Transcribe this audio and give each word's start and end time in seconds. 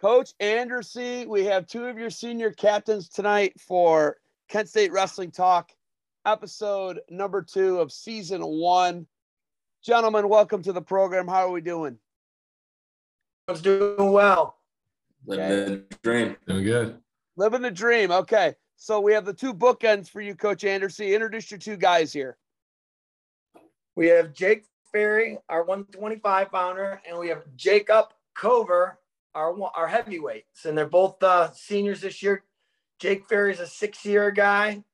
Coach 0.00 0.32
Andrassy, 0.40 1.26
we 1.26 1.44
have 1.44 1.66
two 1.66 1.84
of 1.84 1.98
your 1.98 2.08
senior 2.08 2.52
captains 2.52 3.06
tonight 3.06 3.60
for 3.60 4.16
Kent 4.48 4.70
State 4.70 4.92
Wrestling 4.92 5.30
Talk, 5.30 5.72
episode 6.24 7.00
number 7.10 7.42
two 7.42 7.80
of 7.80 7.92
season 7.92 8.40
one. 8.40 9.06
Gentlemen, 9.84 10.30
welcome 10.30 10.62
to 10.62 10.72
the 10.72 10.80
program. 10.80 11.28
How 11.28 11.46
are 11.46 11.50
we 11.50 11.60
doing? 11.60 11.98
was 13.46 13.60
doing 13.60 14.10
well. 14.10 14.56
Living 15.26 15.84
the 15.90 15.96
dream. 16.02 16.36
Doing 16.46 16.64
good. 16.64 16.98
Living 17.36 17.60
the 17.60 17.70
dream. 17.70 18.10
Okay. 18.10 18.54
So 18.76 19.00
we 19.00 19.12
have 19.12 19.26
the 19.26 19.34
two 19.34 19.52
bookends 19.52 20.08
for 20.08 20.22
you, 20.22 20.34
Coach 20.34 20.62
Andrassy. 20.62 21.12
Introduce 21.12 21.50
your 21.50 21.58
two 21.58 21.76
guys 21.76 22.10
here. 22.10 22.38
We 23.96 24.06
have 24.06 24.32
Jake 24.32 24.64
Ferri, 24.92 25.36
our 25.50 25.62
125 25.62 26.50
pounder, 26.50 27.02
and 27.06 27.18
we 27.18 27.28
have 27.28 27.42
Jacob 27.54 28.06
Cover, 28.34 28.99
our 29.34 29.54
our 29.76 29.88
heavyweights, 29.88 30.64
and 30.64 30.76
they're 30.76 30.86
both 30.86 31.22
uh, 31.22 31.50
seniors 31.52 32.00
this 32.00 32.22
year. 32.22 32.44
Jake 32.98 33.26
Ferri's 33.28 33.60
a 33.60 33.66
six-year 33.66 34.30
guy. 34.30 34.84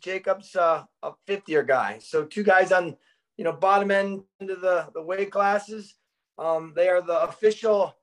Jacob's 0.00 0.54
uh, 0.54 0.84
a 1.02 1.12
fifth-year 1.26 1.62
guy. 1.62 1.98
So 2.00 2.24
two 2.24 2.42
guys 2.42 2.72
on, 2.72 2.96
you 3.38 3.44
know, 3.44 3.52
bottom 3.52 3.90
end 3.90 4.24
of 4.40 4.60
the 4.60 4.88
the 4.94 5.02
weight 5.02 5.30
classes. 5.30 5.94
Um, 6.38 6.72
they 6.74 6.88
are 6.88 7.00
the 7.00 7.22
official 7.22 7.94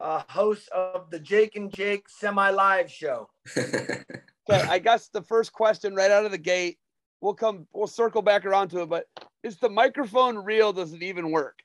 uh, 0.00 0.22
host 0.28 0.68
of 0.70 1.10
the 1.10 1.18
Jake 1.18 1.56
and 1.56 1.72
Jake 1.72 2.08
semi 2.08 2.50
live 2.50 2.90
show. 2.90 3.28
okay, 3.56 4.06
I 4.48 4.78
guess 4.78 5.08
the 5.08 5.22
first 5.22 5.52
question 5.52 5.94
right 5.94 6.10
out 6.10 6.24
of 6.24 6.30
the 6.30 6.38
gate, 6.38 6.78
we'll 7.20 7.34
come, 7.34 7.66
we'll 7.72 7.86
circle 7.86 8.22
back 8.22 8.46
around 8.46 8.68
to 8.68 8.82
it, 8.82 8.88
but 8.88 9.06
is 9.42 9.58
the 9.58 9.68
microphone 9.68 10.38
real? 10.38 10.72
Does 10.72 10.92
it 10.92 11.02
even 11.02 11.30
work? 11.30 11.58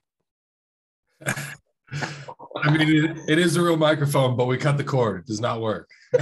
I 2.64 2.72
mean, 2.72 3.06
it, 3.06 3.18
it 3.28 3.40
is 3.40 3.56
a 3.56 3.62
real 3.62 3.78
microphone, 3.78 4.36
but 4.36 4.46
we 4.46 4.58
cut 4.58 4.78
the 4.78 4.84
cord. 4.84 5.22
It 5.22 5.26
does 5.28 5.42
not 5.42 5.62
work. 5.62 5.90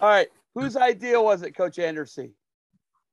All 0.00 0.08
right. 0.08 0.28
Whose 0.54 0.76
idea 0.76 1.20
was 1.20 1.42
it, 1.42 1.56
Coach 1.56 1.76
Andrassy? 1.76 2.32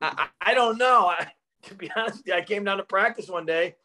I, 0.01 0.27
I 0.39 0.53
don't 0.53 0.77
know. 0.77 1.07
I, 1.07 1.27
to 1.63 1.75
be 1.75 1.89
honest, 1.95 2.21
you, 2.25 2.33
I 2.33 2.41
came 2.41 2.63
down 2.63 2.77
to 2.77 2.83
practice 2.83 3.27
one 3.27 3.45
day 3.45 3.75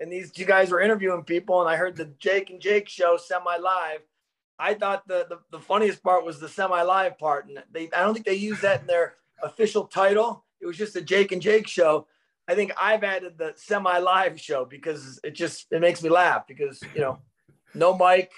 and 0.00 0.12
these 0.12 0.30
two 0.30 0.44
guys 0.44 0.70
were 0.70 0.80
interviewing 0.80 1.22
people, 1.24 1.60
and 1.60 1.70
I 1.70 1.76
heard 1.76 1.96
the 1.96 2.06
Jake 2.18 2.50
and 2.50 2.60
Jake 2.60 2.88
show 2.88 3.16
semi 3.16 3.56
live. 3.56 4.00
I 4.58 4.74
thought 4.74 5.06
the, 5.06 5.26
the, 5.28 5.38
the 5.50 5.60
funniest 5.60 6.02
part 6.02 6.24
was 6.24 6.40
the 6.40 6.48
semi 6.48 6.82
live 6.82 7.18
part, 7.18 7.46
and 7.46 7.62
they 7.72 7.88
I 7.96 8.02
don't 8.02 8.14
think 8.14 8.26
they 8.26 8.34
used 8.34 8.62
that 8.62 8.82
in 8.82 8.86
their 8.86 9.14
official 9.42 9.86
title. 9.86 10.44
It 10.60 10.66
was 10.66 10.76
just 10.76 10.94
the 10.94 11.00
Jake 11.00 11.32
and 11.32 11.42
Jake 11.42 11.66
show. 11.66 12.06
I 12.48 12.54
think 12.54 12.72
I've 12.80 13.04
added 13.04 13.38
the 13.38 13.52
semi 13.56 13.98
live 13.98 14.40
show 14.40 14.64
because 14.64 15.18
it 15.24 15.34
just 15.34 15.66
it 15.70 15.80
makes 15.80 16.02
me 16.02 16.08
laugh 16.08 16.46
because 16.46 16.80
you 16.94 17.00
know 17.00 17.18
no 17.74 17.96
mic, 17.96 18.30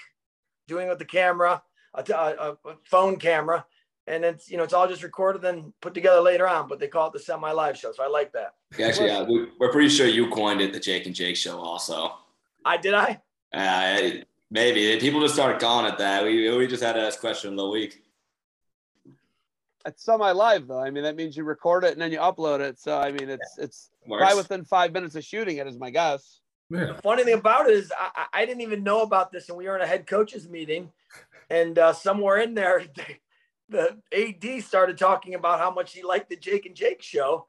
doing 0.67 0.87
it 0.87 0.89
with 0.89 0.99
the 0.99 1.05
camera, 1.05 1.61
a, 1.93 2.03
a, 2.11 2.57
a 2.65 2.75
phone 2.85 3.17
camera, 3.17 3.65
and 4.09 4.25
it's 4.25 4.49
you 4.49 4.57
know 4.57 4.63
it's 4.63 4.73
all 4.73 4.87
just 4.87 5.03
recorded 5.03 5.41
then 5.41 5.71
put 5.81 5.93
together 5.93 6.19
later 6.19 6.47
on 6.47 6.67
but 6.67 6.79
they 6.79 6.87
call 6.87 7.07
it 7.07 7.13
the 7.13 7.19
semi 7.19 7.51
live 7.51 7.77
show 7.77 7.91
so 7.91 8.03
i 8.03 8.07
like 8.07 8.33
that. 8.33 8.55
Actually 8.83 9.07
yeah 9.07 9.21
we, 9.21 9.47
are 9.61 9.71
pretty 9.71 9.89
sure 9.89 10.07
you 10.07 10.29
coined 10.29 10.59
it 10.59 10.73
the 10.73 10.79
jake 10.79 11.05
and 11.05 11.15
jake 11.15 11.37
show 11.37 11.59
also. 11.59 12.13
I 12.65 12.77
did 12.77 12.93
i? 12.93 13.21
Uh, 13.53 14.21
maybe. 14.51 14.99
People 14.99 15.21
just 15.21 15.33
started 15.33 15.59
calling 15.59 15.91
it 15.91 15.97
that. 15.97 16.23
We, 16.23 16.55
we 16.55 16.67
just 16.67 16.83
had 16.83 16.93
to 16.93 16.99
ask 16.99 17.19
question 17.19 17.51
of 17.51 17.57
the 17.57 17.67
week 17.67 18.03
it's 19.85 20.03
semi 20.03 20.31
live 20.31 20.67
though 20.67 20.79
i 20.79 20.89
mean 20.89 21.03
that 21.03 21.15
means 21.15 21.37
you 21.37 21.43
record 21.43 21.83
it 21.83 21.93
and 21.93 22.01
then 22.01 22.11
you 22.11 22.19
upload 22.19 22.59
it 22.59 22.79
so 22.79 22.97
i 22.99 23.11
mean 23.11 23.29
it's 23.29 23.57
it's 23.57 23.89
Works. 24.05 24.21
probably 24.21 24.37
within 24.37 24.65
five 24.65 24.91
minutes 24.91 25.15
of 25.15 25.23
shooting 25.23 25.57
it 25.57 25.67
is 25.67 25.77
my 25.77 25.89
guess 25.89 26.41
yeah. 26.69 26.85
the 26.85 26.93
funny 26.95 27.23
thing 27.23 27.35
about 27.35 27.69
it 27.69 27.73
is 27.73 27.91
I, 27.97 28.25
I 28.33 28.45
didn't 28.45 28.61
even 28.61 28.83
know 28.83 29.01
about 29.01 29.31
this 29.31 29.49
and 29.49 29.57
we 29.57 29.67
were 29.67 29.75
in 29.75 29.81
a 29.81 29.87
head 29.87 30.05
coaches 30.05 30.49
meeting 30.49 30.91
and 31.49 31.77
uh, 31.79 31.93
somewhere 31.93 32.37
in 32.37 32.53
there 32.53 32.83
they, 32.95 33.19
the 33.69 33.97
AD 34.11 34.63
started 34.63 34.97
talking 34.97 35.35
about 35.35 35.59
how 35.59 35.71
much 35.71 35.93
he 35.93 36.03
liked 36.03 36.29
the 36.29 36.35
Jake 36.35 36.65
and 36.65 36.75
Jake 36.75 37.01
show. 37.01 37.47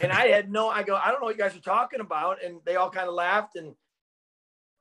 And 0.00 0.12
I 0.12 0.28
had 0.28 0.50
no, 0.50 0.68
I 0.68 0.82
go, 0.82 0.94
I 0.94 1.10
don't 1.10 1.20
know 1.20 1.26
what 1.26 1.36
you 1.36 1.42
guys 1.42 1.56
are 1.56 1.60
talking 1.60 2.00
about. 2.00 2.42
And 2.42 2.60
they 2.64 2.76
all 2.76 2.90
kind 2.90 3.08
of 3.08 3.14
laughed. 3.14 3.56
And 3.56 3.74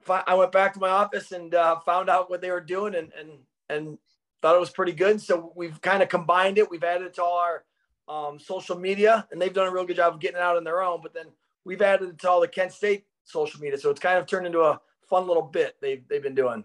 I 0.08 0.36
went 0.36 0.52
back 0.52 0.74
to 0.74 0.80
my 0.80 0.90
office 0.90 1.32
and 1.32 1.54
uh, 1.54 1.80
found 1.80 2.10
out 2.10 2.30
what 2.30 2.42
they 2.42 2.52
were 2.52 2.62
doing 2.62 2.96
and, 2.96 3.12
and, 3.20 3.32
and 3.68 3.98
thought 4.46 4.56
it 4.56 4.60
was 4.60 4.70
pretty 4.70 4.92
good. 4.92 5.20
So 5.20 5.52
we've 5.56 5.82
kind 5.82 6.04
of 6.04 6.10
combined 6.10 6.60
it. 6.60 6.70
We've 6.70 6.84
added 6.84 7.08
it 7.08 7.16
to 7.16 7.24
all 7.24 7.40
our 7.40 7.64
um, 8.08 8.38
social 8.38 8.78
media 8.78 9.28
and 9.32 9.42
they've 9.42 9.52
done 9.52 9.66
a 9.66 9.72
real 9.72 9.86
good 9.86 9.96
job 9.96 10.14
of 10.14 10.20
getting 10.20 10.38
it 10.38 10.44
out 10.44 10.56
on 10.56 10.64
their 10.64 10.84
own. 10.84 11.00
But 11.02 11.16
then 11.16 11.26
we've 11.64 11.82
added 11.82 12.10
it 12.10 12.20
to 12.20 12.30
all 12.30 12.42
the 12.42 12.48
Kent 12.48 12.72
State 12.72 13.06
social 13.24 13.60
media. 13.60 13.80
So 13.80 13.90
it's 13.90 14.00
kind 14.00 14.20
of 14.20 14.28
turned 14.28 14.46
into 14.46 14.62
a 14.62 14.80
fun 15.10 15.28
little 15.28 15.42
bit 15.42 15.78
they've, 15.82 16.08
they've 16.08 16.22
been 16.22 16.36
doing 16.36 16.64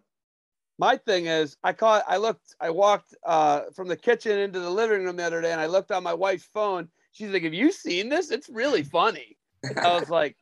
my 0.78 0.96
thing 0.96 1.26
is 1.26 1.56
I 1.62 1.74
caught 1.74 2.04
I 2.08 2.16
looked 2.16 2.54
I 2.58 2.70
walked 2.70 3.14
uh, 3.26 3.64
from 3.76 3.86
the 3.86 3.96
kitchen 3.96 4.38
into 4.38 4.60
the 4.60 4.70
living 4.70 5.04
room 5.04 5.16
the 5.16 5.24
other 5.24 5.42
day 5.42 5.52
and 5.52 5.60
I 5.60 5.66
looked 5.66 5.90
on 5.90 6.02
my 6.02 6.14
wife's 6.14 6.48
phone. 6.54 6.88
She's 7.12 7.30
like, 7.30 7.42
"Have 7.42 7.52
you 7.52 7.70
seen 7.70 8.08
this? 8.08 8.30
It's 8.30 8.48
really 8.48 8.82
funny." 8.82 9.36
I 9.76 10.00
was 10.00 10.08
like, 10.18 10.38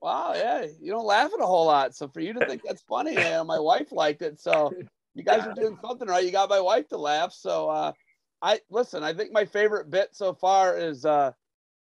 "Wow, 0.00 0.34
yeah, 0.36 0.64
you 0.80 0.92
don't 0.92 1.04
laugh 1.04 1.32
at 1.34 1.42
a 1.42 1.46
whole 1.46 1.66
lot, 1.66 1.96
so 1.96 2.06
for 2.06 2.20
you 2.20 2.34
to 2.34 2.46
think 2.46 2.62
that's 2.62 2.82
funny, 2.82 3.14
yeah, 3.14 3.42
my 3.42 3.58
wife 3.58 3.90
liked 3.90 4.22
it. 4.22 4.38
So 4.38 4.72
you 5.18 5.24
guys 5.24 5.46
are 5.46 5.54
doing 5.54 5.76
something 5.82 6.08
right. 6.08 6.24
You 6.24 6.30
got 6.32 6.48
my 6.48 6.60
wife 6.60 6.88
to 6.88 6.96
laugh. 6.96 7.32
So 7.32 7.68
uh, 7.68 7.92
I 8.40 8.60
listen. 8.70 9.02
I 9.02 9.12
think 9.12 9.32
my 9.32 9.44
favorite 9.44 9.90
bit 9.90 10.10
so 10.12 10.32
far 10.32 10.78
is 10.78 11.04
uh, 11.04 11.32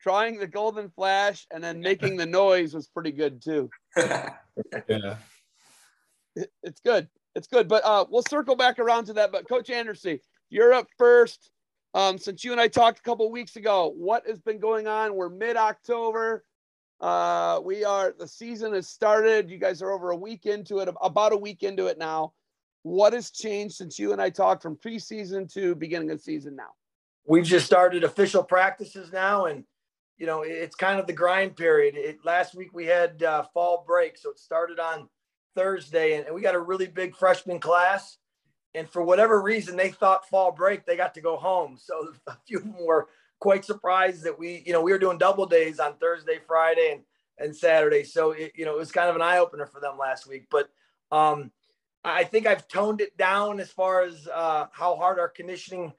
trying 0.02 0.38
the 0.38 0.48
golden 0.48 0.90
flash 0.90 1.46
and 1.52 1.64
then 1.64 1.82
making 1.82 2.16
the 2.16 2.26
noise 2.26 2.74
was 2.74 2.88
pretty 2.88 3.12
good 3.12 3.42
too. 3.42 3.70
yeah, 3.98 5.18
it, 6.36 6.52
it's 6.64 6.80
good 6.80 7.10
it's 7.36 7.48
good. 7.48 7.68
But 7.68 7.84
uh, 7.86 8.06
we'll 8.10 8.24
circle 8.24 8.56
back 8.56 8.80
around 8.80 9.06
to 9.06 9.14
that. 9.14 9.32
But 9.32 9.48
Coach 9.48 9.70
Andrassy, 9.70 10.20
you're 10.50 10.74
up 10.74 10.88
first. 10.98 11.50
Um, 11.96 12.18
since 12.18 12.44
you 12.44 12.52
and 12.52 12.62
I 12.62 12.68
talked 12.68 13.00
a 13.00 13.04
couple 13.04 13.30
weeks 13.32 13.56
ago, 13.56 13.94
what 13.96 14.28
has 14.28 14.40
been 14.40 14.60
going 14.60 14.88
on? 14.88 15.16
We're 15.16 15.30
mid 15.30 15.58
October. 15.58 16.44
Uh, 17.00 17.60
we 17.64 17.84
are 17.84 18.16
the 18.18 18.28
season 18.28 18.74
has 18.74 18.88
started. 18.88 19.50
You 19.50 19.58
guys 19.58 19.82
are 19.82 19.92
over 19.92 20.12
a 20.12 20.16
week 20.16 20.46
into 20.46 20.80
it, 20.80 20.90
about 21.02 21.34
a 21.34 21.38
week 21.38 21.62
into 21.64 21.88
it 21.88 21.98
now. 21.98 22.34
What 22.84 23.14
has 23.14 23.32
changed 23.32 23.76
since 23.76 23.98
you 23.98 24.12
and 24.12 24.22
I 24.22 24.30
talked 24.30 24.62
from 24.62 24.76
preseason 24.76 25.52
to 25.54 25.74
beginning 25.74 26.12
of 26.12 26.22
season 26.22 26.56
now? 26.56 26.72
We've 27.26 27.46
just 27.46 27.66
started 27.66 28.04
official 28.04 28.44
practices 28.44 29.12
now, 29.14 29.46
and 29.46 29.64
you 30.18 30.26
know 30.26 30.42
it's 30.42 30.76
kind 30.76 31.00
of 31.00 31.08
the 31.08 31.14
grind 31.14 31.56
period. 31.56 31.96
It, 31.96 32.20
last 32.26 32.54
week 32.54 32.74
we 32.74 32.86
had 32.86 33.24
uh, 33.24 33.44
fall 33.54 33.86
break, 33.88 34.18
so 34.18 34.32
it 34.32 34.40
started 34.40 34.80
on 34.80 35.08
Thursday, 35.56 36.16
and 36.16 36.36
we 36.36 36.42
got 36.42 36.56
a 36.56 36.60
really 36.60 36.88
big 36.88 37.16
freshman 37.16 37.60
class. 37.60 38.18
And 38.76 38.90
for 38.90 39.04
whatever 39.04 39.42
reason, 39.42 39.78
they 39.78 39.90
thought 39.90 40.28
fall 40.28 40.52
break 40.52 40.86
they 40.86 40.98
got 40.98 41.14
to 41.14 41.22
go 41.22 41.38
home. 41.38 41.78
So 41.80 42.14
a 42.28 42.36
few 42.46 42.58
of 42.58 42.64
them 42.64 42.76
were 42.86 43.08
quite 43.40 43.64
surprised 43.64 44.24
that 44.24 44.38
we, 44.38 44.64
you 44.66 44.74
know, 44.74 44.82
we 44.82 44.92
were 44.92 45.00
doing 45.00 45.18
double 45.18 45.46
days 45.46 45.80
on 45.80 45.96
Thursday, 45.98 46.40
Friday, 46.46 46.92
and 46.94 47.02
and 47.40 47.56
Saturday. 47.56 48.04
So 48.04 48.32
it, 48.32 48.52
you 48.56 48.66
know, 48.66 48.74
it 48.74 48.80
was 48.80 48.92
kind 48.92 49.10
of 49.10 49.16
an 49.16 49.22
eye 49.22 49.38
opener 49.38 49.66
for 49.66 49.80
them 49.80 49.98
last 49.98 50.28
week. 50.28 50.48
But 50.52 50.70
um, 51.12 51.52
I 52.04 52.24
think 52.24 52.46
I've 52.46 52.68
toned 52.68 53.02
it 53.02 53.16
down 53.18 53.60
as 53.60 53.72
far 53.72 54.04
as 54.04 54.28
uh, 54.28 54.66
how 54.72 54.96
hard 54.96 55.20
our 55.20 55.30
conditioning 55.30 55.94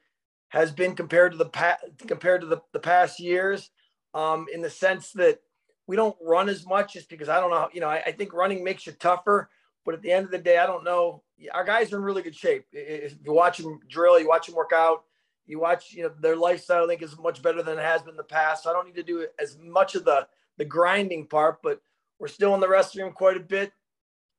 has 0.49 0.71
been 0.71 0.95
compared 0.95 1.33
to 1.33 1.39
the 1.39 1.47
past 1.47 1.85
compared 2.07 2.43
to 2.43 2.47
the, 2.47 2.61
the 2.73 2.79
past 2.79 3.19
years. 3.19 3.71
Um, 4.13 4.47
in 4.55 4.63
the 4.63 4.71
sense 4.71 5.11
that 5.13 5.41
we 5.89 5.97
don't 5.97 6.17
run 6.23 6.49
as 6.49 6.65
much 6.65 6.93
just 6.93 7.09
because 7.09 7.29
I 7.29 7.41
don't 7.41 7.51
know. 7.51 7.69
You 7.73 7.81
know, 7.81 7.89
I, 7.89 8.03
I, 8.07 8.13
think 8.13 8.33
running 8.33 8.63
makes 8.63 8.87
you 8.87 8.93
tougher, 8.93 9.51
but 9.85 9.95
at 9.95 10.03
the 10.03 10.13
end 10.13 10.25
of 10.25 10.31
the 10.31 10.39
day, 10.39 10.59
I 10.59 10.67
don't 10.67 10.85
know. 10.85 11.25
Our 11.53 11.65
guys 11.65 11.93
are 11.93 11.97
in 11.97 12.05
really 12.05 12.23
good 12.23 12.37
shape. 12.37 12.67
If 12.73 13.17
you 13.25 13.33
watch 13.33 13.59
them 13.59 13.81
drill, 13.89 14.21
you 14.21 14.29
watch 14.29 14.47
them 14.47 14.55
work 14.55 14.71
out, 14.73 15.03
you 15.47 15.59
watch, 15.59 15.93
you 15.93 16.05
know, 16.05 16.13
their 16.21 16.37
lifestyle. 16.37 16.85
I 16.85 16.87
think 16.87 17.03
is 17.03 17.19
much 17.19 17.43
better 17.43 17.63
than 17.63 17.79
it 17.79 17.83
has 17.83 18.03
been 18.03 18.11
in 18.11 18.17
the 18.17 18.23
past. 18.23 18.63
So 18.63 18.71
I 18.71 18.73
don't 18.73 18.87
need 18.87 18.95
to 18.95 19.03
do 19.03 19.27
as 19.41 19.59
much 19.59 19.97
of 19.97 20.05
the 20.05 20.29
the 20.57 20.65
grinding 20.65 21.27
part, 21.27 21.61
but 21.63 21.81
we're 22.19 22.29
still 22.29 22.55
in 22.55 22.61
the 22.61 22.69
restroom 22.69 23.13
quite 23.13 23.37
a 23.37 23.41
bit, 23.41 23.73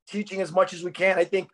teaching 0.08 0.42
as 0.42 0.52
much 0.52 0.74
as 0.74 0.84
we 0.84 0.92
can. 0.92 1.18
I 1.18 1.24
think. 1.24 1.50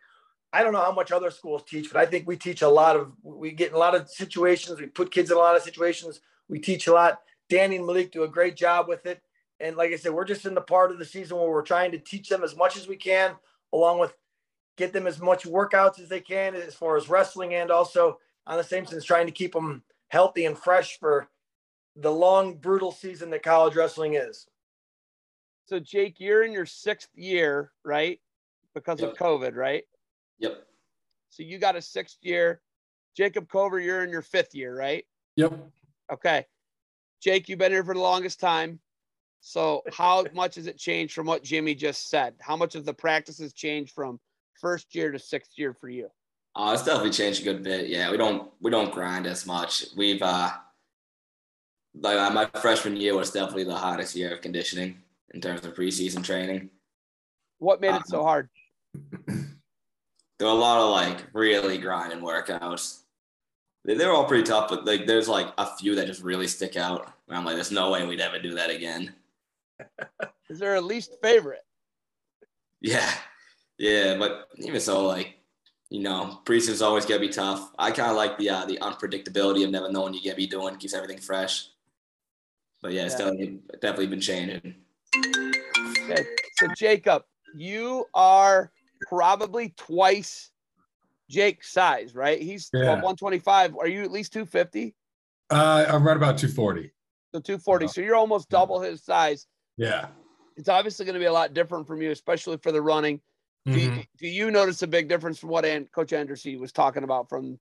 I 0.54 0.62
don't 0.62 0.74
know 0.74 0.82
how 0.82 0.92
much 0.92 1.12
other 1.12 1.30
schools 1.30 1.62
teach, 1.66 1.90
but 1.90 1.98
I 1.98 2.04
think 2.04 2.26
we 2.26 2.36
teach 2.36 2.60
a 2.60 2.68
lot 2.68 2.94
of. 2.94 3.12
We 3.22 3.52
get 3.52 3.70
in 3.70 3.74
a 3.74 3.78
lot 3.78 3.94
of 3.94 4.08
situations. 4.10 4.80
We 4.80 4.86
put 4.86 5.10
kids 5.10 5.30
in 5.30 5.36
a 5.36 5.40
lot 5.40 5.56
of 5.56 5.62
situations. 5.62 6.20
We 6.48 6.58
teach 6.58 6.86
a 6.86 6.92
lot. 6.92 7.20
Danny 7.48 7.76
and 7.76 7.86
Malik 7.86 8.12
do 8.12 8.24
a 8.24 8.28
great 8.28 8.56
job 8.56 8.86
with 8.88 9.06
it 9.06 9.22
and 9.62 9.76
like 9.76 9.92
I 9.92 9.96
said, 9.96 10.12
we're 10.12 10.24
just 10.24 10.44
in 10.44 10.54
the 10.54 10.60
part 10.60 10.90
of 10.90 10.98
the 10.98 11.04
season 11.04 11.38
where 11.38 11.48
we're 11.48 11.62
trying 11.62 11.92
to 11.92 11.98
teach 11.98 12.28
them 12.28 12.42
as 12.42 12.56
much 12.56 12.76
as 12.76 12.88
we 12.88 12.96
can, 12.96 13.36
along 13.72 14.00
with 14.00 14.12
get 14.76 14.92
them 14.92 15.06
as 15.06 15.20
much 15.20 15.44
workouts 15.44 16.00
as 16.00 16.08
they 16.08 16.20
can 16.20 16.54
as 16.56 16.74
far 16.74 16.96
as 16.96 17.08
wrestling 17.08 17.54
and 17.54 17.70
also 17.70 18.18
on 18.46 18.56
the 18.56 18.64
same 18.64 18.84
sense 18.84 19.04
trying 19.04 19.26
to 19.26 19.32
keep 19.32 19.52
them 19.52 19.82
healthy 20.08 20.46
and 20.46 20.58
fresh 20.58 20.98
for 20.98 21.28
the 21.94 22.10
long 22.10 22.56
brutal 22.56 22.90
season 22.90 23.30
that 23.30 23.44
college 23.44 23.76
wrestling 23.76 24.14
is. 24.14 24.46
So 25.66 25.78
Jake, 25.78 26.18
you're 26.18 26.42
in 26.42 26.52
your 26.52 26.66
sixth 26.66 27.10
year, 27.14 27.70
right? 27.84 28.20
Because 28.74 29.00
yep. 29.00 29.12
of 29.12 29.18
COVID, 29.18 29.54
right? 29.54 29.84
Yep. 30.38 30.66
So 31.30 31.42
you 31.42 31.58
got 31.58 31.76
a 31.76 31.82
sixth 31.82 32.18
year. 32.22 32.60
Jacob 33.16 33.48
Cover, 33.48 33.78
you're 33.78 34.04
in 34.04 34.10
your 34.10 34.22
fifth 34.22 34.54
year, 34.54 34.76
right? 34.76 35.04
Yep. 35.36 35.52
Okay. 36.12 36.46
Jake, 37.22 37.48
you've 37.48 37.58
been 37.58 37.72
here 37.72 37.84
for 37.84 37.94
the 37.94 38.00
longest 38.00 38.40
time. 38.40 38.80
So 39.40 39.82
how 39.92 40.24
much 40.34 40.54
has 40.56 40.66
it 40.66 40.78
changed 40.78 41.14
from 41.14 41.26
what 41.26 41.42
Jimmy 41.42 41.74
just 41.74 42.08
said? 42.08 42.34
How 42.40 42.56
much 42.56 42.74
of 42.74 42.84
the 42.84 42.94
practices 42.94 43.52
changed 43.52 43.92
from 43.92 44.18
first 44.60 44.94
year 44.94 45.12
to 45.12 45.18
sixth 45.18 45.52
year 45.56 45.74
for 45.74 45.88
you? 45.88 46.08
Uh, 46.54 46.72
it's 46.74 46.84
definitely 46.84 47.10
changed 47.10 47.40
a 47.40 47.44
good 47.44 47.62
bit. 47.62 47.88
Yeah, 47.88 48.10
we 48.10 48.16
don't 48.16 48.50
we 48.60 48.70
don't 48.70 48.92
grind 48.92 49.26
as 49.26 49.46
much. 49.46 49.86
We've 49.96 50.20
uh 50.20 50.50
like 51.94 52.18
uh, 52.18 52.30
my 52.30 52.46
freshman 52.60 52.96
year 52.96 53.16
was 53.16 53.30
definitely 53.30 53.64
the 53.64 53.76
hottest 53.76 54.14
year 54.16 54.32
of 54.32 54.40
conditioning 54.40 54.98
in 55.34 55.40
terms 55.40 55.64
of 55.64 55.74
preseason 55.74 56.22
training. 56.22 56.70
What 57.58 57.80
made 57.80 57.94
it 57.94 58.06
so 58.06 58.18
Um, 58.18 58.24
hard? 58.24 58.48
There 60.38 60.48
were 60.50 60.56
a 60.56 60.58
lot 60.58 60.80
of 60.80 60.90
like 60.90 61.28
really 61.34 61.78
grinding 61.78 62.18
workouts. 62.18 63.02
They're 63.84 64.10
all 64.10 64.24
pretty 64.24 64.42
tough, 64.42 64.68
but 64.68 64.84
like 64.84 65.06
there's 65.06 65.28
like 65.28 65.46
a 65.56 65.76
few 65.76 65.94
that 65.94 66.08
just 66.08 66.20
really 66.20 66.48
stick 66.48 66.76
out. 66.76 67.12
And 67.28 67.36
I'm 67.36 67.44
like, 67.44 67.54
there's 67.54 67.70
no 67.70 67.92
way 67.92 68.04
we'd 68.04 68.20
ever 68.20 68.40
do 68.40 68.52
that 68.54 68.68
again. 68.68 69.14
Is 70.50 70.58
there 70.58 70.74
a 70.74 70.80
least 70.80 71.16
favorite? 71.22 71.64
Yeah, 72.80 73.08
yeah, 73.78 74.16
but 74.18 74.48
even 74.58 74.80
so, 74.80 75.06
like 75.06 75.36
you 75.90 76.00
know, 76.00 76.40
preseason's 76.44 76.82
always 76.82 77.06
gonna 77.06 77.20
be 77.20 77.28
tough. 77.28 77.70
I 77.78 77.92
kind 77.92 78.10
of 78.10 78.16
like 78.16 78.36
the 78.36 78.50
uh, 78.50 78.64
the 78.64 78.78
unpredictability 78.78 79.62
of 79.62 79.70
never 79.70 79.92
knowing 79.92 80.14
you're 80.14 80.24
gonna 80.24 80.34
be 80.34 80.48
doing. 80.48 80.74
Keeps 80.74 80.94
everything 80.94 81.18
fresh. 81.18 81.68
But 82.80 82.94
yeah, 82.94 83.04
it's 83.04 83.14
Yeah. 83.14 83.26
definitely 83.26 83.60
definitely 83.80 84.06
been 84.08 84.20
changing. 84.20 84.74
Okay. 86.02 86.26
So 86.58 86.66
Jacob, 86.76 87.22
you 87.54 88.06
are 88.12 88.72
probably 89.16 89.74
twice 89.76 90.50
Jake's 91.28 91.70
size, 91.70 92.14
right? 92.14 92.40
He's 92.40 92.70
Yeah. 92.72 92.94
125. 92.94 93.76
Are 93.76 93.86
you 93.86 94.02
at 94.04 94.10
least 94.10 94.32
250? 94.32 94.94
Uh, 95.50 95.84
I'm 95.86 96.06
right 96.06 96.16
about 96.16 96.38
240. 96.38 96.90
So 97.34 97.40
240. 97.40 97.88
So 97.88 98.00
you're 98.00 98.14
almost 98.16 98.48
double 98.48 98.80
his 98.80 99.04
size. 99.04 99.46
Yeah. 99.76 100.08
It's 100.56 100.70
obviously 100.70 101.04
going 101.04 101.14
to 101.14 101.18
be 101.20 101.26
a 101.26 101.32
lot 101.32 101.52
different 101.52 101.86
from 101.86 102.00
you, 102.00 102.10
especially 102.10 102.56
for 102.56 102.72
the 102.72 102.80
running. 102.80 103.20
Do, 103.66 103.72
Mhm. 103.72 103.96
you, 103.98 104.04
do 104.18 104.28
you 104.28 104.50
notice 104.50 104.82
a 104.82 104.86
big 104.86 105.08
difference 105.08 105.38
from 105.38 105.50
what 105.50 105.64
Coach 105.92 106.10
Andrassy 106.12 106.58
was 106.58 106.72
talking 106.72 107.04
about 107.04 107.28
from 107.28 107.60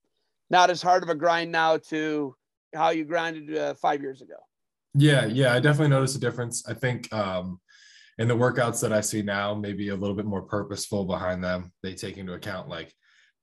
not 0.50 0.70
as 0.70 0.82
hard 0.82 1.04
of 1.04 1.10
a 1.10 1.16
grind 1.16 1.52
now 1.52 1.78
to 1.78 2.34
how 2.74 2.90
you 2.90 3.04
grinded 3.04 3.56
uh, 3.56 3.74
five 3.74 4.02
years 4.02 4.22
ago? 4.22 4.38
Yeah, 4.94 5.26
yeah, 5.26 5.54
I 5.54 5.60
definitely 5.60 5.90
noticed 5.90 6.16
a 6.16 6.20
difference. 6.20 6.66
I 6.68 6.74
think 6.74 7.12
um, 7.14 7.60
in 8.18 8.28
the 8.28 8.36
workouts 8.36 8.82
that 8.82 8.94
I 8.94 9.02
see 9.02 9.22
now, 9.22 9.54
maybe 9.54 9.90
a 9.90 9.96
little 9.96 10.16
bit 10.16 10.26
more 10.26 10.42
purposeful 10.42 11.06
behind 11.06 11.44
them. 11.44 11.72
They 11.82 11.94
take 11.94 12.18
into 12.18 12.34
account 12.34 12.70
like 12.70 12.94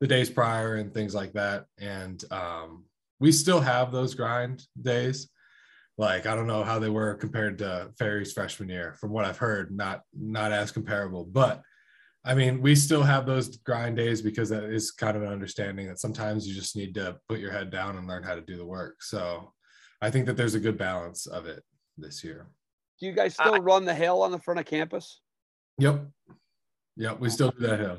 the 0.01 0.07
days 0.07 0.31
prior 0.31 0.77
and 0.77 0.93
things 0.93 1.15
like 1.15 1.33
that. 1.33 1.65
And 1.79 2.23
um, 2.31 2.85
we 3.19 3.33
still 3.33 3.61
have 3.61 3.91
those 3.91 4.15
grind 4.15 4.63
days. 4.81 5.31
Like 5.97 6.27
I 6.27 6.37
don't 6.37 6.47
know 6.47 6.63
how 6.63 6.79
they 6.79 6.91
were 6.91 7.15
compared 7.15 7.59
to 7.59 7.91
Ferri's 7.99 8.33
freshman 8.33 8.69
year. 8.69 8.95
From 9.01 9.11
what 9.11 9.25
I've 9.25 9.39
heard, 9.39 9.77
not 9.77 10.03
not 10.17 10.53
as 10.53 10.71
comparable. 10.71 11.25
But 11.25 11.63
I 12.25 12.35
mean, 12.35 12.61
we 12.61 12.75
still 12.75 13.03
have 13.03 13.27
those 13.27 13.57
grind 13.59 13.97
days 13.97 14.23
because 14.23 14.49
that 14.51 14.65
is 14.65 14.91
kind 14.91 15.17
of 15.17 15.23
an 15.23 15.33
understanding 15.33 15.89
that 15.89 15.99
sometimes 15.99 16.47
you 16.47 16.55
just 16.55 16.77
need 16.77 16.95
to 16.95 17.17
put 17.29 17.41
your 17.41 17.51
head 17.51 17.71
down 17.71 17.97
and 17.97 18.07
learn 18.07 18.23
how 18.23 18.35
to 18.35 18.41
do 18.41 18.57
the 18.57 18.67
work. 18.67 19.03
So 19.03 19.53
I 20.01 20.11
think 20.11 20.27
that 20.27 20.37
there's 20.37 20.55
a 20.55 20.61
good 20.61 20.79
balance 20.79 21.27
of 21.27 21.47
it 21.47 21.65
this 21.97 22.23
year. 22.23 22.49
Do 23.01 23.07
you 23.07 23.13
guys 23.13 23.35
still 23.35 23.61
run 23.61 23.85
the 23.85 23.95
hill 23.95 24.23
on 24.23 24.33
the 24.33 24.39
front 24.39 24.61
of 24.61 24.67
campus? 24.67 25.21
Yep. 25.79 26.07
Yep. 26.97 27.21
We 27.21 27.31
still 27.31 27.51
do 27.51 27.67
that 27.67 27.79
hill. 27.79 27.99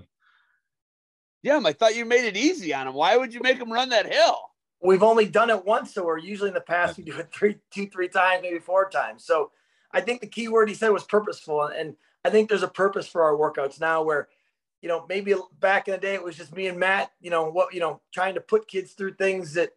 Jim, 1.44 1.66
I 1.66 1.72
thought 1.72 1.96
you 1.96 2.04
made 2.04 2.25
it 2.25 2.36
easy 2.36 2.74
on 2.74 2.88
him. 2.88 2.94
Why 2.94 3.16
would 3.16 3.34
you 3.34 3.40
make 3.42 3.57
him 3.57 3.72
run 3.72 3.90
that 3.90 4.12
hill? 4.12 4.38
We've 4.81 5.04
only 5.04 5.25
done 5.25 5.50
it 5.50 5.66
once, 5.66 5.94
so 5.94 6.06
we're 6.06 6.18
usually 6.18 6.50
in 6.50 6.54
the 6.54 6.62
past 6.62 6.98
we 6.98 7.04
do 7.04 7.18
it 7.18 7.30
three, 7.34 7.57
two, 7.72 7.88
three 7.88 8.07
times, 8.07 8.42
maybe 8.42 8.60
four 8.60 8.90
times. 8.90 9.25
So 9.25 9.51
I 9.92 10.01
think 10.01 10.22
the 10.22 10.28
key 10.28 10.48
word 10.48 10.69
he 10.69 10.75
said 10.75 10.90
was 10.90 11.04
purposeful, 11.04 11.63
and 11.63 11.96
I 12.24 12.30
think 12.30 12.50
there's 12.50 12.63
a 12.63 12.68
purpose 12.68 13.07
for 13.07 13.24
our 13.24 13.36
workouts 13.36 13.80
now. 13.80 14.04
Where, 14.04 14.28
you 14.81 14.88
know, 14.88 15.06
maybe 15.07 15.34
back 15.60 15.88
in 15.88 15.94
the 15.94 15.98
day 16.00 16.13
it 16.13 16.24
was 16.24 16.38
just 16.38 16.56
me 16.56 16.68
and 16.68 16.80
Matt. 16.80 17.12
You 17.22 17.30
know 17.30 17.50
what? 17.50 17.74
You 17.74 17.80
know, 17.80 18.01
trying 18.13 18.36
to 18.36 18.42
put 18.42 18.68
kids 18.68 18.94
through 18.94 19.16
things 19.16 19.54
that 19.54 19.72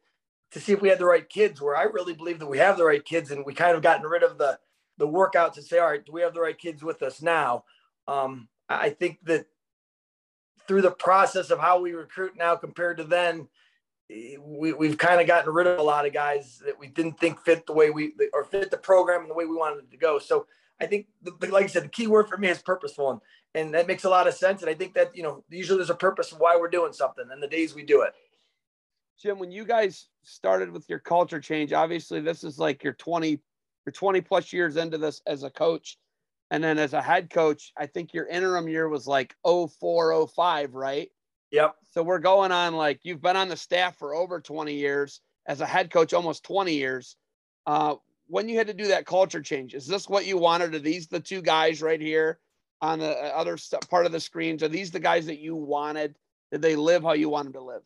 to 0.53 0.61
see 0.61 0.73
if 0.73 0.81
we 0.81 0.89
had 0.89 0.99
the 0.99 1.05
right 1.05 1.29
kids. 1.29 1.61
Where 1.61 1.77
I 1.77 1.85
really 1.85 2.15
believe 2.15 2.39
that 2.39 2.47
we 2.47 2.59
have 2.59 2.77
the 2.77 2.85
right 2.85 3.05
kids, 3.05 3.31
and 3.31 3.45
we 3.45 3.55
kind 3.55 3.77
of 3.77 3.83
gotten 3.83 4.07
rid 4.07 4.23
of 4.23 4.39
the 4.39 4.59
the 5.03 5.09
workouts 5.09 5.57
and 5.57 5.67
say, 5.67 5.81
all 5.81 5.91
right, 5.91 6.07
do 6.07 6.13
we 6.13 6.21
have 6.21 6.33
the 6.33 6.41
right 6.41 6.57
kids 6.57 6.81
with 6.81 7.03
us 7.03 7.21
now? 7.21 7.65
Um, 8.07 8.49
I 8.69 8.91
think 8.91 9.19
that 9.25 9.47
through 10.69 10.83
the 10.83 10.93
process 10.93 11.51
of 11.51 11.59
how 11.59 11.81
we 11.81 11.91
recruit 11.93 12.37
now 12.37 12.55
compared 12.55 12.99
to 12.99 13.05
then, 13.05 13.49
eh, 14.09 14.37
we, 14.41 14.73
we've 14.73 14.97
kind 14.97 15.21
of 15.21 15.27
gotten 15.27 15.53
rid 15.53 15.67
of 15.67 15.81
a 15.81 15.83
lot 15.83 16.07
of 16.07 16.13
guys 16.13 16.63
that 16.65 16.79
we 16.79 16.87
didn't 16.87 17.19
think 17.19 17.41
fit 17.41 17.67
the 17.67 17.73
way 17.73 17.91
we 17.91 18.15
or 18.33 18.45
fit 18.45 18.71
the 18.71 18.77
program 18.77 19.23
and 19.23 19.31
the 19.31 19.35
way 19.35 19.45
we 19.45 19.57
wanted 19.57 19.81
it 19.81 19.91
to 19.91 19.97
go. 19.97 20.21
So 20.21 20.47
I 20.81 20.87
think, 20.87 21.07
like 21.41 21.65
I 21.65 21.67
said, 21.67 21.83
the 21.83 21.89
key 21.89 22.07
word 22.07 22.29
for 22.29 22.39
me 22.39 22.49
is 22.49 22.63
purposeful, 22.63 23.11
and, 23.11 23.21
and 23.55 23.75
that 23.75 23.89
makes 23.89 24.05
a 24.05 24.09
lot 24.09 24.29
of 24.29 24.35
sense. 24.35 24.63
And 24.63 24.71
I 24.71 24.75
think 24.75 24.95
that 24.95 25.17
you 25.17 25.25
know 25.25 25.43
usually 25.51 25.79
there's 25.79 25.91
a 25.91 25.97
purpose 25.97 26.31
of 26.31 26.39
why 26.39 26.57
we're 26.57 26.71
doing 26.71 26.93
something, 26.93 27.25
and 27.29 27.43
the 27.43 27.49
days 27.49 27.75
we 27.75 27.83
do 27.83 28.03
it. 28.03 28.13
Jim, 29.21 29.41
when 29.41 29.51
you 29.51 29.65
guys 29.65 30.07
started 30.23 30.71
with 30.71 30.89
your 30.89 31.01
culture 31.01 31.41
change, 31.41 31.73
obviously 31.73 32.21
this 32.21 32.45
is 32.45 32.59
like 32.59 32.83
your 32.83 32.95
20, 32.95 33.41
your 33.87 33.93
20 33.93 34.21
plus 34.21 34.53
years 34.53 34.77
into 34.77 34.99
this 34.99 35.21
as 35.27 35.43
a 35.43 35.51
coach. 35.51 35.99
And 36.51 36.63
then 36.63 36.79
as 36.79 36.93
a 36.93 37.03
head 37.03 37.31
coach, 37.31 37.73
I 37.77 37.87
think 37.87 38.13
your 38.13 38.27
interim 38.27 38.69
year 38.69 38.89
was 38.89 39.07
like 39.07 39.35
04, 39.45 40.29
05, 40.29 40.75
right? 40.75 41.09
Yep. 41.51 41.77
So 41.91 42.03
we're 42.03 42.19
going 42.19 42.53
on 42.53 42.75
like 42.75 43.01
you've 43.03 43.23
been 43.23 43.37
on 43.37 43.49
the 43.49 43.57
staff 43.57 43.99
for 43.99 44.15
over 44.15 44.41
20 44.41 44.75
years 44.75 45.21
as 45.47 45.61
a 45.61 45.67
head 45.67 45.91
coach, 45.91 46.13
almost 46.13 46.45
20 46.45 46.75
years. 46.75 47.17
Uh, 47.67 47.97
when 48.27 48.49
you 48.49 48.57
had 48.57 48.67
to 48.67 48.75
do 48.75 48.89
that 48.89 49.07
culture 49.07 49.43
change, 49.43 49.75
is 49.75 49.87
this 49.87 50.09
what 50.09 50.27
you 50.27 50.39
wanted? 50.39 50.75
Are 50.75 50.79
these 50.79 51.07
the 51.07 51.21
two 51.21 51.43
guys 51.43 51.83
right 51.83 52.01
here 52.01 52.39
on 52.81 52.99
the 52.99 53.11
uh, 53.11 53.33
other 53.37 53.59
part 53.91 54.07
of 54.07 54.13
the 54.13 54.21
screens? 54.21 54.63
Are 54.63 54.69
these 54.69 54.91
the 54.91 55.01
guys 55.01 55.27
that 55.27 55.39
you 55.39 55.55
wanted? 55.55 56.17
Did 56.51 56.63
they 56.63 56.77
live 56.77 57.03
how 57.03 57.13
you 57.13 57.29
wanted 57.29 57.53
to 57.55 57.63
live? 57.63 57.83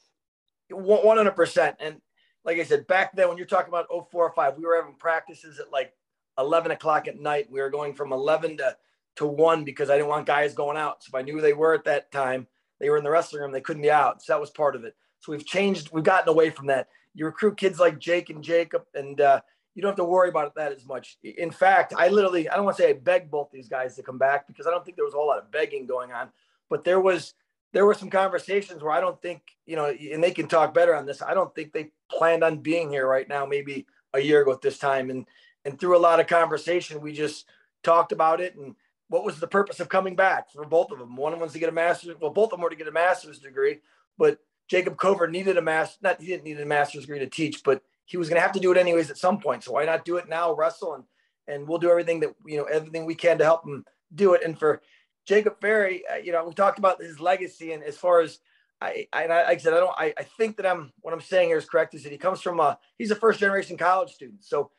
One 0.70 1.16
hundred 1.16 1.36
percent. 1.36 1.76
And 1.80 2.00
like 2.46 2.58
I 2.58 2.62
said, 2.62 2.86
back 2.86 3.14
then 3.14 3.28
when 3.28 3.36
you're 3.36 3.46
talking 3.46 3.68
about 3.68 3.88
04 3.90 4.06
or 4.12 4.32
05, 4.32 4.56
we 4.56 4.64
were 4.64 4.76
having 4.76 4.94
practices 4.94 5.58
at 5.58 5.72
like 5.72 5.92
11 6.38 6.70
o'clock 6.70 7.08
at 7.08 7.20
night. 7.20 7.50
We 7.50 7.60
were 7.60 7.70
going 7.70 7.92
from 7.92 8.12
11 8.12 8.58
to, 8.58 8.76
to 9.16 9.26
one 9.26 9.64
because 9.64 9.90
I 9.90 9.96
didn't 9.96 10.08
want 10.08 10.26
guys 10.26 10.54
going 10.54 10.76
out. 10.76 11.02
So 11.02 11.10
if 11.10 11.14
I 11.16 11.22
knew 11.22 11.40
they 11.40 11.52
were 11.52 11.74
at 11.74 11.84
that 11.84 12.12
time, 12.12 12.46
they 12.78 12.88
were 12.88 12.98
in 12.98 13.04
the 13.04 13.10
wrestling 13.10 13.42
room, 13.42 13.52
they 13.52 13.60
couldn't 13.60 13.82
be 13.82 13.90
out. 13.90 14.22
So 14.22 14.32
that 14.32 14.40
was 14.40 14.50
part 14.50 14.76
of 14.76 14.84
it. 14.84 14.94
So 15.20 15.32
we've 15.32 15.44
changed, 15.44 15.90
we've 15.92 16.04
gotten 16.04 16.28
away 16.28 16.50
from 16.50 16.66
that. 16.66 16.88
You 17.14 17.24
recruit 17.26 17.56
kids 17.56 17.80
like 17.80 17.98
Jake 17.98 18.30
and 18.30 18.44
Jacob, 18.44 18.84
and 18.94 19.20
uh, 19.20 19.40
you 19.74 19.82
don't 19.82 19.90
have 19.90 19.96
to 19.96 20.04
worry 20.04 20.28
about 20.28 20.54
that 20.54 20.72
as 20.72 20.86
much. 20.86 21.16
In 21.24 21.50
fact, 21.50 21.94
I 21.96 22.08
literally, 22.08 22.48
I 22.48 22.54
don't 22.54 22.64
want 22.64 22.76
to 22.76 22.82
say 22.82 22.90
I 22.90 22.92
begged 22.92 23.30
both 23.30 23.50
these 23.50 23.68
guys 23.68 23.96
to 23.96 24.02
come 24.02 24.18
back 24.18 24.46
because 24.46 24.66
I 24.66 24.70
don't 24.70 24.84
think 24.84 24.96
there 24.96 25.04
was 25.04 25.14
a 25.14 25.16
whole 25.16 25.26
lot 25.26 25.38
of 25.38 25.50
begging 25.50 25.86
going 25.86 26.12
on, 26.12 26.28
but 26.68 26.84
there 26.84 27.00
was, 27.00 27.34
there 27.72 27.86
were 27.86 27.94
some 27.94 28.10
conversations 28.10 28.82
where 28.82 28.92
I 28.92 29.00
don't 29.00 29.20
think, 29.20 29.42
you 29.66 29.76
know, 29.76 29.86
and 29.86 30.22
they 30.22 30.30
can 30.30 30.48
talk 30.48 30.72
better 30.72 30.94
on 30.94 31.06
this. 31.06 31.22
I 31.22 31.34
don't 31.34 31.54
think 31.54 31.72
they 31.72 31.90
planned 32.10 32.44
on 32.44 32.58
being 32.58 32.90
here 32.90 33.06
right 33.06 33.28
now, 33.28 33.44
maybe 33.44 33.86
a 34.14 34.20
year 34.20 34.42
ago 34.42 34.52
at 34.52 34.62
this 34.62 34.78
time. 34.78 35.10
And, 35.10 35.26
and 35.64 35.78
through 35.78 35.96
a 35.96 35.98
lot 35.98 36.20
of 36.20 36.26
conversation, 36.26 37.00
we 37.00 37.12
just 37.12 37.46
talked 37.82 38.12
about 38.12 38.40
it 38.40 38.56
and 38.56 38.74
what 39.08 39.24
was 39.24 39.38
the 39.38 39.46
purpose 39.46 39.80
of 39.80 39.88
coming 39.88 40.16
back 40.16 40.50
for 40.50 40.64
both 40.64 40.90
of 40.90 40.98
them. 40.98 41.16
One 41.16 41.32
of 41.32 41.38
them 41.38 41.46
was 41.46 41.52
to 41.52 41.58
get 41.58 41.68
a 41.68 41.72
master's. 41.72 42.16
Well, 42.20 42.32
both 42.32 42.46
of 42.46 42.52
them 42.52 42.60
were 42.62 42.70
to 42.70 42.76
get 42.76 42.88
a 42.88 42.92
master's 42.92 43.38
degree, 43.38 43.80
but 44.18 44.38
Jacob 44.68 44.98
Cover 44.98 45.28
needed 45.28 45.56
a 45.56 45.62
master. 45.62 45.98
Not 46.02 46.20
he 46.20 46.26
didn't 46.26 46.44
need 46.44 46.60
a 46.60 46.66
master's 46.66 47.02
degree 47.02 47.20
to 47.20 47.28
teach, 47.28 47.62
but 47.62 47.82
he 48.04 48.16
was 48.16 48.28
going 48.28 48.36
to 48.36 48.42
have 48.42 48.52
to 48.52 48.60
do 48.60 48.72
it 48.72 48.78
anyways 48.78 49.10
at 49.10 49.18
some 49.18 49.38
point. 49.38 49.62
So 49.62 49.72
why 49.72 49.84
not 49.84 50.04
do 50.04 50.16
it 50.16 50.28
now, 50.28 50.54
Russell? 50.54 50.94
and 50.94 51.04
and 51.48 51.68
we'll 51.68 51.78
do 51.78 51.90
everything 51.90 52.20
that 52.20 52.34
you 52.44 52.56
know 52.56 52.64
everything 52.64 53.04
we 53.04 53.14
can 53.14 53.38
to 53.38 53.44
help 53.44 53.64
him 53.64 53.84
do 54.14 54.34
it. 54.34 54.42
And 54.44 54.58
for 54.58 54.82
Jacob 55.26 55.60
Ferri, 55.60 56.04
uh, 56.06 56.16
you 56.16 56.32
know, 56.32 56.46
we 56.46 56.54
talked 56.54 56.78
about 56.78 57.02
his 57.02 57.20
legacy, 57.20 57.72
and 57.72 57.82
as 57.82 57.98
far 57.98 58.20
as 58.20 58.38
I, 58.80 59.08
I, 59.12 59.26
like 59.26 59.46
I 59.46 59.56
said, 59.56 59.74
I 59.74 59.80
don't, 59.80 59.94
I, 59.98 60.14
I 60.16 60.22
think 60.22 60.56
that 60.56 60.66
I'm, 60.66 60.92
what 61.00 61.12
I'm 61.12 61.20
saying 61.20 61.48
here 61.48 61.58
is 61.58 61.66
correct. 61.66 61.94
Is 61.94 62.04
that 62.04 62.12
he 62.12 62.18
comes 62.18 62.40
from 62.40 62.60
a, 62.60 62.78
he's 62.96 63.10
a 63.10 63.16
first 63.16 63.40
generation 63.40 63.76
college 63.76 64.12
student, 64.14 64.44
so 64.44 64.70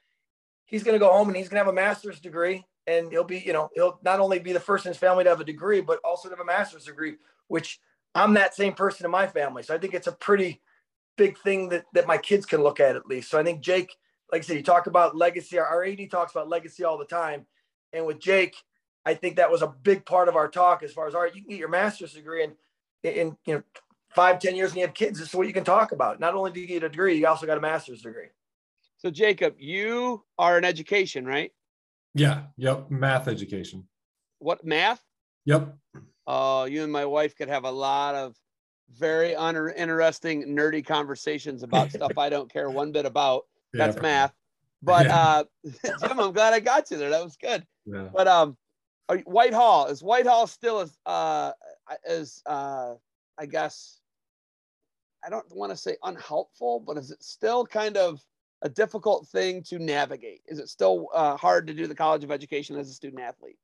he's 0.65 0.83
going 0.83 0.95
to 0.95 0.99
go 0.99 1.11
home 1.11 1.27
and 1.27 1.37
he's 1.37 1.49
going 1.49 1.59
to 1.59 1.65
have 1.65 1.73
a 1.73 1.73
master's 1.73 2.19
degree, 2.19 2.65
and 2.85 3.11
he'll 3.11 3.23
be, 3.23 3.39
you 3.39 3.53
know, 3.53 3.69
he'll 3.75 3.99
not 4.03 4.19
only 4.19 4.39
be 4.39 4.53
the 4.53 4.59
first 4.59 4.85
in 4.85 4.91
his 4.91 4.97
family 4.97 5.23
to 5.25 5.29
have 5.29 5.41
a 5.41 5.45
degree, 5.45 5.81
but 5.81 5.99
also 6.03 6.29
to 6.29 6.35
have 6.35 6.41
a 6.41 6.45
master's 6.45 6.85
degree, 6.85 7.15
which 7.47 7.79
I'm 8.15 8.33
that 8.35 8.55
same 8.55 8.73
person 8.73 9.05
in 9.05 9.11
my 9.11 9.27
family. 9.27 9.63
So 9.63 9.75
I 9.75 9.77
think 9.77 9.93
it's 9.93 10.07
a 10.07 10.13
pretty 10.13 10.61
big 11.17 11.37
thing 11.39 11.69
that 11.69 11.85
that 11.93 12.07
my 12.07 12.17
kids 12.17 12.45
can 12.45 12.61
look 12.61 12.79
at 12.79 12.95
at 12.95 13.07
least. 13.07 13.29
So 13.29 13.39
I 13.39 13.43
think 13.43 13.61
Jake, 13.61 13.95
like 14.31 14.43
I 14.43 14.45
said, 14.45 14.57
you 14.57 14.63
talk 14.63 14.87
about 14.87 15.15
legacy. 15.15 15.59
Our, 15.59 15.83
AD 15.83 16.09
talks 16.09 16.31
about 16.31 16.47
legacy 16.47 16.83
all 16.83 16.97
the 16.97 17.05
time, 17.05 17.45
and 17.91 18.05
with 18.05 18.19
Jake, 18.19 18.55
I 19.07 19.13
think 19.13 19.37
that 19.37 19.49
was 19.49 19.61
a 19.61 19.67
big 19.67 20.05
part 20.05 20.27
of 20.27 20.35
our 20.35 20.49
talk 20.49 20.83
as 20.83 20.91
far 20.91 21.07
as 21.07 21.15
all 21.15 21.21
right, 21.21 21.33
you 21.33 21.41
can 21.41 21.49
get 21.49 21.59
your 21.59 21.69
master's 21.69 22.11
degree 22.11 22.43
and 22.43 22.53
in, 23.03 23.13
in 23.13 23.37
you 23.45 23.53
know 23.55 23.63
five, 24.13 24.37
ten 24.39 24.53
years 24.53 24.71
and 24.71 24.79
you 24.79 24.85
have 24.85 24.93
kids, 24.93 25.17
this 25.17 25.29
is 25.29 25.33
what 25.33 25.47
you 25.47 25.53
can 25.53 25.63
talk 25.63 25.93
about. 25.93 26.19
Not 26.19 26.35
only 26.35 26.51
do 26.51 26.59
you 26.59 26.67
get 26.67 26.83
a 26.83 26.89
degree, 26.89 27.17
you 27.17 27.25
also 27.25 27.45
got 27.45 27.57
a 27.57 27.61
master's 27.61 28.01
degree. 28.01 28.27
So 28.97 29.09
Jacob, 29.09 29.55
you 29.59 30.25
are 30.37 30.57
in 30.57 30.65
education, 30.65 31.25
right? 31.25 31.53
Yeah. 32.15 32.43
Yep. 32.57 32.91
Math 32.91 33.29
education. 33.29 33.87
What 34.39 34.65
math? 34.65 35.01
Yep. 35.45 35.73
Oh, 36.25 36.65
you 36.65 36.83
and 36.83 36.91
my 36.91 37.05
wife 37.05 37.33
could 37.37 37.47
have 37.47 37.63
a 37.63 37.71
lot 37.71 38.13
of 38.13 38.35
very 38.93 39.33
uninteresting, 39.33 40.53
nerdy 40.53 40.85
conversations 40.85 41.63
about 41.63 41.91
stuff 41.91 42.17
I 42.17 42.27
don't 42.27 42.51
care 42.51 42.69
one 42.69 42.91
bit 42.91 43.05
about. 43.05 43.43
Yeah, 43.73 43.87
That's 43.87 44.01
math. 44.01 44.33
But 44.81 45.07
Yeah. 45.07 45.17
uh, 45.17 45.43
Jim, 46.07 46.19
I'm 46.19 46.31
glad 46.31 46.53
I 46.53 46.61
got 46.61 46.89
you 46.89 46.97
there. 46.97 47.09
That 47.09 47.23
was 47.23 47.35
good. 47.35 47.67
Yeah. 47.85 48.07
But 48.13 48.27
um, 48.27 48.57
are 49.09 49.17
Whitehall 49.19 49.87
is 49.87 50.01
Whitehall 50.03 50.47
still 50.47 50.79
as 50.79 50.97
uh, 51.05 51.51
as 52.07 52.41
uh, 52.45 52.95
I 53.37 53.45
guess 53.45 53.99
I 55.25 55.29
don't 55.29 55.45
want 55.55 55.71
to 55.71 55.77
say 55.77 55.97
unhelpful, 56.03 56.81
but 56.81 56.97
is 56.97 57.11
it 57.11 57.23
still 57.23 57.65
kind 57.65 57.97
of 57.97 58.21
a 58.61 58.69
difficult 58.69 59.27
thing 59.27 59.63
to 59.63 59.79
navigate? 59.79 60.41
Is 60.47 60.59
it 60.59 60.69
still 60.69 61.07
uh, 61.13 61.37
hard 61.37 61.67
to 61.67 61.73
do 61.73 61.87
the 61.87 61.95
College 61.95 62.23
of 62.23 62.31
Education 62.31 62.77
as 62.77 62.89
a 62.89 62.93
student 62.93 63.21
athlete? 63.21 63.57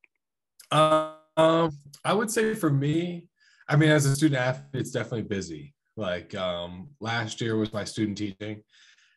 Um, 0.72 1.72
I 2.04 2.14
would 2.14 2.30
say 2.30 2.54
for 2.54 2.70
me, 2.70 3.28
I 3.68 3.76
mean, 3.76 3.90
as 3.90 4.06
a 4.06 4.16
student 4.16 4.42
athlete, 4.42 4.82
it's 4.82 4.92
definitely 4.92 5.24
busy. 5.24 5.74
Like 5.96 6.36
um, 6.36 6.90
last 7.00 7.40
year 7.42 7.56
was 7.56 7.72
my 7.74 7.84
student 7.84 8.18
teaching, 8.18 8.64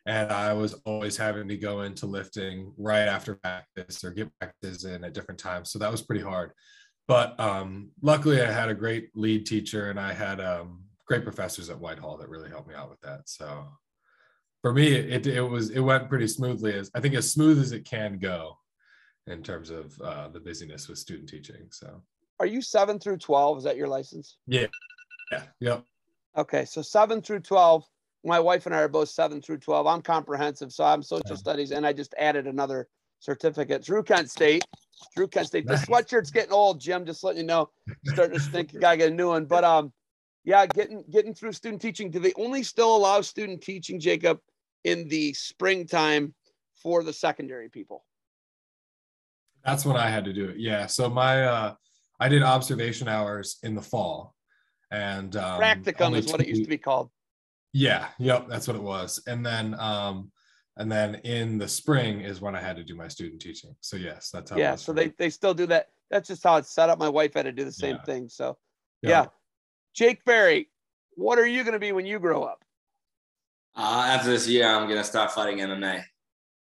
and 0.07 0.31
I 0.31 0.53
was 0.53 0.73
always 0.85 1.17
having 1.17 1.49
to 1.49 1.57
go 1.57 1.81
into 1.81 2.05
lifting 2.05 2.73
right 2.77 3.07
after 3.07 3.35
practice 3.35 4.05
or 4.05 4.11
get 4.11 4.31
practice 4.39 4.85
in 4.85 5.03
at 5.03 5.13
different 5.13 5.39
times. 5.39 5.69
So 5.69 5.79
that 5.79 5.91
was 5.91 6.01
pretty 6.01 6.23
hard. 6.23 6.53
But 7.09 7.37
um, 7.39 7.91
luckily, 8.01 8.41
I 8.41 8.49
had 8.49 8.69
a 8.69 8.73
great 8.73 9.09
lead 9.15 9.45
teacher, 9.45 9.89
and 9.89 9.99
I 9.99 10.13
had 10.13 10.39
um, 10.39 10.83
great 11.07 11.23
professors 11.23 11.69
at 11.69 11.79
Whitehall 11.79 12.17
that 12.17 12.29
really 12.29 12.49
helped 12.49 12.69
me 12.69 12.75
out 12.75 12.89
with 12.89 13.01
that. 13.01 13.21
So 13.25 13.67
for 14.61 14.73
me, 14.73 14.93
it, 14.93 15.27
it 15.27 15.41
was 15.41 15.71
it 15.71 15.81
went 15.81 16.09
pretty 16.09 16.27
smoothly. 16.27 16.73
As 16.73 16.89
I 16.95 17.01
think 17.01 17.13
as 17.13 17.31
smooth 17.31 17.59
as 17.59 17.73
it 17.73 17.85
can 17.85 18.17
go 18.17 18.57
in 19.27 19.43
terms 19.43 19.69
of 19.69 19.99
uh, 20.01 20.29
the 20.29 20.39
busyness 20.39 20.87
with 20.87 20.99
student 20.99 21.27
teaching. 21.27 21.67
So 21.71 22.01
are 22.39 22.45
you 22.45 22.61
seven 22.61 22.97
through 22.97 23.17
twelve? 23.17 23.57
Is 23.57 23.65
that 23.65 23.77
your 23.77 23.89
license? 23.89 24.37
Yeah. 24.47 24.67
Yeah. 25.31 25.43
Yep. 25.59 25.83
Okay, 26.37 26.65
so 26.65 26.81
seven 26.81 27.21
through 27.21 27.41
twelve. 27.41 27.85
My 28.23 28.39
wife 28.39 28.65
and 28.65 28.75
I 28.75 28.79
are 28.79 28.87
both 28.87 29.09
seven 29.09 29.41
through 29.41 29.59
twelve. 29.59 29.87
I'm 29.87 30.01
comprehensive, 30.01 30.71
so 30.71 30.83
I'm 30.83 31.01
social 31.01 31.31
yeah. 31.31 31.35
studies, 31.35 31.71
and 31.71 31.85
I 31.85 31.93
just 31.93 32.13
added 32.17 32.47
another 32.47 32.87
certificate 33.19 33.83
through 33.83 34.03
Kent 34.03 34.29
State. 34.29 34.65
Through 35.13 35.27
Kent 35.29 35.47
State. 35.47 35.65
Nice. 35.65 35.81
The 35.81 35.87
sweatshirt's 35.87 36.31
getting 36.31 36.51
old, 36.51 36.79
Jim. 36.79 37.05
Just 37.05 37.23
letting 37.23 37.41
you 37.41 37.47
know, 37.47 37.69
starting 38.05 38.37
to 38.37 38.43
think 38.43 38.73
you 38.73 38.79
gotta 38.79 38.97
get 38.97 39.11
a 39.11 39.15
new 39.15 39.29
one. 39.29 39.45
But 39.45 39.63
um, 39.63 39.93
yeah, 40.43 40.65
getting 40.65 41.03
getting 41.09 41.33
through 41.33 41.53
student 41.53 41.81
teaching. 41.81 42.09
Do 42.09 42.19
they 42.19 42.33
only 42.35 42.63
still 42.63 42.95
allow 42.95 43.21
student 43.21 43.61
teaching, 43.61 43.99
Jacob, 43.99 44.39
in 44.83 45.07
the 45.07 45.33
springtime 45.33 46.33
for 46.75 47.03
the 47.03 47.13
secondary 47.13 47.69
people? 47.69 48.03
That's 49.63 49.85
when 49.85 49.97
I 49.97 50.09
had 50.09 50.25
to 50.25 50.33
do 50.33 50.45
it. 50.45 50.57
Yeah. 50.57 50.87
So 50.87 51.09
my 51.09 51.43
uh 51.43 51.73
I 52.19 52.29
did 52.29 52.41
observation 52.41 53.07
hours 53.07 53.57
in 53.63 53.75
the 53.75 53.81
fall. 53.81 54.33
And 54.91 55.35
um 55.35 55.59
practicum 55.59 56.17
is 56.17 56.31
what 56.31 56.41
it 56.41 56.47
used 56.47 56.63
to 56.63 56.69
be 56.69 56.77
called. 56.77 57.09
Yeah, 57.77 58.07
yep, 58.17 58.47
that's 58.49 58.67
what 58.67 58.75
it 58.75 58.81
was. 58.81 59.21
And 59.27 59.45
then 59.45 59.79
um 59.79 60.31
and 60.77 60.91
then 60.91 61.15
in 61.23 61.59
the 61.59 61.67
spring 61.67 62.21
is 62.21 62.41
when 62.41 62.55
I 62.55 62.59
had 62.59 62.75
to 62.77 62.83
do 62.83 62.95
my 62.95 63.07
student 63.07 63.39
teaching. 63.39 63.75
So 63.81 63.97
yes, 63.97 64.31
that's 64.31 64.49
how 64.49 64.57
Yeah, 64.57 64.75
so 64.75 64.93
they 64.93 65.09
they 65.19 65.29
still 65.29 65.53
do 65.53 65.67
that. 65.67 65.89
That's 66.09 66.27
just 66.27 66.43
how 66.43 66.55
it's 66.55 66.71
set 66.71 66.89
up. 66.89 66.97
My 66.97 67.09
wife 67.09 67.35
had 67.35 67.43
to 67.43 67.51
do 67.51 67.65
the 67.65 67.71
same 67.71 67.97
yeah. 67.97 68.03
thing. 68.03 68.29
So 68.29 68.57
yeah. 69.03 69.09
yeah. 69.09 69.25
Jake 69.93 70.21
Ferri, 70.25 70.69
what 71.11 71.37
are 71.37 71.45
you 71.45 71.63
going 71.63 71.73
to 71.73 71.79
be 71.79 71.91
when 71.91 72.07
you 72.07 72.17
grow 72.17 72.43
up? 72.43 72.63
Uh, 73.75 74.05
after 74.07 74.31
this 74.31 74.47
year, 74.47 74.67
I'm 74.67 74.87
going 74.87 74.97
to 74.97 75.03
start 75.03 75.31
fighting 75.31 75.59
MMA. 75.59 76.03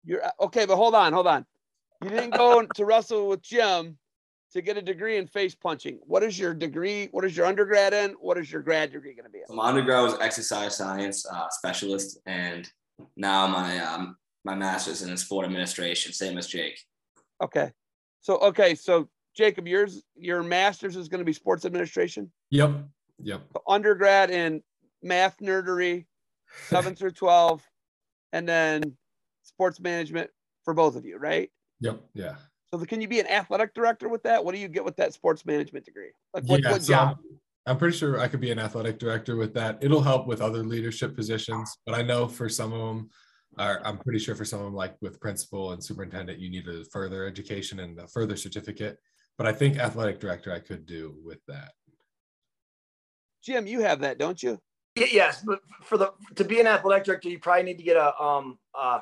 You're 0.05 0.23
okay, 0.41 0.67
but 0.67 0.75
hold 0.75 0.97
on, 0.97 1.13
hold 1.13 1.29
on. 1.29 1.47
You 2.03 2.11
didn't 2.11 2.31
go 2.31 2.67
to 2.75 2.85
wrestle 2.85 3.29
with 3.29 3.43
Jim 3.43 3.99
to 4.55 4.63
get 4.63 4.77
a 4.77 4.83
degree 4.83 5.19
in 5.19 5.27
face 5.27 5.55
punching. 5.55 5.99
What 6.07 6.23
is 6.23 6.39
your 6.39 6.55
degree? 6.55 7.09
What 7.11 7.25
is 7.25 7.37
your 7.37 7.47
undergrad 7.47 7.93
in? 7.93 8.13
What 8.21 8.39
is 8.39 8.51
your 8.51 8.63
grad 8.63 8.93
degree 8.93 9.13
going 9.13 9.25
to 9.25 9.31
be? 9.31 9.41
In? 9.41 9.47
So 9.49 9.55
my 9.55 9.69
undergrad 9.69 10.03
was 10.03 10.17
exercise 10.21 10.77
science 10.77 11.27
uh, 11.27 11.49
specialist, 11.51 12.19
and 12.27 12.71
now 13.17 13.47
my 13.49 13.79
um, 13.81 14.17
my 14.45 14.55
master's 14.55 15.03
in 15.03 15.17
sport 15.17 15.45
administration, 15.45 16.13
same 16.13 16.39
as 16.39 16.47
Jake. 16.47 16.79
Okay, 17.43 17.71
so 18.21 18.39
okay, 18.39 18.77
so 18.77 19.09
Jacob, 19.37 19.67
yours 19.67 20.05
your 20.15 20.45
master's 20.45 20.97
is 20.97 21.09
going 21.09 21.19
to 21.19 21.25
be 21.25 21.33
sports 21.33 21.65
administration. 21.65 22.31
Yep. 22.51 22.85
Yep. 23.23 23.43
Undergrad 23.69 24.31
in 24.31 24.63
math 25.03 25.39
nerdery, 25.39 26.07
seven 26.69 26.95
through 26.95 27.13
12, 27.13 27.63
and 28.33 28.49
then 28.49 28.97
sports 29.43 29.81
management 29.81 30.31
for 30.65 30.75
both 30.75 30.95
of 30.95 31.05
you, 31.05 31.19
right? 31.19 31.51
Yep. 31.81 32.01
Yeah. 32.15 32.37
So 32.79 32.85
can 32.85 33.01
you 33.01 33.07
be 33.07 33.21
an 33.21 33.29
athletic 33.29 33.73
director 33.73 34.09
with 34.09 34.25
that? 34.25 34.45
What 34.45 34.53
do 34.53 34.61
you 34.61 34.67
get 34.67 34.85
with 34.85 34.97
that 34.97 35.15
sports 35.15 35.47
management 35.47 35.85
degree? 35.85 36.11
Like 36.33 36.45
what, 36.45 36.61
yeah, 36.61 36.73
what 36.73 36.83
so 36.83 36.93
job? 36.93 37.19
I'm 37.67 37.79
pretty 37.79 37.97
sure 37.97 38.19
I 38.19 38.27
could 38.27 38.41
be 38.41 38.51
an 38.51 38.59
athletic 38.59 38.99
director 38.99 39.37
with 39.37 39.55
that. 39.55 39.79
It'll 39.81 40.03
help 40.03 40.27
with 40.27 40.41
other 40.41 40.65
leadership 40.65 41.15
positions, 41.15 41.73
but 41.87 41.95
I 41.95 42.03
know 42.03 42.27
for 42.27 42.49
some 42.49 42.73
of 42.73 42.81
them, 42.81 43.11
I'm 43.57 43.99
pretty 43.99 44.19
sure 44.19 44.35
for 44.35 44.45
some 44.45 44.59
of 44.59 44.65
them, 44.67 44.75
like 44.75 44.97
with 45.01 45.21
principal 45.21 45.73
and 45.73 45.83
superintendent, 45.83 46.41
you 46.41 46.51
need 46.51 46.67
a 46.67 46.85
further 46.93 47.25
education 47.27 47.79
and 47.79 47.99
a 48.01 48.09
further 48.09 48.35
certificate. 48.35 48.99
But 49.39 49.47
I 49.47 49.53
think 49.53 49.79
athletic 49.79 50.19
director 50.19 50.53
I 50.53 50.59
could 50.59 50.85
do 50.85 51.15
with 51.25 51.39
that. 51.47 51.71
Jim, 53.45 53.69
you 53.69 53.83
have 53.83 54.01
that, 54.01 54.19
don't 54.19 54.43
you? 54.43 54.59
Yes, 54.97 55.43
but 55.47 55.61
for 55.83 55.97
the 55.97 56.13
to 56.35 56.45
be 56.45 56.61
an 56.61 56.67
athletic 56.67 57.05
director, 57.05 57.29
you 57.29 57.39
probably 57.39 57.63
need 57.63 57.79
to 57.79 57.85
get 57.85 57.97
a 57.97 58.21
um 58.21 58.59
uh 58.77 59.01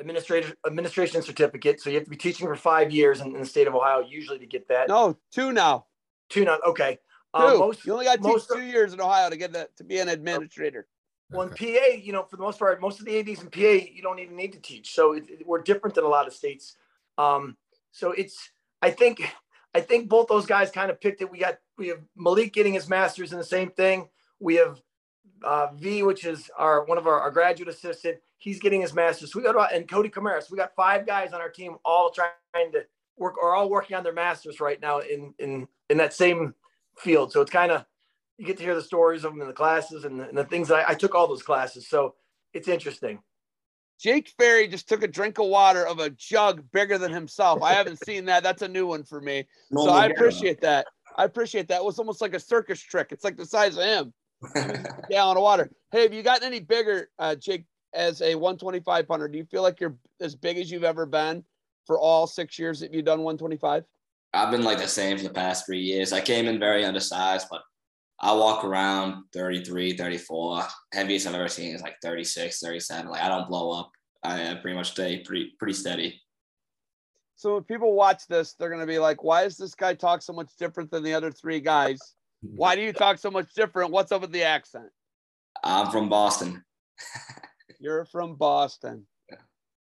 administrative 0.00 0.56
administration 0.66 1.22
certificate. 1.22 1.80
So 1.80 1.90
you 1.90 1.96
have 1.96 2.04
to 2.04 2.10
be 2.10 2.16
teaching 2.16 2.46
for 2.46 2.56
five 2.56 2.90
years 2.90 3.20
in, 3.20 3.28
in 3.34 3.40
the 3.40 3.46
state 3.46 3.68
of 3.68 3.74
Ohio, 3.74 4.00
usually 4.00 4.38
to 4.38 4.46
get 4.46 4.68
that. 4.68 4.88
No, 4.88 5.16
two 5.30 5.52
now. 5.52 5.86
Two 6.28 6.44
now. 6.44 6.58
Okay. 6.66 6.98
Two. 7.36 7.42
Um, 7.42 7.58
most, 7.58 7.84
you 7.84 7.92
only 7.92 8.06
got 8.06 8.22
to 8.22 8.28
teach 8.28 8.48
two 8.48 8.62
years 8.62 8.92
in 8.92 9.00
Ohio 9.00 9.30
to 9.30 9.36
get 9.36 9.52
that 9.52 9.76
to 9.76 9.84
be 9.84 9.98
an 9.98 10.08
administrator. 10.08 10.86
Well, 11.30 11.46
in 11.46 11.50
PA, 11.50 11.94
you 11.96 12.12
know, 12.12 12.24
for 12.24 12.36
the 12.36 12.42
most 12.42 12.58
part, 12.58 12.80
most 12.80 12.98
of 12.98 13.06
the 13.06 13.18
ads 13.18 13.40
in 13.40 13.50
PA, 13.50 13.60
you 13.60 14.02
don't 14.02 14.18
even 14.18 14.34
need 14.34 14.52
to 14.52 14.60
teach. 14.60 14.94
So 14.94 15.12
it, 15.12 15.24
it, 15.28 15.46
we're 15.46 15.62
different 15.62 15.94
than 15.94 16.04
a 16.04 16.08
lot 16.08 16.26
of 16.26 16.32
states. 16.32 16.76
Um, 17.18 17.56
so 17.92 18.10
it's, 18.10 18.50
I 18.82 18.90
think, 18.90 19.22
I 19.74 19.80
think 19.80 20.08
both 20.08 20.26
those 20.26 20.46
guys 20.46 20.72
kind 20.72 20.90
of 20.90 21.00
picked 21.00 21.22
it. 21.22 21.30
We 21.30 21.38
got 21.38 21.58
we 21.78 21.88
have 21.88 22.00
Malik 22.16 22.52
getting 22.52 22.74
his 22.74 22.88
master's 22.88 23.32
in 23.32 23.38
the 23.38 23.44
same 23.44 23.70
thing. 23.70 24.08
We 24.40 24.56
have 24.56 24.80
uh, 25.44 25.68
V, 25.74 26.02
which 26.02 26.24
is 26.24 26.50
our 26.56 26.84
one 26.84 26.98
of 26.98 27.06
our, 27.06 27.20
our 27.20 27.30
graduate 27.30 27.68
assistant. 27.68 28.18
He's 28.38 28.60
getting 28.60 28.80
his 28.80 28.94
master's. 28.94 29.34
We 29.34 29.42
got 29.42 29.54
about, 29.54 29.74
and 29.74 29.88
Cody 29.88 30.08
Camaris. 30.08 30.50
We 30.50 30.56
got 30.56 30.74
five 30.74 31.06
guys 31.06 31.32
on 31.32 31.40
our 31.40 31.50
team, 31.50 31.76
all 31.84 32.10
trying 32.10 32.72
to 32.72 32.84
work, 33.16 33.36
or 33.42 33.54
all 33.54 33.68
working 33.68 33.96
on 33.96 34.02
their 34.02 34.12
masters 34.12 34.60
right 34.60 34.80
now 34.80 35.00
in 35.00 35.34
in 35.38 35.68
in 35.88 35.98
that 35.98 36.14
same 36.14 36.54
field. 36.98 37.32
So 37.32 37.40
it's 37.40 37.50
kind 37.50 37.72
of 37.72 37.84
you 38.38 38.46
get 38.46 38.56
to 38.56 38.62
hear 38.62 38.74
the 38.74 38.82
stories 38.82 39.24
of 39.24 39.32
them 39.32 39.42
in 39.42 39.48
the 39.48 39.52
classes 39.52 40.04
and 40.04 40.18
the, 40.18 40.28
and 40.28 40.38
the 40.38 40.44
things 40.44 40.68
that 40.68 40.88
I, 40.88 40.92
I 40.92 40.94
took 40.94 41.14
all 41.14 41.28
those 41.28 41.42
classes. 41.42 41.88
So 41.88 42.14
it's 42.54 42.68
interesting. 42.68 43.20
Jake 44.00 44.32
Ferri 44.38 44.66
just 44.66 44.88
took 44.88 45.02
a 45.02 45.08
drink 45.08 45.38
of 45.38 45.46
water 45.46 45.86
of 45.86 45.98
a 45.98 46.08
jug 46.08 46.64
bigger 46.72 46.96
than 46.96 47.12
himself. 47.12 47.62
I 47.62 47.74
haven't 47.74 48.02
seen 48.04 48.24
that. 48.24 48.42
That's 48.42 48.62
a 48.62 48.68
new 48.68 48.86
one 48.86 49.04
for 49.04 49.20
me. 49.20 49.46
No, 49.70 49.84
so 49.84 49.90
I 49.90 50.06
appreciate 50.06 50.62
that. 50.62 50.86
I 51.16 51.24
appreciate 51.24 51.68
that. 51.68 51.82
It 51.82 51.84
was 51.84 51.98
almost 51.98 52.22
like 52.22 52.34
a 52.34 52.40
circus 52.40 52.80
trick. 52.80 53.08
It's 53.10 53.24
like 53.24 53.36
the 53.36 53.44
size 53.44 53.76
of 53.76 53.84
him. 53.84 54.14
gallon 55.10 55.36
of 55.36 55.42
water. 55.42 55.70
Hey, 55.92 56.02
have 56.02 56.14
you 56.14 56.22
gotten 56.22 56.46
any 56.46 56.60
bigger, 56.60 57.08
uh, 57.18 57.34
Jake, 57.34 57.64
as 57.92 58.22
a 58.22 58.34
125 58.34 59.08
pounder? 59.08 59.28
Do 59.28 59.38
you 59.38 59.44
feel 59.44 59.62
like 59.62 59.80
you're 59.80 59.96
as 60.20 60.34
big 60.34 60.58
as 60.58 60.70
you've 60.70 60.84
ever 60.84 61.06
been 61.06 61.44
for 61.86 61.98
all 61.98 62.26
six 62.26 62.58
years 62.58 62.80
that 62.80 62.92
you've 62.94 63.04
done 63.04 63.20
125? 63.20 63.84
I've 64.32 64.50
been 64.50 64.62
like 64.62 64.78
the 64.78 64.86
same 64.86 65.16
for 65.16 65.24
the 65.24 65.30
past 65.30 65.66
three 65.66 65.80
years. 65.80 66.12
I 66.12 66.20
came 66.20 66.46
in 66.46 66.60
very 66.60 66.84
undersized, 66.84 67.48
but 67.50 67.62
I 68.20 68.32
walk 68.32 68.64
around 68.64 69.24
33, 69.32 69.96
34. 69.96 70.62
Heaviest 70.92 71.26
I've 71.26 71.34
ever 71.34 71.48
seen 71.48 71.74
is 71.74 71.82
like 71.82 71.96
36, 72.02 72.60
37. 72.60 73.10
Like 73.10 73.22
I 73.22 73.28
don't 73.28 73.48
blow 73.48 73.78
up. 73.78 73.90
I 74.22 74.56
pretty 74.60 74.76
much 74.76 74.92
stay 74.92 75.20
pretty 75.20 75.52
pretty 75.58 75.72
steady. 75.72 76.20
So 77.36 77.54
when 77.54 77.64
people 77.64 77.94
watch 77.94 78.26
this, 78.28 78.52
they're 78.52 78.68
gonna 78.68 78.86
be 78.86 78.98
like, 78.98 79.24
"Why 79.24 79.44
does 79.44 79.56
this 79.56 79.74
guy 79.74 79.94
talk 79.94 80.20
so 80.20 80.34
much 80.34 80.54
different 80.58 80.90
than 80.90 81.02
the 81.02 81.14
other 81.14 81.32
three 81.32 81.58
guys? 81.58 81.98
Why 82.42 82.76
do 82.76 82.82
you 82.82 82.92
talk 82.92 83.18
so 83.18 83.30
much 83.30 83.52
different? 83.54 83.90
What's 83.90 84.12
up 84.12 84.22
with 84.22 84.32
the 84.32 84.44
accent?" 84.44 84.90
I'm 85.62 85.90
from 85.90 86.08
Boston. 86.08 86.64
You're 87.80 88.04
from 88.04 88.36
Boston. 88.36 89.06
Yeah. 89.30 89.36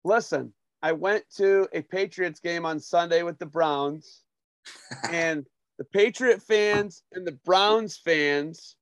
Listen, 0.05 0.53
I 0.83 0.93
went 0.93 1.25
to 1.37 1.69
a 1.73 1.83
Patriots 1.83 2.41
game 2.41 2.67
on 2.67 2.81
Sunday 2.81 3.23
with 3.23 3.39
the 3.39 3.47
Browns, 3.47 4.23
and 5.11 5.47
the 5.79 5.85
Patriot 5.85 6.43
fans 6.43 7.03
and 7.13 7.27
the 7.27 7.39
Browns 7.45 7.97
fans 7.97 8.77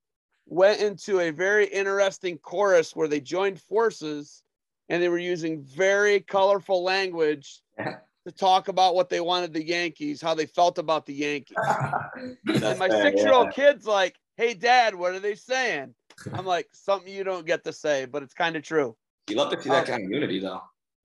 went 0.47 0.81
into 0.81 1.21
a 1.21 1.31
very 1.31 1.67
interesting 1.67 2.39
chorus 2.39 2.95
where 2.95 3.09
they 3.09 3.21
joined 3.21 3.61
forces 3.61 4.43
and 4.89 5.03
they 5.03 5.09
were 5.09 5.19
using 5.19 5.63
very 5.63 6.21
colorful 6.21 6.83
language 6.83 7.63
to 8.27 8.33
talk 8.33 8.69
about 8.69 8.95
what 8.95 9.09
they 9.09 9.21
wanted 9.21 9.53
the 9.53 9.65
Yankees, 9.65 10.21
how 10.21 10.35
they 10.35 10.47
felt 10.47 10.79
about 10.79 11.07
the 11.07 11.15
Yankees. 11.15 11.57
and 12.47 12.79
my 12.79 12.89
six 12.89 13.23
year 13.23 13.33
old 13.33 13.53
kid's 13.53 13.87
like, 13.87 14.17
Hey, 14.37 14.55
dad, 14.55 14.95
what 14.95 15.15
are 15.15 15.21
they 15.21 15.35
saying? 15.35 15.95
I'm 16.33 16.47
like, 16.47 16.69
Something 16.73 17.13
you 17.13 17.25
don't 17.25 17.47
get 17.47 17.65
to 17.65 17.73
say, 17.73 18.07
but 18.07 18.23
it's 18.23 18.35
kind 18.35 18.57
of 18.57 18.63
true. 18.63 18.97
You 19.29 19.37
love 19.37 19.53
to 19.53 19.63
see 19.63 19.71
that 19.71 19.87
kind 19.87 20.05
of 20.05 20.11
unity, 20.11 20.41
though. 20.41 20.61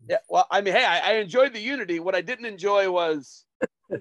Yeah. 0.07 0.17
Well, 0.29 0.47
I 0.51 0.61
mean, 0.61 0.73
hey, 0.73 0.85
I, 0.85 0.99
I 0.99 1.13
enjoyed 1.15 1.53
the 1.53 1.59
unity. 1.59 1.99
What 1.99 2.15
I 2.15 2.21
didn't 2.21 2.45
enjoy 2.45 2.89
was 2.89 3.45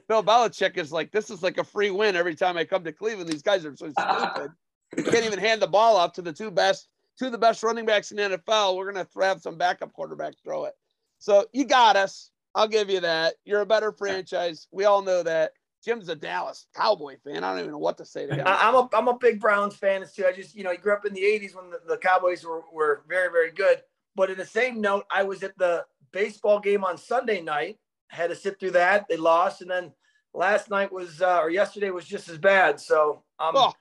Bill 0.08 0.22
Belichick 0.22 0.76
is 0.76 0.92
like, 0.92 1.12
this 1.12 1.30
is 1.30 1.42
like 1.42 1.58
a 1.58 1.64
free 1.64 1.90
win 1.90 2.16
every 2.16 2.34
time 2.34 2.56
I 2.56 2.64
come 2.64 2.84
to 2.84 2.92
Cleveland. 2.92 3.28
These 3.28 3.42
guys 3.42 3.64
are 3.64 3.76
so 3.76 3.90
stupid. 3.90 4.52
you 4.96 5.04
can't 5.04 5.24
even 5.24 5.38
hand 5.38 5.62
the 5.62 5.66
ball 5.66 5.96
off 5.96 6.12
to 6.14 6.22
the 6.22 6.32
two 6.32 6.50
best, 6.50 6.88
two 7.18 7.26
of 7.26 7.32
the 7.32 7.38
best 7.38 7.62
running 7.62 7.86
backs 7.86 8.10
in 8.10 8.16
the 8.16 8.38
NFL. 8.38 8.76
We're 8.76 8.92
gonna 8.92 9.06
have 9.22 9.40
some 9.40 9.56
backup 9.56 9.92
quarterback 9.92 10.34
throw 10.44 10.64
it. 10.64 10.74
So 11.18 11.46
you 11.52 11.64
got 11.64 11.96
us. 11.96 12.30
I'll 12.56 12.66
give 12.66 12.88
you 12.88 13.00
that. 13.00 13.34
You're 13.44 13.60
a 13.60 13.66
better 13.66 13.92
franchise. 13.92 14.66
We 14.72 14.86
all 14.86 15.02
know 15.02 15.22
that. 15.22 15.52
Jim's 15.84 16.08
a 16.08 16.16
Dallas 16.16 16.66
Cowboy 16.74 17.16
fan. 17.22 17.44
I 17.44 17.50
don't 17.50 17.60
even 17.60 17.70
know 17.70 17.78
what 17.78 17.98
to 17.98 18.04
say 18.04 18.26
to 18.26 18.34
him. 18.34 18.44
I'm 18.44 18.74
a 18.74 18.88
I'm 18.92 19.06
a 19.06 19.16
big 19.16 19.38
Browns 19.40 19.76
fan 19.76 20.04
too. 20.12 20.24
I 20.26 20.32
just 20.32 20.56
you 20.56 20.64
know 20.64 20.72
he 20.72 20.78
grew 20.78 20.94
up 20.94 21.04
in 21.04 21.14
the 21.14 21.20
'80s 21.20 21.54
when 21.54 21.70
the, 21.70 21.78
the 21.86 21.98
Cowboys 21.98 22.44
were 22.44 22.62
were 22.72 23.04
very 23.08 23.30
very 23.30 23.52
good. 23.52 23.82
But 24.16 24.30
in 24.30 24.38
the 24.38 24.46
same 24.46 24.80
note, 24.80 25.04
I 25.10 25.22
was 25.22 25.42
at 25.44 25.56
the 25.58 25.84
baseball 26.10 26.58
game 26.58 26.82
on 26.82 26.96
Sunday 26.96 27.40
night. 27.40 27.78
Had 28.08 28.30
to 28.30 28.36
sit 28.36 28.58
through 28.58 28.72
that. 28.72 29.06
They 29.08 29.16
lost, 29.18 29.60
and 29.60 29.70
then 29.70 29.92
last 30.34 30.70
night 30.70 30.90
was 30.90 31.20
uh, 31.22 31.38
or 31.40 31.50
yesterday 31.50 31.90
was 31.90 32.06
just 32.06 32.28
as 32.30 32.38
bad. 32.38 32.80
So 32.80 33.22
um, 33.38 33.52
Oh, 33.54 33.72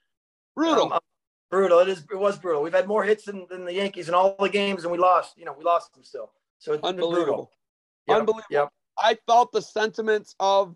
brutal. 0.53 0.83
um, 0.87 0.91
um, 0.93 0.99
brutal. 1.49 1.79
It 1.79 1.87
is. 1.87 2.05
It 2.11 2.19
was 2.19 2.37
brutal. 2.37 2.61
We've 2.61 2.73
had 2.73 2.87
more 2.87 3.03
hits 3.03 3.25
than, 3.25 3.47
than 3.49 3.65
the 3.65 3.73
Yankees 3.73 4.09
in 4.09 4.13
all 4.13 4.35
the 4.39 4.49
games, 4.49 4.83
and 4.83 4.91
we 4.91 4.97
lost. 4.97 5.37
You 5.37 5.45
know, 5.45 5.55
we 5.57 5.63
lost 5.63 5.93
them 5.93 6.03
still. 6.03 6.33
So 6.59 6.73
it's 6.73 6.83
Unbelievable. 6.83 7.51
Yep, 8.07 8.17
Unbelievable. 8.17 8.45
Yep. 8.49 8.69
I 8.97 9.17
felt 9.27 9.51
the 9.51 9.61
sentiments 9.61 10.35
of 10.39 10.75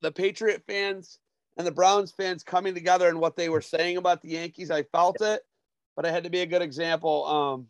the 0.00 0.12
Patriot 0.12 0.62
fans 0.66 1.18
and 1.56 1.66
the 1.66 1.72
Browns 1.72 2.12
fans 2.12 2.42
coming 2.42 2.74
together 2.74 3.08
and 3.08 3.20
what 3.20 3.36
they 3.36 3.48
were 3.48 3.60
saying 3.60 3.96
about 3.96 4.22
the 4.22 4.30
Yankees. 4.30 4.70
I 4.70 4.82
felt 4.84 5.20
it, 5.20 5.42
but 5.96 6.06
I 6.06 6.10
had 6.10 6.24
to 6.24 6.30
be 6.30 6.40
a 6.40 6.46
good 6.46 6.62
example. 6.62 7.26
Um, 7.26 7.66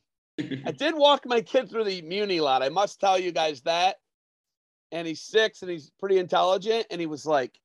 I 0.64 0.73
did 0.76 0.97
walk 0.97 1.26
my 1.26 1.40
kid 1.40 1.69
through 1.69 1.85
the 1.85 2.02
Muni 2.02 2.40
lot. 2.40 2.62
I 2.62 2.69
must 2.69 3.00
tell 3.00 3.19
you 3.19 3.33
guys 3.33 3.61
that. 3.62 3.97
And 4.90 5.07
he's 5.07 5.23
six 5.23 5.62
and 5.62 5.71
he's 5.71 5.90
pretty 5.99 6.19
intelligent. 6.19 6.87
And 6.90 7.00
he 7.00 7.07
was 7.07 7.25
like, 7.25 7.59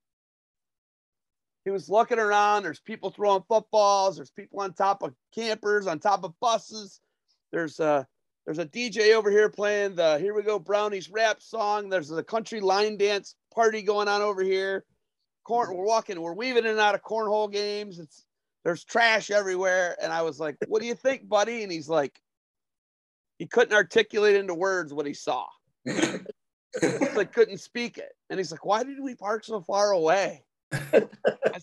he 1.65 1.71
was 1.71 1.89
looking 1.89 2.19
around. 2.19 2.63
There's 2.63 2.79
people 2.79 3.09
throwing 3.09 3.43
footballs. 3.47 4.15
There's 4.15 4.31
people 4.31 4.61
on 4.61 4.73
top 4.73 5.03
of 5.03 5.13
campers, 5.35 5.85
on 5.85 5.99
top 5.99 6.23
of 6.23 6.33
buses. 6.39 7.01
There's 7.51 7.81
a 7.81 8.07
there's 8.47 8.59
a 8.59 8.65
DJ 8.65 9.13
over 9.13 9.29
here 9.29 9.49
playing 9.49 9.95
the 9.95 10.17
Here 10.19 10.33
We 10.33 10.41
Go 10.41 10.57
Brownies 10.57 11.09
rap 11.09 11.41
song. 11.41 11.89
There's 11.89 12.09
a 12.11 12.23
country 12.23 12.61
line 12.61 12.95
dance 12.95 13.35
party 13.53 13.81
going 13.81 14.07
on 14.07 14.21
over 14.21 14.41
here. 14.41 14.85
Corn, 15.43 15.75
we're 15.75 15.83
walking, 15.83 16.21
we're 16.21 16.33
weaving 16.33 16.63
in 16.63 16.71
and 16.71 16.79
out 16.79 16.95
of 16.95 17.03
cornhole 17.03 17.51
games. 17.51 17.99
It's 17.99 18.23
there's 18.63 18.85
trash 18.85 19.31
everywhere. 19.31 19.97
And 20.01 20.13
I 20.13 20.21
was 20.21 20.39
like, 20.39 20.55
What 20.69 20.81
do 20.81 20.87
you 20.87 20.95
think, 20.95 21.27
buddy? 21.27 21.61
And 21.63 21.71
he's 21.71 21.89
like, 21.89 22.17
he 23.37 23.47
couldn't 23.47 23.75
articulate 23.75 24.37
into 24.37 24.55
words 24.55 24.93
what 24.93 25.05
he 25.05 25.13
saw. 25.13 25.45
Like 26.81 27.33
couldn't 27.33 27.57
speak 27.57 27.97
it. 27.97 28.13
And 28.29 28.39
he's 28.39 28.51
like, 28.51 28.65
Why 28.65 28.83
did 28.83 29.01
we 29.01 29.13
park 29.13 29.43
so 29.43 29.59
far 29.59 29.91
away? 29.91 30.45
I 30.71 30.79
said, 30.91 31.09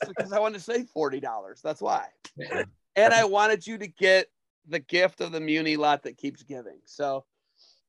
because 0.08 0.32
I 0.32 0.38
wanted 0.38 0.58
to 0.58 0.64
save 0.64 0.88
forty 0.90 1.20
dollars. 1.20 1.60
That's 1.64 1.80
why. 1.80 2.08
And 2.96 3.12
I 3.12 3.24
wanted 3.24 3.66
you 3.66 3.76
to 3.78 3.88
get 3.88 4.28
the 4.68 4.80
gift 4.80 5.20
of 5.20 5.32
the 5.32 5.40
Muni 5.40 5.76
lot 5.76 6.02
that 6.02 6.16
keeps 6.16 6.42
giving. 6.42 6.80
So 6.84 7.24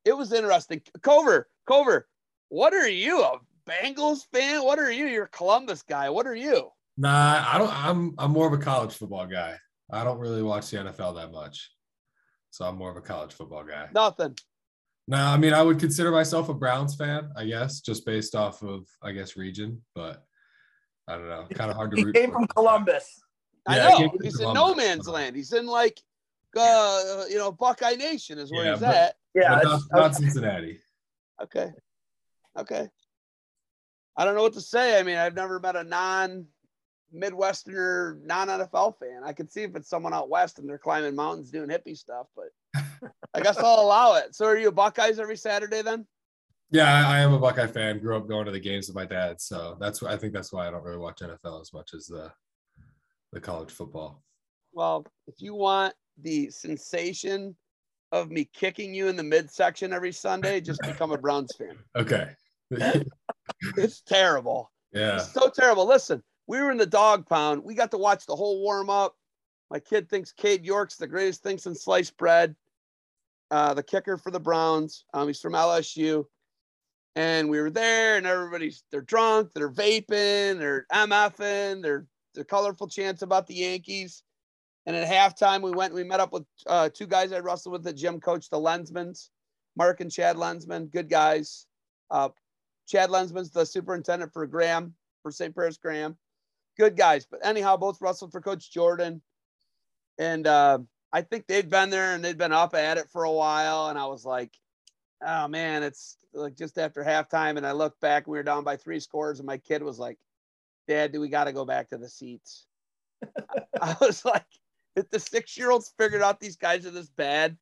it 0.03 0.15
was 0.15 0.33
interesting. 0.33 0.81
Cover, 1.01 1.47
Cover, 1.67 2.07
what 2.49 2.73
are 2.73 2.89
you? 2.89 3.23
A 3.23 3.39
Bengals 3.67 4.25
fan? 4.33 4.63
What 4.63 4.79
are 4.79 4.91
you? 4.91 5.07
You're 5.07 5.25
a 5.25 5.29
Columbus 5.29 5.81
guy. 5.81 6.09
What 6.09 6.27
are 6.27 6.35
you? 6.35 6.69
Nah, 6.97 7.43
I 7.47 7.57
don't. 7.57 7.85
I'm 7.85 8.15
I'm 8.17 8.31
more 8.31 8.47
of 8.47 8.53
a 8.53 8.63
college 8.63 8.93
football 8.93 9.25
guy. 9.27 9.57
I 9.91 10.03
don't 10.03 10.19
really 10.19 10.41
watch 10.41 10.69
the 10.71 10.77
NFL 10.77 11.15
that 11.15 11.31
much, 11.31 11.71
so 12.51 12.65
I'm 12.65 12.77
more 12.77 12.89
of 12.89 12.97
a 12.97 13.01
college 13.01 13.33
football 13.33 13.63
guy. 13.63 13.89
Nothing. 13.93 14.37
No, 15.07 15.17
I 15.17 15.37
mean 15.37 15.53
I 15.53 15.61
would 15.61 15.79
consider 15.79 16.11
myself 16.11 16.49
a 16.49 16.53
Browns 16.53 16.95
fan, 16.95 17.29
I 17.35 17.45
guess, 17.45 17.81
just 17.81 18.05
based 18.05 18.33
off 18.33 18.63
of 18.63 18.87
I 19.03 19.11
guess 19.11 19.35
region, 19.35 19.83
but 19.93 20.23
I 21.07 21.17
don't 21.17 21.27
know, 21.27 21.45
kind 21.53 21.69
of 21.69 21.75
hard 21.75 21.91
to. 21.91 21.97
He 21.97 22.05
root 22.05 22.15
came 22.15 22.31
from 22.31 22.47
Columbus. 22.47 23.21
I 23.67 23.77
Yeah, 23.77 23.85
I 23.85 23.89
know. 23.89 23.97
came 23.97 24.09
from 24.09 24.23
He's 24.23 24.39
in 24.39 24.53
no 24.53 24.73
man's 24.73 25.07
land. 25.07 25.35
He's 25.35 25.53
in 25.53 25.67
like 25.67 25.99
uh 26.57 27.25
you 27.29 27.37
know, 27.37 27.51
Buckeye 27.51 27.95
Nation 27.95 28.37
is 28.39 28.51
where 28.51 28.65
Yeah, 28.65 28.71
he's 28.71 28.79
but- 28.81 28.95
at. 28.95 29.15
Yeah, 29.33 29.49
but 29.55 29.63
that's- 29.63 29.83
not, 29.91 29.99
not 29.99 30.15
Cincinnati. 30.15 30.79
Okay. 31.41 31.71
Okay. 32.57 32.89
I 34.17 34.23
don't 34.23 34.35
know 34.35 34.43
what 34.43 34.53
to 34.53 34.61
say. 34.61 34.97
I 34.97 35.03
mean, 35.03 35.17
I've 35.17 35.35
never 35.35 35.59
met 35.59 35.75
a 35.75 35.83
non 35.83 36.45
Midwesterner, 37.13 38.21
non 38.23 38.47
NFL 38.47 38.97
fan. 38.99 39.21
I 39.23 39.33
could 39.33 39.51
see 39.51 39.63
if 39.63 39.75
it's 39.75 39.89
someone 39.89 40.13
out 40.13 40.29
west 40.29 40.59
and 40.59 40.67
they're 40.69 40.77
climbing 40.77 41.15
mountains 41.15 41.51
doing 41.51 41.69
hippie 41.69 41.97
stuff, 41.97 42.27
but 42.35 42.83
I 43.33 43.41
guess 43.41 43.57
I'll 43.57 43.79
allow 43.85 44.15
it. 44.15 44.35
So 44.35 44.45
are 44.45 44.57
you 44.57 44.71
Buckeyes 44.71 45.19
every 45.19 45.37
Saturday 45.37 45.81
then? 45.81 46.05
Yeah, 46.71 46.91
I, 47.07 47.17
I 47.17 47.19
am 47.19 47.33
a 47.33 47.39
Buckeye 47.39 47.67
fan. 47.67 47.99
Grew 47.99 48.17
up 48.17 48.27
going 48.27 48.45
to 48.45 48.51
the 48.51 48.59
games 48.59 48.87
with 48.87 48.95
my 48.95 49.05
dad, 49.05 49.39
so 49.39 49.77
that's 49.79 50.01
I 50.01 50.17
think 50.17 50.33
that's 50.33 50.51
why 50.51 50.67
I 50.67 50.71
don't 50.71 50.83
really 50.83 50.97
watch 50.97 51.19
NFL 51.19 51.61
as 51.61 51.71
much 51.73 51.93
as 51.93 52.07
the 52.07 52.31
the 53.33 53.39
college 53.39 53.71
football. 53.71 54.23
Well, 54.73 55.05
if 55.27 55.35
you 55.39 55.53
want 55.55 55.93
the 56.21 56.49
sensation 56.49 57.55
of 58.11 58.29
me 58.31 58.45
kicking 58.53 58.93
you 58.93 59.07
in 59.07 59.15
the 59.15 59.23
midsection 59.23 59.91
every 59.93 60.11
Sunday, 60.11 60.61
just 60.61 60.81
become 60.81 61.11
a 61.11 61.17
Browns 61.17 61.53
fan. 61.55 61.77
Okay. 61.95 62.29
It's 63.77 64.01
terrible. 64.01 64.71
yeah. 64.91 65.17
It's 65.17 65.31
so 65.31 65.49
terrible. 65.49 65.85
Listen, 65.85 66.23
we 66.47 66.59
were 66.59 66.71
in 66.71 66.77
the 66.77 66.85
dog 66.85 67.27
pound. 67.27 67.63
We 67.63 67.75
got 67.75 67.91
to 67.91 67.97
watch 67.97 68.25
the 68.25 68.35
whole 68.35 68.61
warm 68.61 68.89
up. 68.89 69.15
My 69.69 69.79
kid 69.79 70.09
thinks 70.09 70.31
Cade 70.31 70.65
York's 70.65 70.95
the 70.97 71.07
greatest 71.07 71.43
thing 71.43 71.57
since 71.57 71.83
sliced 71.83 72.17
bread. 72.17 72.55
Uh, 73.51 73.73
the 73.75 73.83
kicker 73.83 74.17
for 74.17 74.31
the 74.31 74.39
Browns. 74.39 75.05
Um, 75.13 75.27
he's 75.27 75.39
from 75.39 75.53
LSU. 75.53 76.25
And 77.15 77.49
we 77.49 77.61
were 77.61 77.69
there, 77.69 78.17
and 78.17 78.25
everybody's 78.25 78.83
they're 78.91 78.99
drunk, 79.01 79.51
they're 79.53 79.71
vaping, 79.71 80.59
they're 80.59 80.85
MFing, 80.91 81.81
they're 81.81 82.07
they're 82.33 82.43
colorful 82.43 82.87
chants 82.87 83.21
about 83.21 83.47
the 83.47 83.53
Yankees. 83.53 84.23
And 84.85 84.95
at 84.95 85.07
halftime, 85.07 85.61
we 85.61 85.71
went 85.71 85.93
we 85.93 86.03
met 86.03 86.19
up 86.19 86.31
with 86.31 86.45
uh, 86.67 86.89
two 86.93 87.07
guys 87.07 87.31
I 87.31 87.39
wrestled 87.39 87.73
with 87.73 87.87
at 87.87 87.95
gym 87.95 88.19
coach, 88.19 88.49
the 88.49 88.57
Lensmans, 88.57 89.29
Mark 89.75 89.99
and 90.01 90.11
Chad 90.11 90.35
Lensman, 90.35 90.91
good 90.91 91.09
guys. 91.09 91.65
Uh, 92.11 92.29
Chad 92.87 93.09
Lensman's 93.09 93.51
the 93.51 93.65
superintendent 93.65 94.31
for 94.31 94.45
Graham, 94.45 94.93
for 95.23 95.31
St. 95.31 95.55
Paris 95.55 95.77
Graham. 95.77 96.17
Good 96.77 96.95
guys. 96.95 97.25
But 97.29 97.45
anyhow, 97.45 97.77
both 97.77 97.99
wrestled 98.01 98.31
for 98.31 98.41
Coach 98.41 98.71
Jordan. 98.71 99.21
And 100.17 100.45
uh, 100.45 100.79
I 101.11 101.21
think 101.21 101.47
they'd 101.47 101.69
been 101.69 101.89
there 101.89 102.13
and 102.13 102.23
they'd 102.23 102.37
been 102.37 102.51
up 102.51 102.75
at 102.75 102.97
it 102.97 103.09
for 103.09 103.23
a 103.23 103.31
while. 103.31 103.87
And 103.87 103.97
I 103.97 104.05
was 104.05 104.23
like, 104.23 104.51
oh 105.25 105.47
man, 105.47 105.81
it's 105.83 106.17
like 106.33 106.55
just 106.55 106.77
after 106.77 107.03
halftime. 107.03 107.57
And 107.57 107.65
I 107.65 107.71
looked 107.71 108.01
back, 108.01 108.27
we 108.27 108.37
were 108.37 108.43
down 108.43 108.63
by 108.63 108.77
three 108.77 108.99
scores. 108.99 109.39
And 109.39 109.47
my 109.47 109.57
kid 109.57 109.81
was 109.81 109.97
like, 109.97 110.17
Dad, 110.87 111.11
do 111.11 111.19
we 111.19 111.29
got 111.29 111.45
to 111.45 111.53
go 111.53 111.65
back 111.65 111.89
to 111.89 111.97
the 111.97 112.09
seats? 112.09 112.67
I 113.81 113.95
was 113.99 114.23
like, 114.23 114.45
if 114.95 115.09
the 115.09 115.19
six 115.19 115.57
year 115.57 115.71
olds 115.71 115.93
figured 115.97 116.21
out 116.21 116.39
these 116.39 116.57
guys 116.57 116.85
are 116.85 116.91
this 116.91 117.09
bad, 117.09 117.57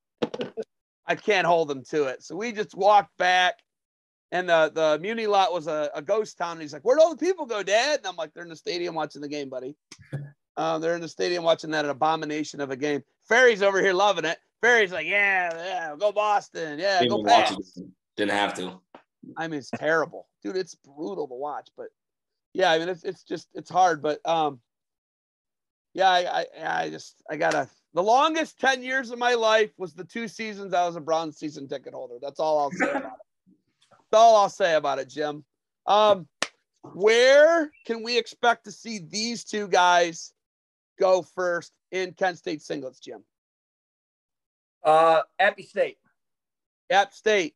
I 1.05 1.15
can't 1.15 1.47
hold 1.47 1.67
them 1.67 1.83
to 1.89 2.05
it. 2.05 2.23
So 2.23 2.35
we 2.35 2.51
just 2.51 2.75
walked 2.75 3.17
back 3.17 3.55
and 4.33 4.49
the 4.49 4.71
the 4.73 4.99
Muni 4.99 5.27
lot 5.27 5.53
was 5.53 5.67
a, 5.67 5.91
a 5.93 6.01
ghost 6.01 6.37
town. 6.37 6.53
And 6.53 6.61
he's 6.61 6.73
like, 6.73 6.81
"Where'd 6.81 6.99
all 6.99 7.15
the 7.15 7.25
people 7.25 7.45
go, 7.45 7.63
Dad?" 7.63 7.99
And 7.99 8.07
I'm 8.07 8.15
like, 8.15 8.33
"They're 8.33 8.43
in 8.43 8.49
the 8.49 8.55
stadium 8.55 8.95
watching 8.95 9.21
the 9.21 9.29
game, 9.29 9.47
buddy. 9.47 9.75
Um, 10.57 10.81
they're 10.81 10.95
in 10.95 11.01
the 11.01 11.07
stadium 11.07 11.43
watching 11.43 11.69
that 11.71 11.85
abomination 11.85 12.59
of 12.59 12.71
a 12.71 12.75
game." 12.75 13.03
Ferri's 13.29 13.61
over 13.61 13.79
here 13.79 13.93
loving 13.93 14.25
it. 14.25 14.39
Ferri's 14.61 14.91
like, 14.91 15.05
"Yeah, 15.05 15.53
yeah, 15.55 15.95
go 15.97 16.11
Boston, 16.11 16.79
yeah, 16.79 16.99
Didn't 16.99 17.11
go 17.11 17.23
Pats." 17.23 17.79
Didn't 18.17 18.31
have 18.31 18.55
to. 18.55 18.79
I 19.37 19.47
mean, 19.47 19.59
it's 19.59 19.69
terrible, 19.69 20.27
dude. 20.43 20.57
It's 20.57 20.75
brutal 20.75 21.27
to 21.27 21.35
watch, 21.35 21.69
but 21.77 21.87
yeah, 22.53 22.71
I 22.71 22.79
mean, 22.79 22.89
it's 22.89 23.03
it's 23.03 23.23
just 23.23 23.47
it's 23.53 23.69
hard, 23.69 24.01
but 24.01 24.19
um, 24.27 24.59
yeah, 25.93 26.09
I 26.09 26.45
I, 26.61 26.81
I 26.83 26.89
just 26.89 27.15
I 27.29 27.37
gotta. 27.37 27.69
The 27.93 28.03
longest 28.03 28.59
ten 28.59 28.81
years 28.81 29.11
of 29.11 29.19
my 29.19 29.35
life 29.35 29.71
was 29.77 29.93
the 29.93 30.03
two 30.03 30.27
seasons 30.27 30.73
I 30.73 30.85
was 30.85 30.95
a 30.95 31.01
Browns 31.01 31.37
season 31.37 31.67
ticket 31.67 31.93
holder. 31.93 32.15
That's 32.21 32.39
all 32.39 32.59
I'll 32.59 32.71
say 32.71 32.89
about 32.89 33.03
it. 33.03 33.09
That's 33.89 34.19
all 34.21 34.35
I'll 34.35 34.49
say 34.49 34.75
about 34.75 34.99
it, 34.99 35.09
Jim. 35.09 35.43
Um, 35.85 36.27
where 36.93 37.71
can 37.85 38.03
we 38.03 38.17
expect 38.17 38.65
to 38.65 38.71
see 38.71 38.99
these 38.99 39.43
two 39.43 39.67
guys 39.67 40.33
go 40.99 41.21
first 41.21 41.71
in 41.91 42.13
Kent 42.13 42.39
State 42.39 42.59
singlets, 42.59 42.99
Jim? 42.99 43.23
Uh, 44.83 45.21
Appy 45.39 45.63
State. 45.63 45.97
App 46.89 47.13
State. 47.13 47.55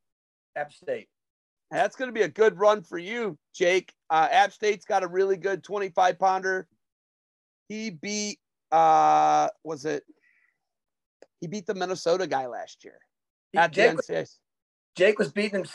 App 0.56 0.72
State. 0.72 1.10
That's 1.70 1.96
going 1.96 2.08
to 2.08 2.14
be 2.14 2.22
a 2.22 2.30
good 2.30 2.58
run 2.58 2.82
for 2.82 2.98
you, 2.98 3.38
Jake. 3.54 3.94
Uh, 4.10 4.28
App 4.32 4.54
State's 4.54 4.86
got 4.86 5.04
a 5.04 5.08
really 5.08 5.36
good 5.36 5.64
25 5.64 6.18
pounder. 6.18 6.68
He 7.70 7.90
beat, 7.90 8.40
uh, 8.72 9.50
was 9.64 9.86
it? 9.86 10.04
He 11.42 11.48
beat 11.48 11.66
the 11.68 11.74
Minnesota 11.76 12.26
guy 12.28 12.48
last 12.48 12.84
year 12.84 13.00
at 13.56 13.72
the 13.72 13.76
Jake, 13.76 13.98
NCAA. 13.98 14.38
Jake 14.96 15.20
was 15.20 15.32
beating 15.32 15.60
him 15.62 15.66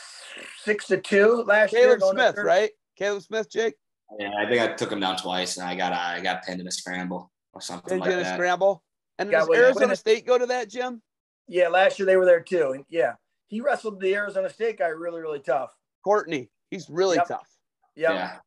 six 0.63 0.87
to 0.87 0.97
two 0.99 1.43
last 1.47 1.71
year. 1.71 1.97
Caleb 1.97 2.13
Smith, 2.15 2.35
third. 2.35 2.45
right? 2.45 2.71
Caleb 2.97 3.21
Smith, 3.23 3.49
Jake. 3.49 3.75
Yeah, 4.19 4.31
I 4.37 4.47
think 4.47 4.61
I 4.61 4.73
took 4.73 4.91
him 4.91 4.99
down 4.99 5.15
twice, 5.17 5.57
and 5.57 5.67
I 5.67 5.75
got 5.75 5.93
I 5.93 6.19
got 6.21 6.43
pinned 6.43 6.59
in 6.61 6.67
a 6.67 6.71
scramble 6.71 7.31
or 7.53 7.61
something 7.61 7.95
Did 7.97 8.01
like 8.01 8.07
you 8.09 8.13
in 8.15 8.19
a 8.19 8.23
that. 8.23 8.35
scramble? 8.35 8.83
And 9.19 9.31
Yeah, 9.31 9.39
does 9.39 9.49
well, 9.49 9.59
Arizona 9.59 9.87
when- 9.87 9.95
State 9.95 10.25
go 10.25 10.37
to 10.37 10.45
that, 10.47 10.69
Jim? 10.69 11.01
Yeah, 11.47 11.67
last 11.69 11.99
year 11.99 12.05
they 12.05 12.17
were 12.17 12.25
there 12.25 12.41
too. 12.41 12.71
And 12.71 12.85
yeah, 12.89 13.13
he 13.47 13.61
wrestled 13.61 13.99
the 14.01 14.13
Arizona 14.15 14.49
State 14.49 14.79
guy 14.79 14.87
really, 14.87 15.21
really 15.21 15.39
tough. 15.39 15.71
Courtney. 16.03 16.49
He's 16.69 16.89
really 16.89 17.15
Yep. 17.17 17.27
tough. 17.27 17.49
Yep. 17.95 18.11
Yeah, 18.11 18.39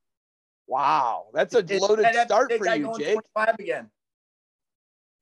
Wow. 0.66 1.26
That's 1.32 1.54
a 1.54 1.62
loaded 1.62 2.04
that 2.04 2.28
start 2.28 2.52
for 2.56 2.66
you, 2.66 2.92
Jake. 2.98 3.14
25 3.34 3.56
again. 3.58 3.90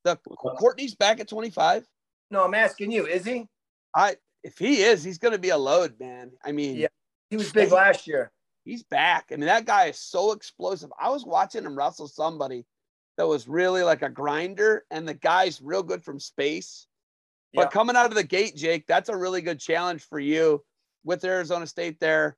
The 0.04 0.16
Courtney's 0.16 0.94
back 0.94 1.20
at 1.20 1.28
25. 1.28 1.86
No, 2.30 2.44
I'm 2.44 2.54
asking 2.54 2.90
you. 2.90 3.06
Is 3.06 3.24
he? 3.24 3.48
I 3.94 4.16
if 4.42 4.58
he 4.58 4.82
is, 4.82 5.02
he's 5.02 5.18
going 5.18 5.32
to 5.32 5.38
be 5.38 5.48
a 5.50 5.56
load, 5.56 5.98
man. 5.98 6.32
I 6.44 6.52
mean, 6.52 6.76
Yeah. 6.76 6.88
He 7.30 7.36
was 7.36 7.50
big 7.52 7.72
last 7.72 8.06
year. 8.06 8.30
He's 8.64 8.82
back. 8.82 9.26
I 9.32 9.36
mean, 9.36 9.46
that 9.46 9.64
guy 9.64 9.86
is 9.86 9.98
so 9.98 10.32
explosive. 10.32 10.92
I 11.00 11.08
was 11.10 11.24
watching 11.24 11.64
him 11.64 11.76
wrestle 11.76 12.06
somebody 12.06 12.64
that 13.16 13.26
was 13.26 13.48
really 13.48 13.82
like 13.82 14.02
a 14.02 14.08
grinder, 14.08 14.84
and 14.90 15.08
the 15.08 15.14
guy's 15.14 15.60
real 15.60 15.82
good 15.82 16.04
from 16.04 16.20
space. 16.20 16.86
But 17.54 17.62
Yeah. 17.62 17.68
coming 17.70 17.96
out 17.96 18.06
of 18.06 18.14
the 18.14 18.24
gate, 18.24 18.56
Jake, 18.56 18.86
that's 18.86 19.08
a 19.08 19.16
really 19.16 19.40
good 19.40 19.58
challenge 19.58 20.04
for 20.04 20.18
you 20.18 20.64
with 21.02 21.24
Arizona 21.24 21.66
State 21.66 21.98
there. 22.00 22.36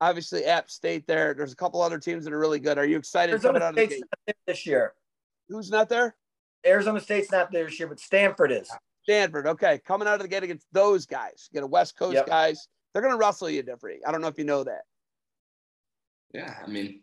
Obviously, 0.00 0.44
App 0.44 0.70
State 0.70 1.06
there. 1.06 1.34
There's 1.34 1.52
a 1.52 1.56
couple 1.56 1.82
other 1.82 1.98
teams 1.98 2.24
that 2.24 2.32
are 2.32 2.38
really 2.38 2.60
good. 2.60 2.78
Are 2.78 2.84
you 2.86 2.96
excited 2.96 3.40
coming 3.42 3.60
Arizona 3.62 3.64
out 3.64 3.68
of 3.70 3.74
the 3.76 3.86
State's 3.86 3.94
gate? 4.00 4.04
not 4.28 4.36
this 4.46 4.66
year. 4.66 4.92
Who's 5.48 5.70
not 5.70 5.88
there? 5.88 6.14
Arizona 6.64 7.00
State's 7.00 7.32
not 7.32 7.50
there 7.50 7.64
this 7.64 7.78
year, 7.80 7.88
but 7.88 7.98
Stanford 7.98 8.52
is. 8.52 8.70
Stanford. 9.02 9.46
Okay, 9.46 9.80
coming 9.84 10.06
out 10.06 10.14
of 10.14 10.20
the 10.20 10.28
gate 10.28 10.42
against 10.42 10.66
those 10.72 11.06
guys. 11.06 11.48
You 11.50 11.56
get 11.56 11.64
a 11.64 11.66
West 11.66 11.96
Coast 11.98 12.14
Yep. 12.14 12.26
guys. 12.26 12.68
They're 12.92 13.02
gonna 13.02 13.16
wrestle 13.16 13.50
you 13.50 13.62
different. 13.62 14.02
I 14.06 14.12
don't 14.12 14.20
know 14.20 14.28
if 14.28 14.38
you 14.38 14.44
know 14.44 14.64
that. 14.64 14.82
Yeah, 16.32 16.54
I 16.62 16.68
mean, 16.68 17.02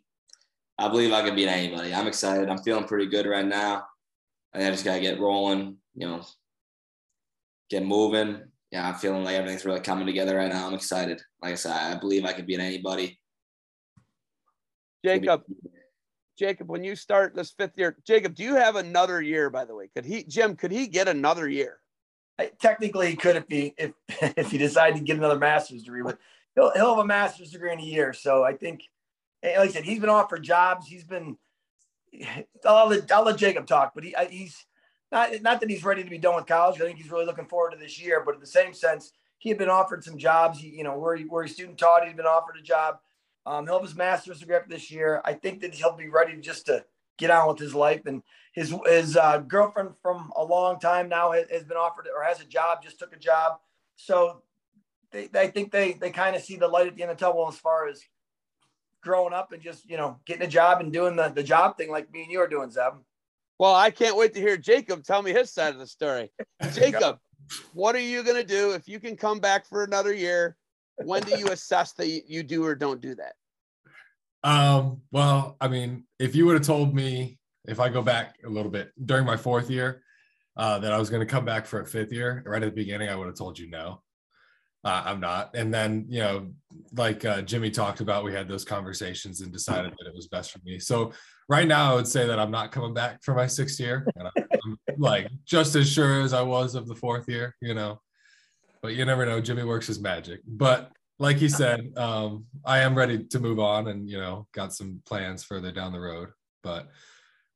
I 0.77 0.87
believe 0.87 1.11
I 1.11 1.21
can 1.25 1.35
beat 1.35 1.47
anybody. 1.47 1.93
I'm 1.93 2.07
excited. 2.07 2.47
I'm 2.49 2.59
feeling 2.59 2.85
pretty 2.85 3.07
good 3.07 3.25
right 3.25 3.45
now. 3.45 3.87
I 4.53 4.65
I 4.65 4.69
just 4.69 4.85
gotta 4.85 5.01
get 5.01 5.19
rolling, 5.19 5.77
you 5.95 6.07
know, 6.07 6.21
get 7.69 7.83
moving. 7.83 8.43
Yeah, 8.71 8.87
I'm 8.87 8.95
feeling 8.95 9.23
like 9.23 9.35
everything's 9.35 9.65
really 9.65 9.79
coming 9.79 10.05
together 10.05 10.35
right 10.35 10.51
now. 10.51 10.67
I'm 10.67 10.73
excited. 10.73 11.21
Like 11.41 11.53
I 11.53 11.55
said, 11.55 11.71
I 11.71 11.95
believe 11.95 12.25
I 12.25 12.33
can 12.33 12.45
beat 12.45 12.59
anybody. 12.59 13.19
Jacob, 15.03 15.43
Jacob, 16.37 16.69
when 16.69 16.83
you 16.83 16.95
start 16.95 17.35
this 17.35 17.51
fifth 17.51 17.77
year, 17.77 17.95
Jacob, 18.05 18.35
do 18.35 18.43
you 18.43 18.55
have 18.55 18.75
another 18.75 19.21
year? 19.21 19.49
By 19.49 19.65
the 19.65 19.75
way, 19.75 19.89
could 19.95 20.05
he, 20.05 20.23
Jim? 20.23 20.55
Could 20.55 20.71
he 20.71 20.87
get 20.87 21.07
another 21.07 21.47
year? 21.47 21.79
I- 22.39 22.51
Technically, 22.59 23.09
he 23.09 23.15
could 23.15 23.35
if 23.35 23.45
he 23.47 23.73
if 23.77 23.93
if 24.37 24.51
he 24.51 24.57
decided 24.57 24.97
to 24.97 25.03
get 25.03 25.17
another 25.17 25.39
master's 25.39 25.83
degree, 25.83 26.01
but 26.03 26.17
he'll 26.55 26.71
he'll 26.71 26.95
have 26.95 27.03
a 27.03 27.07
master's 27.07 27.51
degree 27.51 27.71
in 27.71 27.79
a 27.79 27.83
year. 27.83 28.13
So 28.13 28.43
I 28.43 28.53
think, 28.53 28.81
like 29.43 29.57
I 29.57 29.67
said, 29.67 29.83
he's 29.83 29.99
been 29.99 30.09
offered 30.09 30.43
jobs. 30.43 30.87
He's 30.87 31.03
been. 31.03 31.37
I'll 32.65 32.89
let, 32.89 33.11
I'll 33.11 33.23
let 33.23 33.37
Jacob 33.37 33.67
talk, 33.67 33.93
but 33.93 34.03
he 34.03 34.15
he's 34.29 34.65
not 35.11 35.41
not 35.41 35.59
that 35.59 35.69
he's 35.69 35.83
ready 35.83 36.03
to 36.03 36.09
be 36.09 36.17
done 36.17 36.35
with 36.35 36.45
college. 36.45 36.81
I 36.81 36.85
think 36.85 36.97
he's 36.97 37.11
really 37.11 37.25
looking 37.25 37.45
forward 37.45 37.71
to 37.71 37.77
this 37.77 38.01
year. 38.01 38.23
But 38.25 38.35
in 38.35 38.41
the 38.41 38.47
same 38.47 38.73
sense, 38.73 39.11
he 39.37 39.49
had 39.49 39.57
been 39.57 39.69
offered 39.69 40.03
some 40.03 40.17
jobs. 40.17 40.59
He, 40.59 40.69
you 40.69 40.83
know, 40.83 40.97
where 40.97 41.15
he, 41.15 41.23
where 41.23 41.43
he's 41.43 41.53
student 41.53 41.77
taught, 41.77 42.05
he's 42.05 42.15
been 42.15 42.25
offered 42.25 42.57
a 42.57 42.63
job. 42.63 42.99
Um, 43.45 43.65
he'll 43.65 43.75
have 43.75 43.83
his 43.83 43.95
master's 43.95 44.39
degree 44.39 44.57
this 44.67 44.89
year. 44.89 45.21
I 45.23 45.33
think 45.33 45.61
that 45.61 45.75
he'll 45.75 45.95
be 45.95 46.09
ready 46.09 46.35
just 46.41 46.65
to 46.65 46.83
get 47.17 47.29
on 47.29 47.47
with 47.47 47.59
his 47.59 47.75
life. 47.75 48.05
And 48.05 48.23
his 48.53 48.73
his 48.85 49.17
uh, 49.17 49.39
girlfriend 49.39 49.91
from 50.01 50.31
a 50.35 50.43
long 50.43 50.79
time 50.79 51.09
now 51.09 51.31
has, 51.31 51.49
has 51.51 51.63
been 51.63 51.77
offered 51.77 52.07
or 52.15 52.23
has 52.23 52.41
a 52.41 52.45
job, 52.45 52.81
just 52.83 52.99
took 52.99 53.15
a 53.15 53.19
job. 53.19 53.59
So 53.97 54.41
they, 55.11 55.27
they 55.27 55.47
think 55.47 55.71
they 55.71 55.93
they 55.93 56.11
kind 56.11 56.35
of 56.35 56.41
see 56.41 56.55
the 56.55 56.67
light 56.67 56.87
at 56.87 56.95
the 56.95 57.03
end 57.03 57.11
of 57.11 57.17
the 57.17 57.25
tunnel 57.25 57.47
as 57.47 57.57
far 57.57 57.87
as 57.87 58.01
growing 59.01 59.33
up 59.33 59.51
and 59.51 59.61
just 59.61 59.87
you 59.89 59.97
know 59.97 60.19
getting 60.25 60.43
a 60.43 60.49
job 60.49 60.81
and 60.81 60.91
doing 60.91 61.15
the, 61.15 61.29
the 61.29 61.43
job 61.43 61.77
thing 61.77 61.91
like 61.91 62.11
me 62.11 62.23
and 62.23 62.31
you 62.31 62.39
are 62.39 62.47
doing, 62.47 62.71
Zeb. 62.71 62.93
Well, 63.57 63.73
I 63.73 63.89
can't 63.89 64.17
wait 64.17 64.33
to 64.33 64.39
hear 64.41 64.57
Jacob 64.57 65.03
tell 65.03 65.21
me 65.21 65.31
his 65.31 65.51
side 65.51 65.73
of 65.73 65.79
the 65.79 65.87
story. 65.87 66.31
Jacob, 66.73 67.19
what 67.73 67.95
are 67.95 67.99
you 67.99 68.23
gonna 68.23 68.43
do 68.43 68.71
if 68.71 68.87
you 68.87 68.99
can 68.99 69.15
come 69.15 69.39
back 69.39 69.65
for 69.65 69.83
another 69.83 70.13
year? 70.13 70.57
When 70.97 71.23
do 71.23 71.37
you 71.37 71.47
assess 71.47 71.93
that 71.93 72.07
you- 72.07 72.23
you 72.27 72.43
do 72.43 72.65
or 72.65 72.75
don't 72.75 73.01
do 73.01 73.15
that? 73.15 73.33
Um, 74.43 75.01
well, 75.11 75.57
I 75.59 75.67
mean, 75.67 76.05
if 76.19 76.35
you 76.35 76.45
would 76.45 76.53
have 76.55 76.65
told 76.65 76.93
me 76.93 77.39
if 77.67 77.79
I 77.79 77.89
go 77.89 78.01
back 78.01 78.35
a 78.45 78.49
little 78.49 78.71
bit 78.71 78.91
during 79.05 79.25
my 79.25 79.37
fourth 79.37 79.69
year, 79.69 80.03
uh, 84.85 85.03
I'm 85.05 85.19
not. 85.19 85.55
And 85.55 85.73
then, 85.73 86.05
you 86.07 86.19
know, 86.19 86.51
like 86.93 87.25
uh, 87.25 87.41
Jimmy 87.41 87.71
talked 87.71 88.01
about, 88.01 88.23
we 88.23 88.31
had 88.31 88.47
those 88.47 88.63
conversations 88.63 89.41
and 89.41 89.51
decided 89.51 89.91
that 89.97 90.07
it 90.07 90.13
was 90.15 90.27
best 90.27 90.51
for 90.51 90.59
me. 90.63 90.77
So 90.79 91.11
right 91.49 91.67
now, 91.67 91.91
I 91.91 91.95
would 91.95 92.07
say 92.07 92.27
that 92.27 92.39
I'm 92.39 92.51
not 92.51 92.71
coming 92.71 92.93
back 92.93 93.23
for 93.23 93.33
my 93.33 93.47
sixth 93.47 93.79
year. 93.79 94.07
And 94.15 94.29
I'm 94.37 94.77
like 94.97 95.27
just 95.43 95.75
as 95.75 95.91
sure 95.91 96.21
as 96.21 96.33
I 96.33 96.43
was 96.43 96.75
of 96.75 96.87
the 96.87 96.95
fourth 96.95 97.27
year, 97.27 97.55
you 97.61 97.73
know. 97.73 97.99
But 98.83 98.93
you 98.93 99.03
never 99.03 99.25
know. 99.25 99.41
Jimmy 99.41 99.63
works 99.63 99.87
his 99.87 99.99
magic. 99.99 100.41
But 100.45 100.91
like 101.17 101.37
he 101.37 101.49
said, 101.49 101.91
um, 101.97 102.45
I 102.63 102.79
am 102.79 102.93
ready 102.93 103.23
to 103.23 103.39
move 103.39 103.59
on 103.59 103.87
and, 103.87 104.07
you 104.07 104.19
know, 104.19 104.47
got 104.53 104.73
some 104.73 105.01
plans 105.07 105.43
further 105.43 105.71
down 105.71 105.93
the 105.93 105.99
road. 105.99 106.29
But 106.61 106.91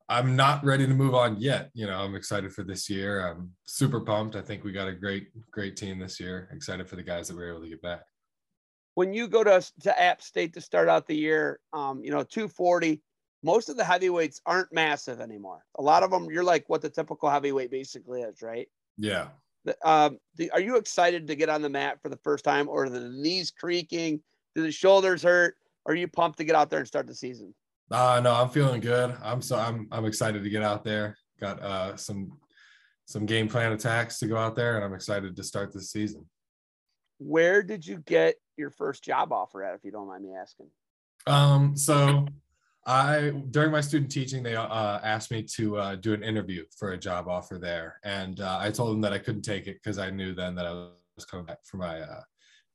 I'm 0.09 0.35
not 0.35 0.65
ready 0.65 0.87
to 0.87 0.93
move 0.93 1.13
on 1.13 1.39
yet. 1.39 1.69
You 1.75 1.85
know, 1.85 1.99
I'm 1.99 2.15
excited 2.15 2.51
for 2.51 2.63
this 2.63 2.89
year. 2.89 3.27
I'm 3.27 3.51
super 3.65 4.01
pumped. 4.01 4.35
I 4.35 4.41
think 4.41 4.63
we 4.63 4.71
got 4.71 4.87
a 4.87 4.93
great, 4.93 5.27
great 5.51 5.77
team 5.77 5.99
this 5.99 6.19
year. 6.19 6.49
Excited 6.51 6.89
for 6.89 6.95
the 6.95 7.03
guys 7.03 7.27
that 7.27 7.35
we 7.37 7.43
were 7.43 7.51
able 7.51 7.61
to 7.61 7.69
get 7.69 7.81
back. 7.83 8.01
When 8.95 9.13
you 9.13 9.27
go 9.27 9.43
to 9.43 9.63
to 9.81 10.01
App 10.01 10.21
State 10.23 10.53
to 10.55 10.61
start 10.61 10.89
out 10.89 11.05
the 11.07 11.15
year, 11.15 11.59
um, 11.73 12.03
you 12.03 12.09
know, 12.11 12.23
240. 12.23 13.01
Most 13.41 13.69
of 13.69 13.77
the 13.77 13.85
heavyweights 13.85 14.41
aren't 14.45 14.73
massive 14.73 15.21
anymore. 15.21 15.63
A 15.77 15.81
lot 15.81 16.03
of 16.03 16.11
them, 16.11 16.25
you're 16.29 16.43
like 16.43 16.67
what 16.67 16.81
the 16.81 16.89
typical 16.89 17.29
heavyweight 17.29 17.71
basically 17.71 18.21
is, 18.21 18.41
right? 18.41 18.67
Yeah. 18.97 19.27
The- 19.63 19.77
Um, 19.89 20.17
the, 20.35 20.51
are 20.51 20.59
you 20.59 20.75
excited 20.75 21.25
to 21.27 21.35
get 21.35 21.47
on 21.47 21.61
the 21.61 21.69
mat 21.69 22.01
for 22.01 22.09
the 22.09 22.17
first 22.17 22.43
time, 22.43 22.67
or 22.67 22.89
the 22.89 23.09
knees 23.09 23.49
creaking? 23.51 24.21
Do 24.55 24.63
the 24.63 24.71
shoulders 24.73 25.23
hurt? 25.23 25.55
Are 25.85 25.95
you 25.95 26.09
pumped 26.09 26.39
to 26.39 26.43
get 26.43 26.55
out 26.55 26.69
there 26.69 26.79
and 26.79 26.87
start 26.87 27.07
the 27.07 27.15
season? 27.15 27.53
Uh 27.91 28.21
no, 28.23 28.33
I'm 28.33 28.49
feeling 28.49 28.81
good. 28.81 29.15
I'm 29.23 29.41
so 29.41 29.57
I'm 29.57 29.87
I'm 29.91 30.05
excited 30.05 30.43
to 30.43 30.49
get 30.49 30.63
out 30.63 30.83
there. 30.83 31.17
Got 31.39 31.61
uh 31.61 31.95
some 31.95 32.37
some 33.05 33.25
game 33.25 33.47
plan 33.47 33.71
attacks 33.71 34.19
to 34.19 34.27
go 34.27 34.37
out 34.37 34.55
there 34.55 34.75
and 34.75 34.85
I'm 34.85 34.93
excited 34.93 35.35
to 35.35 35.43
start 35.43 35.73
this 35.73 35.91
season. 35.91 36.25
Where 37.17 37.63
did 37.63 37.85
you 37.85 37.97
get 38.05 38.35
your 38.55 38.69
first 38.69 39.03
job 39.03 39.33
offer 39.33 39.63
at, 39.63 39.75
if 39.75 39.83
you 39.83 39.91
don't 39.91 40.07
mind 40.07 40.23
me 40.23 40.35
asking? 40.35 40.67
Um, 41.25 41.75
so 41.75 42.27
I 42.85 43.31
during 43.49 43.71
my 43.71 43.81
student 43.81 44.11
teaching, 44.11 44.43
they 44.43 44.55
uh, 44.55 44.99
asked 45.03 45.31
me 45.31 45.43
to 45.55 45.77
uh, 45.77 45.95
do 45.95 46.13
an 46.13 46.23
interview 46.23 46.63
for 46.77 46.91
a 46.91 46.97
job 46.97 47.27
offer 47.27 47.57
there, 47.57 47.99
and 48.03 48.39
uh, 48.39 48.57
I 48.59 48.71
told 48.71 48.93
them 48.93 49.01
that 49.01 49.13
I 49.13 49.19
couldn't 49.19 49.41
take 49.41 49.67
it 49.67 49.79
because 49.81 49.97
I 49.97 50.09
knew 50.09 50.33
then 50.33 50.55
that 50.55 50.65
I 50.65 50.71
was 51.15 51.25
coming 51.29 51.45
back 51.45 51.59
for 51.65 51.77
my 51.77 51.99
uh, 52.01 52.21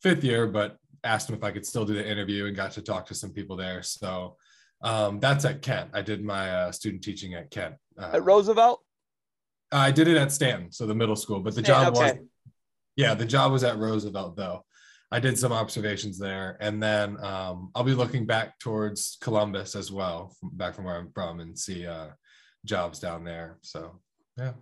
fifth 0.02 0.24
year. 0.24 0.46
But 0.46 0.76
asked 1.04 1.26
them 1.26 1.36
if 1.36 1.44
I 1.44 1.50
could 1.50 1.66
still 1.66 1.84
do 1.84 1.94
the 1.94 2.08
interview 2.08 2.46
and 2.46 2.56
got 2.56 2.72
to 2.72 2.82
talk 2.82 3.06
to 3.06 3.14
some 3.14 3.30
people 3.30 3.56
there. 3.56 3.82
So 3.82 4.36
um, 4.84 5.18
that's 5.18 5.44
at 5.44 5.62
Kent. 5.62 5.90
I 5.92 6.02
did 6.02 6.24
my 6.24 6.50
uh, 6.50 6.72
student 6.72 7.02
teaching 7.02 7.34
at 7.34 7.50
Kent. 7.50 7.74
Uh, 7.98 8.10
At 8.14 8.24
Roosevelt? 8.24 8.80
I 9.72 9.90
did 9.90 10.06
it 10.08 10.16
at 10.16 10.30
Stanton, 10.30 10.70
so 10.70 10.86
the 10.86 10.94
middle 10.94 11.16
school, 11.16 11.40
but 11.40 11.54
the 11.54 11.64
Stanton, 11.64 11.94
job 11.94 12.02
was 12.02 12.12
yeah, 12.96 13.14
the 13.14 13.24
job 13.24 13.50
was 13.50 13.64
at 13.64 13.78
Roosevelt 13.78 14.36
though. 14.36 14.64
I 15.10 15.20
did 15.20 15.38
some 15.38 15.52
observations 15.52 16.18
there, 16.18 16.56
and 16.60 16.82
then 16.82 17.22
um, 17.24 17.70
I'll 17.74 17.84
be 17.84 17.94
looking 17.94 18.26
back 18.26 18.58
towards 18.58 19.16
Columbus 19.20 19.74
as 19.74 19.90
well, 19.90 20.34
from, 20.38 20.50
back 20.54 20.74
from 20.74 20.84
where 20.84 20.96
I'm 20.96 21.10
from, 21.12 21.40
and 21.40 21.58
see 21.58 21.86
uh, 21.86 22.08
jobs 22.64 22.98
down 23.00 23.24
there. 23.24 23.58
So 23.62 24.00
yeah, 24.36 24.52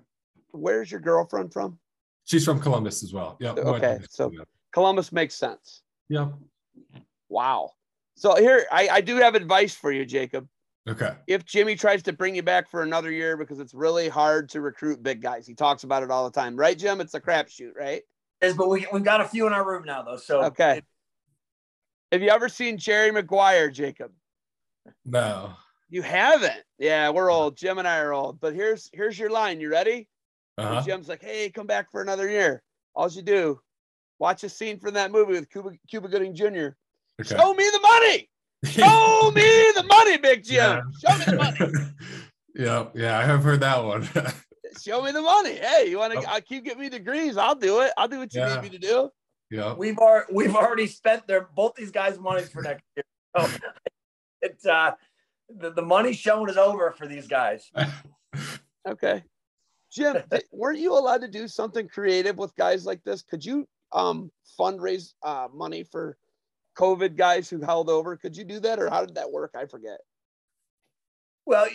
Where's 0.53 0.91
your 0.91 1.01
girlfriend 1.01 1.53
from? 1.53 1.79
she's 2.25 2.45
from 2.45 2.61
Columbus 2.61 3.03
as 3.03 3.13
well. 3.13 3.37
Yeah. 3.41 3.53
Okay, 3.53 3.99
so- 4.09 4.31
Columbus 4.73 5.13
makes 5.13 5.35
sense. 5.35 5.83
yeah. 6.09 6.29
Wow. 7.29 7.73
So 8.15 8.37
here, 8.37 8.67
I, 8.71 8.89
I 8.89 9.01
do 9.01 9.17
have 9.17 9.35
advice 9.35 9.75
for 9.75 9.91
you, 9.91 10.05
Jacob. 10.05 10.49
Okay. 10.89 11.15
If 11.27 11.45
Jimmy 11.45 11.77
tries 11.77 12.03
to 12.05 12.13
bring 12.13 12.35
you 12.35 12.43
back 12.43 12.69
for 12.69 12.83
another 12.83 13.11
year 13.11 13.37
because 13.37 13.61
it's 13.61 13.73
really 13.75 14.09
hard 14.09 14.49
to 14.51 14.61
recruit 14.61 15.03
big 15.03 15.23
guys, 15.23 15.47
he 15.47 15.55
talks 15.55 15.85
about 15.85 16.03
it 16.03 16.11
all 16.11 16.25
the 16.29 16.41
time, 16.41 16.57
right, 16.57 16.77
Jim? 16.77 17.01
It's 17.01 17.15
a 17.15 17.21
crapshoot, 17.21 17.77
right? 17.77 18.03
Is 18.41 18.57
but 18.57 18.69
we 18.69 18.87
we've 18.93 19.05
got 19.05 19.21
a 19.21 19.25
few 19.25 19.47
in 19.47 19.53
our 19.53 19.65
room 19.67 19.85
now 19.85 20.03
though. 20.03 20.17
So 20.17 20.45
Okay. 20.45 20.83
Have 22.11 22.23
you 22.23 22.31
ever 22.31 22.49
seen 22.49 22.77
Jerry 22.77 23.13
Maguire, 23.13 23.71
Jacob? 23.71 24.11
No. 25.05 25.53
You 25.89 26.03
haven't. 26.03 26.63
Yeah, 26.79 27.11
we're 27.11 27.31
old. 27.31 27.57
Jim 27.57 27.79
and 27.79 27.87
I 27.87 27.99
are 27.99 28.13
old. 28.13 28.41
But 28.41 28.55
here's 28.55 28.91
here's 28.93 29.19
your 29.19 29.31
line. 29.31 29.61
You 29.61 29.71
ready? 29.71 30.09
And 30.59 30.67
Uh-huh. 30.67 30.83
Jim's 30.85 31.09
like, 31.09 31.23
"Hey, 31.23 31.51
come 31.51 31.67
back 31.67 31.91
for 31.91 32.03
another 32.03 32.29
year." 32.29 32.63
All 32.95 33.09
you 33.09 33.23
do, 33.23 33.61
watch 34.19 34.43
a 34.45 34.49
scene 34.49 34.79
from 34.79 34.95
that 34.95 35.13
movie 35.13 35.33
with 35.33 35.49
Cuba, 35.49 35.71
Cuba 35.89 36.09
Gooding 36.09 36.35
Jr. 36.35 36.71
Okay. 37.23 37.37
Show 37.37 37.55
me 37.55 37.65
the 37.71 37.81
money. 37.81 38.29
Show 38.65 39.31
me 39.35 39.73
the 39.75 39.85
money, 39.89 40.17
Big 40.19 40.45
Jim. 40.45 40.81
Show 41.05 41.19
me 41.19 41.25
the 41.25 41.37
money. 41.37 41.75
yeah. 42.55 42.87
Yeah. 42.95 43.19
I 43.19 43.23
have 43.25 43.43
heard 43.43 43.61
that 43.61 43.83
one. 43.85 44.09
Show 44.83 45.03
me 45.03 45.13
the 45.13 45.21
money. 45.23 45.55
Hey, 45.57 45.87
you 45.89 45.99
want 45.99 46.13
to? 46.15 46.21
Oh. 46.21 46.25
I 46.29 46.41
keep 46.41 46.65
getting 46.65 46.81
me 46.81 46.89
degrees. 46.89 47.37
I'll 47.37 47.55
do 47.55 47.81
it. 47.81 47.93
I'll 47.97 48.09
do 48.09 48.19
what 48.19 48.33
you 48.35 48.41
Yeah. 48.41 48.55
need 48.55 48.63
me 48.63 48.69
to 48.71 48.79
do. 48.79 49.11
yeah. 49.51 49.75
we've 49.75 49.99
already 49.99 50.33
we've 50.33 50.55
already 50.57 50.87
spent 50.87 51.27
their 51.27 51.49
both 51.55 51.75
these 51.75 51.91
guys' 51.91 52.19
monies 52.19 52.49
for 52.49 52.63
next 52.63 52.83
year. 52.97 53.05
So 53.37 53.49
it's 54.41 54.65
uh 54.67 54.93
the, 55.55 55.71
the 55.73 55.83
money 55.83 56.13
shown 56.15 56.49
is 56.49 56.57
over 56.57 56.91
for 56.93 57.07
these 57.07 57.27
guys. 57.29 57.71
Okay. 58.89 59.23
Jim, 59.93 60.17
th- 60.31 60.45
weren't 60.51 60.79
you 60.79 60.93
allowed 60.95 61.21
to 61.21 61.29
do 61.29 61.47
something 61.47 61.87
creative 61.87 62.39
with 62.39 62.55
guys 62.57 62.87
like 62.87 63.03
this? 63.05 63.23
Could 63.23 63.45
you 63.45 63.67
um 63.93 64.31
fundraise 64.59 65.13
uh, 65.23 65.49
money 65.53 65.85
for 65.85 66.17
COVID 66.77 67.17
guys 67.17 67.49
who 67.49 67.61
held 67.61 67.89
over? 67.89 68.17
Could 68.17 68.37
you 68.37 68.45
do 68.45 68.61
that, 68.61 68.79
or 68.79 68.89
how 68.89 69.05
did 69.05 69.17
that 69.17 69.31
work? 69.31 69.53
I 69.57 69.67
forget. 69.67 69.99
Well, 71.45 71.67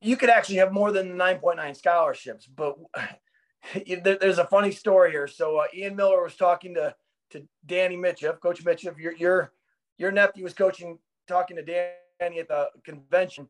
you 0.00 0.16
could 0.16 0.30
actually 0.30 0.56
have 0.56 0.72
more 0.72 0.92
than 0.92 1.16
9.9 1.16 1.76
scholarships, 1.76 2.46
but 2.46 2.76
there's 4.02 4.38
a 4.38 4.46
funny 4.46 4.70
story 4.70 5.10
here. 5.10 5.26
So 5.26 5.58
uh, 5.58 5.64
Ian 5.74 5.96
Miller 5.96 6.22
was 6.22 6.36
talking 6.36 6.74
to 6.74 6.94
to 7.30 7.46
Danny 7.66 7.96
Mitchell, 7.96 8.34
Coach 8.34 8.64
Mitchell. 8.64 8.94
Your 8.98 9.14
your 9.16 9.52
your 9.98 10.12
nephew 10.12 10.44
was 10.44 10.54
coaching 10.54 10.98
talking 11.26 11.56
to 11.56 11.62
Danny 11.62 12.38
at 12.38 12.48
the 12.48 12.68
convention, 12.84 13.48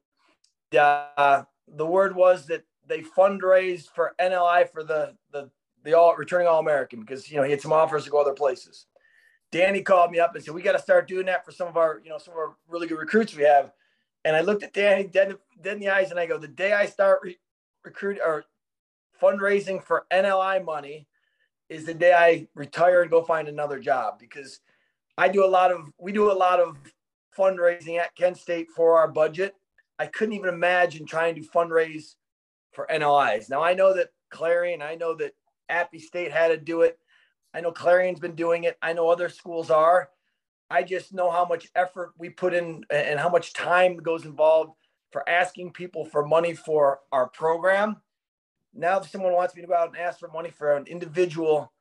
uh, 0.76 1.42
the 1.68 1.86
word 1.86 2.14
was 2.14 2.46
that 2.46 2.64
they 2.86 3.00
fundraised 3.00 3.88
for 3.94 4.14
NLI 4.20 4.70
for 4.70 4.82
the 4.84 5.16
the 5.32 5.50
the 5.82 5.94
all 5.94 6.14
returning 6.16 6.46
All 6.46 6.60
American 6.60 7.00
because 7.00 7.30
you 7.30 7.36
know 7.36 7.42
he 7.42 7.50
had 7.50 7.60
some 7.60 7.72
offers 7.72 8.04
to 8.04 8.10
go 8.10 8.20
other 8.20 8.32
places. 8.32 8.86
Danny 9.54 9.82
called 9.82 10.10
me 10.10 10.18
up 10.18 10.34
and 10.34 10.42
said 10.42 10.52
we 10.52 10.62
got 10.62 10.72
to 10.72 10.80
start 10.80 11.06
doing 11.06 11.26
that 11.26 11.44
for 11.44 11.52
some 11.52 11.68
of 11.68 11.76
our 11.76 12.00
you 12.02 12.10
know 12.10 12.18
some 12.18 12.34
of 12.34 12.38
our 12.38 12.56
really 12.66 12.88
good 12.88 12.98
recruits 12.98 13.36
we 13.36 13.44
have. 13.44 13.70
And 14.24 14.34
I 14.34 14.40
looked 14.40 14.64
at 14.64 14.72
Danny 14.72 15.04
dead, 15.04 15.36
dead 15.62 15.74
in 15.74 15.80
the 15.80 15.90
eyes 15.90 16.10
and 16.10 16.18
I 16.18 16.26
go, 16.26 16.38
the 16.38 16.48
day 16.48 16.72
I 16.72 16.86
start 16.86 17.20
re- 17.22 17.38
recruit 17.84 18.18
or 18.24 18.46
fundraising 19.22 19.80
for 19.80 20.06
NLI 20.12 20.64
money 20.64 21.06
is 21.68 21.84
the 21.84 21.94
day 21.94 22.12
I 22.12 22.48
retire 22.56 23.02
and 23.02 23.10
go 23.12 23.22
find 23.22 23.46
another 23.46 23.78
job 23.78 24.18
because 24.18 24.58
I 25.16 25.28
do 25.28 25.44
a 25.44 25.46
lot 25.46 25.70
of 25.70 25.88
we 25.98 26.10
do 26.10 26.32
a 26.32 26.34
lot 26.34 26.58
of 26.58 26.76
fundraising 27.38 28.00
at 28.00 28.16
Kent 28.16 28.38
State 28.38 28.70
for 28.74 28.98
our 28.98 29.06
budget. 29.06 29.54
I 30.00 30.06
couldn't 30.06 30.34
even 30.34 30.48
imagine 30.48 31.06
trying 31.06 31.36
to 31.36 31.42
fundraise 31.42 32.16
for 32.72 32.88
NLIs. 32.90 33.48
Now 33.48 33.62
I 33.62 33.74
know 33.74 33.94
that 33.94 34.08
Clarion, 34.30 34.82
I 34.82 34.96
know 34.96 35.14
that 35.14 35.36
Appy 35.68 36.00
State 36.00 36.32
had 36.32 36.48
to 36.48 36.56
do 36.56 36.80
it. 36.80 36.98
I 37.54 37.60
know 37.60 37.72
Clarion's 37.72 38.20
been 38.20 38.34
doing 38.34 38.64
it. 38.64 38.76
I 38.82 38.92
know 38.92 39.08
other 39.08 39.28
schools 39.28 39.70
are. 39.70 40.10
I 40.68 40.82
just 40.82 41.14
know 41.14 41.30
how 41.30 41.44
much 41.44 41.68
effort 41.76 42.12
we 42.18 42.30
put 42.30 42.52
in 42.52 42.84
and 42.90 43.20
how 43.20 43.28
much 43.28 43.52
time 43.52 43.96
goes 43.98 44.24
involved 44.24 44.72
for 45.12 45.28
asking 45.28 45.72
people 45.72 46.04
for 46.04 46.26
money 46.26 46.54
for 46.54 47.00
our 47.12 47.28
program. 47.28 47.96
Now, 48.74 48.98
if 48.98 49.08
someone 49.08 49.34
wants 49.34 49.54
me 49.54 49.62
to 49.62 49.68
go 49.68 49.74
out 49.74 49.88
and 49.88 49.98
ask 49.98 50.18
for 50.18 50.28
money 50.28 50.50
for 50.50 50.76
an 50.76 50.86
individual 50.88 51.72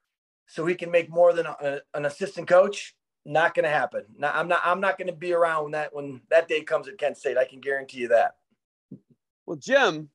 so 0.46 0.66
he 0.66 0.76
can 0.76 0.92
make 0.92 1.10
more 1.10 1.34
than 1.34 1.48
a, 1.48 1.80
an 1.96 2.06
assistant 2.06 2.48
coach, 2.48 2.96
not 3.26 3.56
going 3.56 3.64
to 3.64 3.70
happen. 3.70 4.04
I'm 4.22 4.48
not. 4.48 4.62
I'm 4.64 4.82
not 4.82 4.98
going 4.98 5.08
to 5.08 5.14
be 5.14 5.34
around 5.34 5.64
when 5.64 5.72
that 5.72 5.96
when 5.96 6.22
that 6.30 6.48
day 6.48 6.62
comes 6.62 6.88
at 6.88 6.98
Kent 6.98 7.18
State. 7.18 7.38
I 7.38 7.46
can 7.46 7.62
guarantee 7.62 8.00
you 8.00 8.10
that. 8.10 8.36
Well, 9.46 9.56
Jim, 9.56 10.10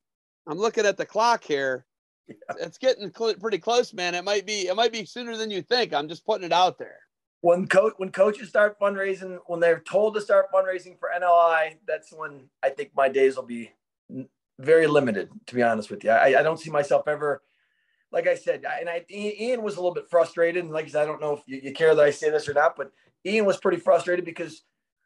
I'm 0.47 0.57
looking 0.57 0.85
at 0.85 0.95
the 0.95 1.05
clock 1.05 1.43
here. 1.43 1.85
Yeah. 2.29 2.65
It's 2.65 2.77
getting 2.77 3.11
cl- 3.15 3.35
pretty 3.35 3.57
close, 3.57 3.93
man. 3.93 4.15
It 4.15 4.23
might 4.23 4.45
be. 4.45 4.67
It 4.67 4.75
might 4.75 4.91
be 4.91 5.05
sooner 5.05 5.35
than 5.35 5.51
you 5.51 5.61
think. 5.61 5.93
I'm 5.93 6.07
just 6.07 6.25
putting 6.25 6.45
it 6.45 6.53
out 6.53 6.77
there. 6.77 6.99
When 7.41 7.67
coach 7.67 7.93
when 7.97 8.11
coaches 8.11 8.49
start 8.49 8.79
fundraising, 8.79 9.39
when 9.47 9.59
they're 9.59 9.79
told 9.79 10.15
to 10.15 10.21
start 10.21 10.51
fundraising 10.53 10.99
for 10.99 11.09
NLI, 11.17 11.77
that's 11.87 12.13
when 12.13 12.49
I 12.61 12.69
think 12.69 12.91
my 12.95 13.09
days 13.09 13.35
will 13.35 13.43
be 13.43 13.71
very 14.59 14.87
limited. 14.87 15.29
To 15.47 15.55
be 15.55 15.63
honest 15.63 15.89
with 15.89 16.03
you, 16.03 16.11
I, 16.11 16.39
I 16.39 16.43
don't 16.43 16.59
see 16.59 16.69
myself 16.69 17.07
ever 17.07 17.41
like 18.11 18.27
I 18.27 18.35
said, 18.35 18.65
and 18.79 18.89
I 18.89 19.05
Ian 19.09 19.61
was 19.61 19.75
a 19.75 19.79
little 19.79 19.93
bit 19.93 20.09
frustrated, 20.09 20.63
and 20.63 20.73
like 20.73 20.85
I 20.85 20.89
said, 20.89 21.03
I 21.03 21.05
don't 21.05 21.21
know 21.21 21.33
if 21.33 21.41
you, 21.45 21.59
you, 21.63 21.73
care 21.73 21.93
that 21.93 22.03
I 22.03 22.09
say 22.09 22.29
this 22.29 22.49
or 22.49 22.53
not, 22.53 22.75
but 22.75 22.91
Ian 23.25 23.45
was 23.45 23.57
pretty 23.57 23.79
frustrated 23.79 24.25
because 24.25 24.63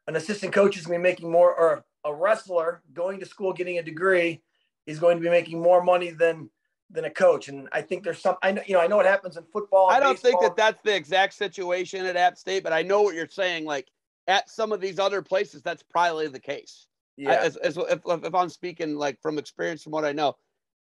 an 0.07 0.15
assistant 0.15 0.53
coach 0.53 0.77
is 0.77 0.86
going 0.86 0.99
to 0.99 1.03
be 1.03 1.09
making 1.09 1.31
more, 1.31 1.53
or 1.53 1.86
a 2.05 2.13
wrestler 2.13 2.81
going 2.93 3.19
to 3.19 3.25
school 3.25 3.53
getting 3.53 3.77
a 3.77 3.83
degree 3.83 4.41
is 4.86 4.99
going 4.99 5.17
to 5.17 5.23
be 5.23 5.29
making 5.29 5.62
more 5.62 5.83
money 5.83 6.12
than 6.12 6.49
than 6.93 7.06
a 7.06 7.10
coach. 7.10 7.49
And 7.49 7.67
I 7.71 7.82
think 7.82 8.03
there's 8.03 8.19
some, 8.19 8.36
I 8.41 8.51
know, 8.51 8.62
you 8.65 8.73
know, 8.73 8.79
I 8.79 8.88
know 8.88 8.97
what 8.97 9.06
happens 9.06 9.36
in 9.36 9.43
football. 9.51 9.89
I 9.89 9.99
don't 9.99 10.13
baseball. 10.13 10.41
think 10.41 10.41
that 10.43 10.56
that's 10.56 10.82
the 10.84 10.95
exact 10.95 11.34
situation 11.34 12.06
at 12.06 12.15
App 12.15 12.38
State, 12.38 12.63
but 12.63 12.71
I 12.71 12.84
know 12.84 13.01
what 13.01 13.15
you're 13.15 13.27
saying. 13.27 13.65
Like 13.65 13.89
at 14.27 14.49
some 14.49 14.71
of 14.71 14.79
these 14.79 14.99
other 14.99 15.21
places, 15.21 15.62
that's 15.62 15.84
probably 15.84 16.27
the 16.27 16.39
case. 16.39 16.88
Yeah. 17.17 17.32
I, 17.32 17.36
as, 17.36 17.58
as, 17.58 17.77
if, 17.77 17.99
if 18.06 18.36
I'm 18.36 18.49
speaking 18.49 18.95
like 18.95 19.21
from 19.21 19.38
experience, 19.38 19.84
from 19.84 19.91
what 19.91 20.06
I 20.06 20.13
know, 20.13 20.36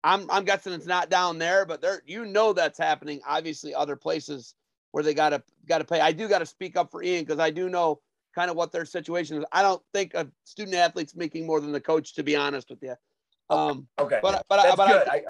I'm 0.05 0.29
I'm 0.31 0.45
guessing 0.45 0.73
it's 0.73 0.87
not 0.87 1.11
down 1.11 1.39
there, 1.39 1.65
but 1.65 1.81
there 1.81 2.03
you 2.07 2.27
know 2.27 2.53
that's 2.53 2.79
happening. 2.79 3.21
Obviously, 3.27 3.75
other 3.75 3.95
places 3.95 4.55
where 4.91 5.05
they 5.05 5.15
gotta 5.15 5.43
gotta 5.69 5.85
pay. 5.85 6.01
I 6.01 6.13
do 6.13 6.29
gotta 6.29 6.47
speak 6.47 6.77
up 6.77 6.91
for 6.91 7.03
Ian 7.03 7.25
because 7.25 7.39
I 7.39 7.51
do 7.51 7.69
know 7.69 8.01
kind 8.35 8.51
of 8.51 8.57
what 8.57 8.73
their 8.73 8.85
situation 8.85 9.37
is. 9.37 9.45
I 9.53 9.63
don't 9.63 9.83
think 9.93 10.15
a 10.15 10.27
student 10.45 10.77
athlete's 10.77 11.15
making 11.15 11.47
more 11.47 11.61
than 11.61 11.71
the 11.71 11.81
coach, 11.81 12.15
to 12.15 12.25
be 12.25 12.35
honest 12.35 12.71
with 12.71 12.83
you. 12.83 12.95
Um, 13.49 13.87
okay, 13.99 14.19
but 14.23 14.45
but 14.49 14.63
that's 14.63 14.77
but 14.77 14.89
good. 14.89 15.09
I, 15.09 15.23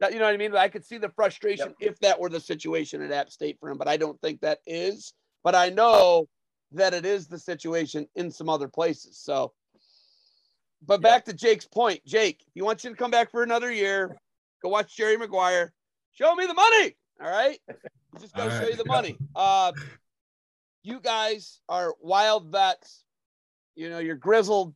that, 0.00 0.12
you 0.12 0.18
know 0.18 0.26
what 0.26 0.34
I 0.34 0.38
mean. 0.38 0.54
I 0.54 0.68
could 0.68 0.84
see 0.84 0.98
the 0.98 1.10
frustration 1.10 1.74
yep. 1.80 1.92
if 1.92 1.98
that 2.00 2.20
were 2.20 2.28
the 2.28 2.40
situation 2.40 3.02
at 3.02 3.10
App 3.10 3.30
State 3.30 3.58
for 3.60 3.70
him, 3.70 3.78
but 3.78 3.88
I 3.88 3.96
don't 3.96 4.20
think 4.20 4.40
that 4.40 4.58
is. 4.66 5.12
But 5.44 5.54
I 5.54 5.70
know 5.70 6.28
that 6.72 6.94
it 6.94 7.06
is 7.06 7.26
the 7.26 7.38
situation 7.38 8.06
in 8.14 8.30
some 8.30 8.48
other 8.48 8.68
places. 8.68 9.18
So 9.18 9.52
but 10.86 11.00
back 11.00 11.24
to 11.24 11.32
Jake's 11.32 11.66
point, 11.66 12.04
Jake, 12.06 12.40
if 12.46 12.54
you 12.54 12.64
want 12.64 12.84
you 12.84 12.90
to 12.90 12.96
come 12.96 13.10
back 13.10 13.30
for 13.30 13.42
another 13.42 13.72
year, 13.72 14.16
go 14.62 14.68
watch 14.68 14.96
Jerry 14.96 15.16
Maguire. 15.16 15.72
Show 16.12 16.34
me 16.34 16.46
the 16.46 16.54
money. 16.54 16.96
All 17.22 17.30
right. 17.30 17.58
Just 18.20 18.34
go 18.34 18.48
show 18.48 18.68
you 18.68 18.76
the 18.76 18.84
money. 18.84 19.16
Uh, 19.34 19.72
you 20.82 21.00
guys 21.00 21.60
are 21.68 21.94
wild 22.00 22.50
vets. 22.50 23.04
You 23.76 23.90
know, 23.90 23.98
you're 23.98 24.16
grizzled, 24.16 24.74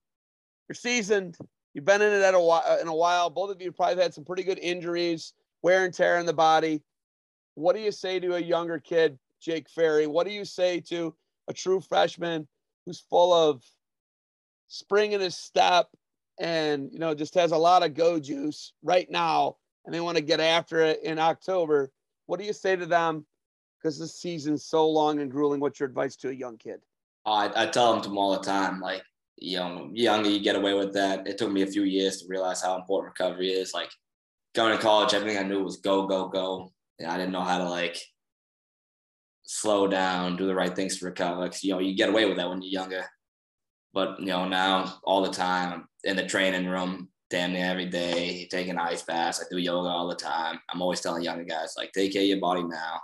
you're 0.69 0.75
seasoned. 0.75 1.37
You've 1.75 1.85
been 1.85 2.03
in 2.03 2.13
it 2.13 2.23
at 2.23 2.35
a 2.35 2.41
while, 2.41 2.63
uh, 2.67 2.79
in 2.81 2.89
a 2.89 2.95
while. 2.95 3.31
Both 3.31 3.51
of 3.51 3.63
you 3.63 3.73
probably 3.73 4.03
had 4.03 4.15
some 4.15 4.25
pretty 4.25 4.43
good 4.43 4.59
injuries, 4.59 5.33
wear 5.63 5.85
and 5.85 5.95
tear 5.95 6.19
in 6.19 6.27
the 6.27 6.33
body. 6.33 6.83
What 7.55 7.75
do 7.75 7.83
you 7.83 7.93
say 7.93 8.21
to 8.21 8.35
a 8.35 8.41
younger 8.41 8.79
kid, 8.79 9.19
Jake 9.41 9.69
Ferri? 9.69 10.07
What 10.07 10.27
do 10.27 10.33
you 10.33 10.45
say 10.45 10.81
to 10.89 11.15
a 11.49 11.53
true 11.53 11.81
freshman 11.81 12.47
who's 12.85 13.01
full 13.01 13.33
of 13.33 13.63
spring 14.69 15.13
in 15.13 15.21
his 15.21 15.37
step 15.37 15.89
and 16.41 16.91
you 16.93 16.99
know 16.99 17.15
just 17.15 17.35
has 17.35 17.53
a 17.53 17.57
lot 17.57 17.83
of 17.83 17.93
go 17.95 18.19
juice 18.19 18.73
right 18.83 19.11
now 19.11 19.57
and 19.85 19.95
they 19.95 20.01
want 20.01 20.17
to 20.17 20.23
get 20.23 20.41
after 20.41 20.81
it 20.81 21.03
in 21.03 21.19
October, 21.19 21.91
what 22.27 22.39
do 22.39 22.47
you 22.47 22.53
say 22.53 22.77
to 22.77 22.87
them? 22.87 23.27
Because 23.79 23.99
this 23.99 24.15
season's 24.15 24.65
so 24.65 24.89
long 24.89 25.21
and 25.21 25.31
grueling. 25.31 25.61
What's 25.61 25.81
your 25.81 25.89
advice 25.89 26.17
to 26.17 26.29
a 26.29 26.33
young 26.33 26.57
kid? 26.57 26.81
Oh, 27.27 27.33
I, 27.33 27.65
I 27.65 27.67
tell 27.67 27.93
them 27.93 28.03
to 28.03 28.09
them 28.09 28.19
all 28.19 28.33
the 28.33 28.45
time, 28.45 28.81
like, 28.81 29.03
you 29.37 29.59
know, 29.59 29.91
younger, 29.93 30.31
you 30.31 30.41
get 30.41 30.57
away 30.57 30.75
with 30.75 30.93
that. 30.95 31.27
It 31.27 31.39
took 31.39 31.51
me 31.51 31.63
a 31.63 31.67
few 31.67 31.85
years 31.85 32.19
to 32.19 32.29
realize 32.29 32.63
how 32.63 32.77
important 32.77 33.15
recovery 33.19 33.51
is. 33.51 33.75
Like, 33.75 33.91
going 34.55 34.77
to 34.77 34.83
college, 34.83 35.15
everything 35.15 35.39
I 35.39 35.49
knew 35.49 35.65
was 35.65 35.79
go, 35.79 36.07
go, 36.07 36.29
go. 36.29 36.73
And 36.99 37.11
I 37.11 37.17
didn't 37.17 37.33
know 37.33 37.43
how 37.43 37.59
to, 37.59 37.69
like, 37.69 37.99
slow 39.45 39.87
down, 39.87 40.37
do 40.37 40.47
the 40.47 40.55
right 40.55 40.75
things 40.75 40.99
to 40.99 41.07
recover. 41.07 41.47
Cause, 41.47 41.63
you 41.63 41.73
know, 41.73 41.81
you 41.81 41.95
get 41.95 42.09
away 42.09 42.27
with 42.27 42.37
that 42.37 42.49
when 42.49 42.63
you're 42.63 42.83
younger. 42.83 43.05
But 43.95 44.21
you 44.21 44.27
know, 44.27 44.49
now 44.49 44.99
all 45.05 45.23
the 45.23 45.31
time 45.31 45.87
in 46.05 46.17
the 46.17 46.27
training 46.27 46.67
room, 46.67 47.11
damn 47.29 47.53
near 47.53 47.67
every 47.67 47.87
day, 47.87 48.49
taking 48.51 48.79
ice 48.79 49.03
baths. 49.03 49.41
I 49.41 49.45
do 49.51 49.59
yoga 49.59 49.89
all 49.89 50.09
the 50.09 50.15
time. 50.15 50.59
I'm 50.71 50.81
always 50.83 51.01
telling 51.01 51.23
younger 51.23 51.45
guys, 51.45 51.75
like, 51.77 51.93
take 51.93 52.13
care 52.13 52.23
of 52.23 52.29
your 52.29 52.41
body 52.41 52.63
now. 52.63 53.01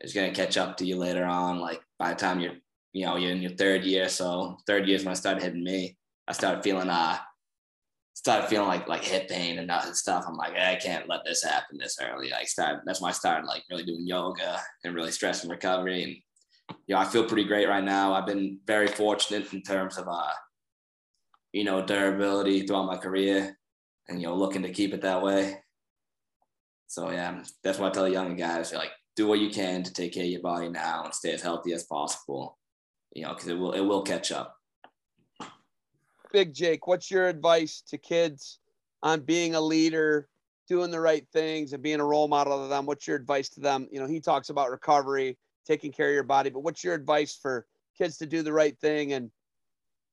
It's 0.00 0.14
gonna 0.14 0.32
catch 0.32 0.56
up 0.56 0.76
to 0.78 0.86
you 0.86 0.96
later 0.96 1.24
on. 1.24 1.58
Like 1.58 1.82
by 1.98 2.10
the 2.10 2.16
time 2.16 2.40
you're, 2.40 2.54
you 2.92 3.04
know, 3.04 3.16
you're 3.16 3.32
in 3.32 3.42
your 3.42 3.52
third 3.52 3.84
year. 3.84 4.08
So 4.08 4.58
third 4.66 4.86
year 4.86 4.96
is 4.96 5.04
when 5.04 5.12
I 5.12 5.14
started 5.14 5.42
hitting 5.42 5.64
me. 5.64 5.96
I 6.26 6.32
started 6.32 6.62
feeling 6.62 6.90
uh 6.90 7.18
started 8.14 8.48
feeling 8.48 8.68
like 8.68 8.88
like 8.88 9.04
hip 9.04 9.28
pain 9.28 9.58
and 9.58 9.70
stuff. 9.96 10.24
I'm 10.26 10.36
like, 10.36 10.54
I 10.54 10.76
can't 10.76 11.08
let 11.08 11.20
this 11.24 11.42
happen 11.42 11.78
this 11.78 11.98
early. 12.00 12.30
Like 12.30 12.48
start 12.48 12.80
that's 12.84 13.00
why 13.00 13.10
I 13.10 13.12
started 13.12 13.46
like 13.46 13.62
really 13.70 13.84
doing 13.84 14.06
yoga 14.06 14.60
and 14.84 14.94
really 14.94 15.12
stress 15.12 15.42
and 15.42 15.50
recovery. 15.50 16.02
And 16.02 16.16
you 16.86 16.94
know, 16.94 17.00
I 17.00 17.04
feel 17.04 17.24
pretty 17.24 17.44
great 17.44 17.68
right 17.68 17.84
now. 17.84 18.14
I've 18.14 18.26
been 18.26 18.58
very 18.66 18.88
fortunate 18.88 19.52
in 19.52 19.62
terms 19.62 19.98
of, 19.98 20.06
uh, 20.08 20.32
you 21.52 21.64
know, 21.64 21.84
durability 21.84 22.66
throughout 22.66 22.86
my 22.86 22.96
career 22.96 23.56
and, 24.08 24.20
you 24.20 24.26
know, 24.26 24.34
looking 24.34 24.62
to 24.62 24.70
keep 24.72 24.92
it 24.94 25.02
that 25.02 25.22
way. 25.22 25.58
So, 26.86 27.10
yeah, 27.10 27.42
that's 27.62 27.78
what 27.78 27.88
I 27.88 27.92
tell 27.92 28.04
the 28.04 28.10
younger 28.10 28.34
guys, 28.34 28.72
like, 28.72 28.90
do 29.16 29.26
what 29.26 29.40
you 29.40 29.50
can 29.50 29.82
to 29.82 29.92
take 29.92 30.14
care 30.14 30.24
of 30.24 30.30
your 30.30 30.40
body 30.40 30.68
now 30.68 31.04
and 31.04 31.14
stay 31.14 31.32
as 31.32 31.42
healthy 31.42 31.72
as 31.72 31.84
possible, 31.84 32.58
you 33.14 33.22
know, 33.22 33.34
because 33.34 33.48
it 33.48 33.58
will, 33.58 33.72
it 33.72 33.80
will 33.80 34.02
catch 34.02 34.32
up. 34.32 34.56
Big 36.32 36.52
Jake, 36.52 36.86
what's 36.86 37.10
your 37.10 37.28
advice 37.28 37.82
to 37.88 37.98
kids 37.98 38.58
on 39.02 39.20
being 39.20 39.54
a 39.54 39.60
leader, 39.60 40.28
doing 40.68 40.90
the 40.90 41.00
right 41.00 41.26
things 41.32 41.72
and 41.72 41.82
being 41.82 42.00
a 42.00 42.04
role 42.04 42.28
model 42.28 42.62
to 42.62 42.68
them? 42.68 42.86
What's 42.86 43.06
your 43.06 43.16
advice 43.16 43.48
to 43.50 43.60
them? 43.60 43.88
You 43.90 44.00
know, 44.00 44.06
he 44.06 44.20
talks 44.20 44.50
about 44.50 44.70
recovery 44.70 45.38
taking 45.66 45.92
care 45.92 46.08
of 46.08 46.14
your 46.14 46.24
body. 46.24 46.50
But 46.50 46.60
what's 46.60 46.84
your 46.84 46.94
advice 46.94 47.38
for 47.40 47.66
kids 47.96 48.18
to 48.18 48.26
do 48.26 48.42
the 48.42 48.52
right 48.52 48.78
thing 48.78 49.12
and 49.12 49.30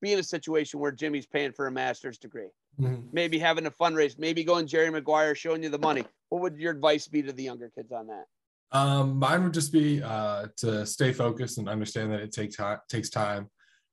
be 0.02 0.14
in 0.14 0.20
a 0.20 0.24
situation 0.24 0.80
where 0.80 0.92
Jimmy's 0.92 1.26
paying 1.26 1.52
for 1.52 1.68
a 1.68 1.72
master's 1.72 2.18
degree? 2.18 2.50
Mm-hmm. 2.80 3.08
Maybe 3.12 3.40
having 3.40 3.66
a 3.66 3.72
fundraise, 3.72 4.20
maybe 4.20 4.44
going 4.44 4.68
Jerry 4.68 4.90
Maguire 4.90 5.36
showing 5.36 5.64
you 5.64 5.70
the 5.70 5.80
money. 5.80 6.04
What 6.30 6.42
would 6.42 6.58
your 6.58 6.72
advice 6.72 7.08
be 7.08 7.22
to 7.24 7.32
the 7.32 7.44
younger 7.44 7.72
kids 7.74 7.92
on 7.92 8.08
that? 8.08 8.26
Um, 8.72 9.18
mine 9.18 9.44
would 9.44 9.54
just 9.54 9.72
be 9.72 10.02
uh, 10.02 10.48
to 10.58 10.86
stay 10.86 11.14
focused 11.14 11.58
and 11.58 11.70
understand 11.70 12.12
that 12.12 12.22
it 12.22 12.32
takes 12.32 12.56
time. 12.56 12.80
Takes 12.90 13.10
time. 13.10 13.50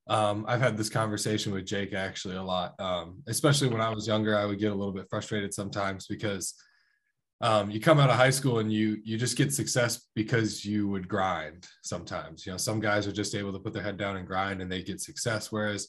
Um, 0.08 0.44
I've 0.48 0.60
had 0.60 0.76
this 0.76 0.88
conversation 0.88 1.52
with 1.52 1.64
Jake 1.64 1.94
actually 1.94 2.36
a 2.36 2.42
lot, 2.42 2.74
um, 2.80 3.22
especially 3.28 3.68
when 3.68 3.80
I 3.80 3.90
was 3.90 4.06
younger. 4.06 4.36
I 4.36 4.44
would 4.44 4.58
get 4.58 4.72
a 4.72 4.74
little 4.74 4.92
bit 4.92 5.06
frustrated 5.08 5.54
sometimes 5.54 6.06
because 6.06 6.54
um, 7.42 7.72
you 7.72 7.80
come 7.80 7.98
out 7.98 8.08
of 8.08 8.16
high 8.16 8.30
school 8.30 8.60
and 8.60 8.72
you 8.72 8.98
you 9.04 9.18
just 9.18 9.36
get 9.36 9.52
success 9.52 10.08
because 10.14 10.64
you 10.64 10.88
would 10.88 11.08
grind 11.08 11.66
sometimes 11.82 12.46
you 12.46 12.52
know 12.52 12.56
some 12.56 12.78
guys 12.78 13.06
are 13.06 13.12
just 13.12 13.34
able 13.34 13.52
to 13.52 13.58
put 13.58 13.72
their 13.72 13.82
head 13.82 13.96
down 13.96 14.16
and 14.16 14.28
grind 14.28 14.62
and 14.62 14.70
they 14.70 14.82
get 14.82 15.00
success 15.00 15.50
whereas 15.50 15.88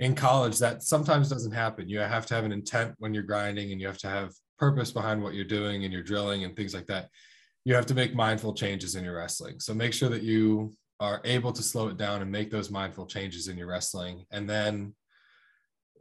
in 0.00 0.14
college 0.16 0.58
that 0.58 0.82
sometimes 0.82 1.28
doesn't 1.28 1.52
happen 1.52 1.88
you 1.88 2.00
have 2.00 2.26
to 2.26 2.34
have 2.34 2.44
an 2.44 2.52
intent 2.52 2.92
when 2.98 3.14
you're 3.14 3.22
grinding 3.22 3.70
and 3.70 3.80
you 3.80 3.86
have 3.86 3.98
to 3.98 4.08
have 4.08 4.32
purpose 4.58 4.90
behind 4.90 5.22
what 5.22 5.34
you're 5.34 5.44
doing 5.44 5.84
and 5.84 5.92
you're 5.92 6.02
drilling 6.02 6.44
and 6.44 6.56
things 6.56 6.74
like 6.74 6.86
that 6.86 7.08
you 7.64 7.74
have 7.74 7.86
to 7.86 7.94
make 7.94 8.14
mindful 8.14 8.54
changes 8.54 8.94
in 8.94 9.04
your 9.04 9.16
wrestling 9.16 9.60
so 9.60 9.74
make 9.74 9.92
sure 9.92 10.08
that 10.08 10.22
you 10.22 10.72
are 11.00 11.22
able 11.24 11.50
to 11.50 11.62
slow 11.62 11.88
it 11.88 11.96
down 11.96 12.20
and 12.20 12.30
make 12.30 12.50
those 12.50 12.70
mindful 12.70 13.06
changes 13.06 13.48
in 13.48 13.56
your 13.56 13.66
wrestling. 13.66 14.26
And 14.30 14.48
then 14.48 14.94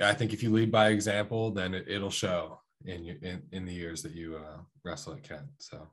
I 0.01 0.13
think 0.13 0.33
if 0.33 0.43
you 0.43 0.51
lead 0.51 0.71
by 0.71 0.89
example, 0.89 1.51
then 1.51 1.73
it, 1.73 2.01
will 2.01 2.11
show 2.11 2.59
in, 2.85 3.03
your, 3.05 3.15
in 3.21 3.41
in 3.51 3.65
the 3.65 3.73
years 3.73 4.01
that 4.03 4.13
you 4.13 4.35
uh, 4.37 4.59
wrestle 4.83 5.13
at 5.13 5.23
Kent. 5.23 5.47
So, 5.57 5.87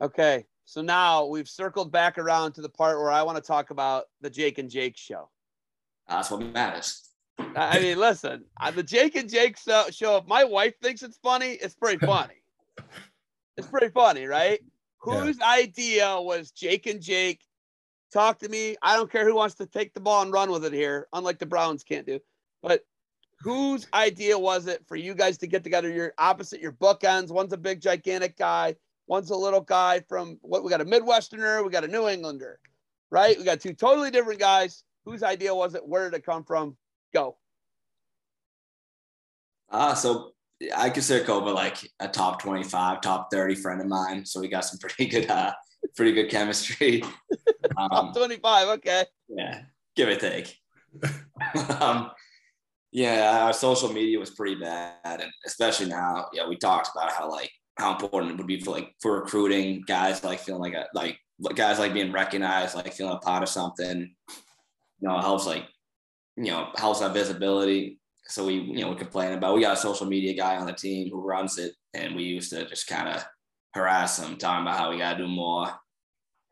okay, 0.00 0.46
so 0.64 0.80
now 0.80 1.26
we've 1.26 1.48
circled 1.48 1.90
back 1.90 2.18
around 2.18 2.52
to 2.52 2.62
the 2.62 2.68
part 2.68 2.98
where 2.98 3.10
I 3.10 3.22
want 3.22 3.36
to 3.36 3.42
talk 3.42 3.70
about 3.70 4.04
the 4.20 4.30
Jake 4.30 4.58
and 4.58 4.70
Jake 4.70 4.96
show. 4.96 5.28
That's 6.08 6.30
what 6.30 6.42
matters. 6.42 7.08
I 7.56 7.80
mean, 7.80 7.98
listen, 7.98 8.44
the 8.74 8.82
Jake 8.82 9.16
and 9.16 9.28
Jake 9.28 9.56
show. 9.58 10.16
If 10.16 10.26
my 10.26 10.44
wife 10.44 10.74
thinks 10.80 11.02
it's 11.02 11.18
funny, 11.18 11.52
it's 11.52 11.74
pretty 11.74 12.04
funny. 12.04 12.34
it's 13.56 13.66
pretty 13.66 13.88
funny, 13.88 14.26
right? 14.26 14.60
Yeah. 15.04 15.20
Whose 15.20 15.40
idea 15.40 16.20
was 16.20 16.52
Jake 16.52 16.86
and 16.86 17.00
Jake? 17.02 17.40
Talk 18.12 18.38
to 18.38 18.48
me. 18.48 18.76
I 18.82 18.94
don't 18.94 19.10
care 19.10 19.24
who 19.24 19.34
wants 19.34 19.56
to 19.56 19.66
take 19.66 19.94
the 19.94 20.00
ball 20.00 20.22
and 20.22 20.32
run 20.32 20.48
with 20.48 20.64
it 20.64 20.72
here, 20.72 21.08
unlike 21.12 21.40
the 21.40 21.46
Browns 21.46 21.82
can't 21.82 22.06
do. 22.06 22.20
But 22.62 22.84
whose 23.40 23.88
idea 23.92 24.38
was 24.38 24.68
it 24.68 24.86
for 24.86 24.94
you 24.94 25.14
guys 25.14 25.38
to 25.38 25.48
get 25.48 25.64
together? 25.64 25.90
Your 25.90 26.14
opposite, 26.18 26.60
your 26.60 26.70
bookends. 26.70 27.32
One's 27.32 27.52
a 27.52 27.56
big, 27.56 27.80
gigantic 27.80 28.38
guy. 28.38 28.76
One's 29.08 29.30
a 29.30 29.36
little 29.36 29.60
guy 29.60 30.00
from 30.08 30.38
what 30.42 30.62
we 30.62 30.70
got 30.70 30.80
a 30.80 30.84
Midwesterner, 30.84 31.64
we 31.64 31.70
got 31.70 31.84
a 31.84 31.88
New 31.88 32.08
Englander, 32.08 32.60
right? 33.10 33.36
We 33.36 33.44
got 33.44 33.60
two 33.60 33.74
totally 33.74 34.10
different 34.10 34.38
guys. 34.38 34.84
Whose 35.04 35.24
idea 35.24 35.54
was 35.54 35.74
it? 35.74 35.86
Where 35.86 36.08
did 36.08 36.16
it 36.16 36.24
come 36.24 36.44
from? 36.44 36.76
Go. 37.12 37.36
Ah, 39.68 39.90
uh, 39.90 39.94
so 39.94 40.32
I 40.76 40.90
consider 40.90 41.24
Koba 41.24 41.50
like 41.50 41.78
a 42.00 42.08
top 42.08 42.42
25, 42.42 43.00
top 43.00 43.28
30 43.32 43.54
friend 43.56 43.80
of 43.80 43.86
mine. 43.86 44.24
So 44.24 44.40
we 44.40 44.48
got 44.48 44.64
some 44.64 44.78
pretty 44.78 45.06
good, 45.06 45.30
uh, 45.30 45.52
pretty 45.96 46.12
good 46.12 46.30
chemistry. 46.30 47.02
Um, 47.78 47.88
top 47.88 48.16
25. 48.16 48.68
Okay. 48.68 49.04
Yeah. 49.28 49.62
Give 49.96 50.08
or 50.08 50.16
take. 50.16 50.58
um, 51.80 52.10
yeah, 52.90 53.44
our 53.44 53.52
social 53.54 53.90
media 53.90 54.18
was 54.18 54.30
pretty 54.30 54.56
bad. 54.56 54.98
And 55.04 55.30
especially 55.46 55.86
now, 55.86 56.26
yeah, 56.34 56.46
we 56.46 56.56
talked 56.56 56.90
about 56.94 57.12
how 57.12 57.30
like, 57.30 57.50
how 57.78 57.92
important 57.92 58.32
it 58.32 58.36
would 58.36 58.46
be 58.46 58.60
for 58.60 58.72
like, 58.72 58.94
for 59.00 59.20
recruiting 59.20 59.84
guys, 59.86 60.22
like 60.22 60.40
feeling 60.40 60.60
like 60.60 60.74
a, 60.74 60.86
like 60.92 61.18
guys 61.54 61.78
like 61.78 61.94
being 61.94 62.12
recognized, 62.12 62.74
like 62.74 62.92
feeling 62.92 63.14
a 63.14 63.18
part 63.18 63.42
of 63.42 63.48
something, 63.48 64.14
you 64.28 65.08
know, 65.08 65.16
it 65.16 65.22
helps 65.22 65.46
like, 65.46 65.64
you 66.36 66.50
know, 66.50 66.68
helps 66.76 67.00
our 67.00 67.10
visibility 67.10 67.98
so 68.32 68.46
we 68.46 68.54
you 68.54 68.80
know 68.80 68.88
we 68.88 68.96
complain 68.96 69.34
about 69.34 69.54
we 69.54 69.60
got 69.60 69.76
a 69.76 69.80
social 69.80 70.06
media 70.06 70.32
guy 70.32 70.56
on 70.56 70.66
the 70.66 70.72
team 70.72 71.10
who 71.10 71.20
runs 71.20 71.58
it 71.58 71.74
and 71.92 72.16
we 72.16 72.22
used 72.22 72.48
to 72.50 72.66
just 72.66 72.86
kind 72.86 73.06
of 73.06 73.22
harass 73.74 74.18
him 74.18 74.38
talking 74.38 74.62
about 74.62 74.78
how 74.78 74.90
we 74.90 74.96
got 74.96 75.18
to 75.18 75.24
do 75.24 75.28
more 75.28 75.68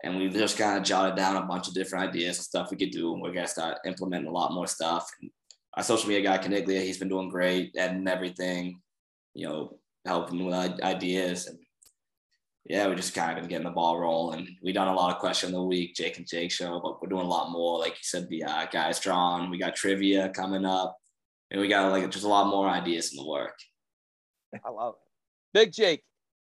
and 0.05 0.19
we 0.19 0.29
just 0.29 0.59
kind 0.59 0.77
of 0.77 0.85
jotted 0.85 1.17
down 1.17 1.37
a 1.37 1.47
bunch 1.47 1.69
of 1.69 1.75
different 1.75 2.07
ideas 2.07 2.37
and 2.37 2.45
stuff 2.45 2.71
we 2.71 2.77
could 2.77 2.91
do 2.91 3.15
and 3.15 3.23
we're 3.23 3.33
to 3.33 3.47
start 3.47 3.79
implementing 3.87 4.29
a 4.29 4.33
lot 4.33 4.53
more 4.53 4.67
stuff 4.67 5.11
and 5.23 5.31
our 5.75 5.83
social 5.83 6.07
media 6.07 6.23
guy 6.23 6.37
Caniglia, 6.37 6.83
he's 6.83 6.99
been 6.99 7.09
doing 7.09 7.31
great 7.31 7.75
adding 7.79 8.07
everything 8.07 8.79
you 9.33 9.49
know 9.49 9.79
helping 10.05 10.45
with 10.45 10.83
ideas 10.83 11.47
and 11.47 11.59
yeah, 12.67 12.87
we 12.89 12.95
just 12.95 13.15
kind 13.15 13.33
of 13.33 13.39
been 13.39 13.49
getting 13.49 13.67
the 13.67 13.73
ball 13.73 13.99
rolling. 13.99 14.57
We 14.63 14.73
done 14.73 14.87
a 14.87 14.95
lot 14.95 15.13
of 15.13 15.19
question 15.19 15.49
of 15.49 15.55
the 15.55 15.63
week, 15.63 15.97
Jake 15.97 16.19
and 16.19 16.29
Jake 16.29 16.53
show, 16.53 16.79
but 16.81 17.03
we're 17.03 17.09
doing 17.09 17.25
a 17.25 17.29
lot 17.29 17.51
more. 17.51 17.79
Like 17.79 17.93
you 17.93 18.03
said, 18.03 18.29
the 18.29 18.45
uh, 18.45 18.67
guys 18.67 19.01
drawn. 19.01 19.51
We 19.51 19.59
got 19.59 19.75
trivia 19.75 20.29
coming 20.29 20.67
up 20.67 21.00
and 21.51 21.61
we 21.61 21.69
got 21.69 21.91
like 21.91 22.09
just 22.11 22.25
a 22.25 22.29
lot 22.29 22.49
more 22.49 22.69
ideas 22.69 23.13
in 23.13 23.19
the 23.19 23.27
work. 23.27 23.59
I 24.65 24.71
love 24.71 24.95
it. 24.95 25.59
Big 25.59 25.73
Jake, 25.73 26.03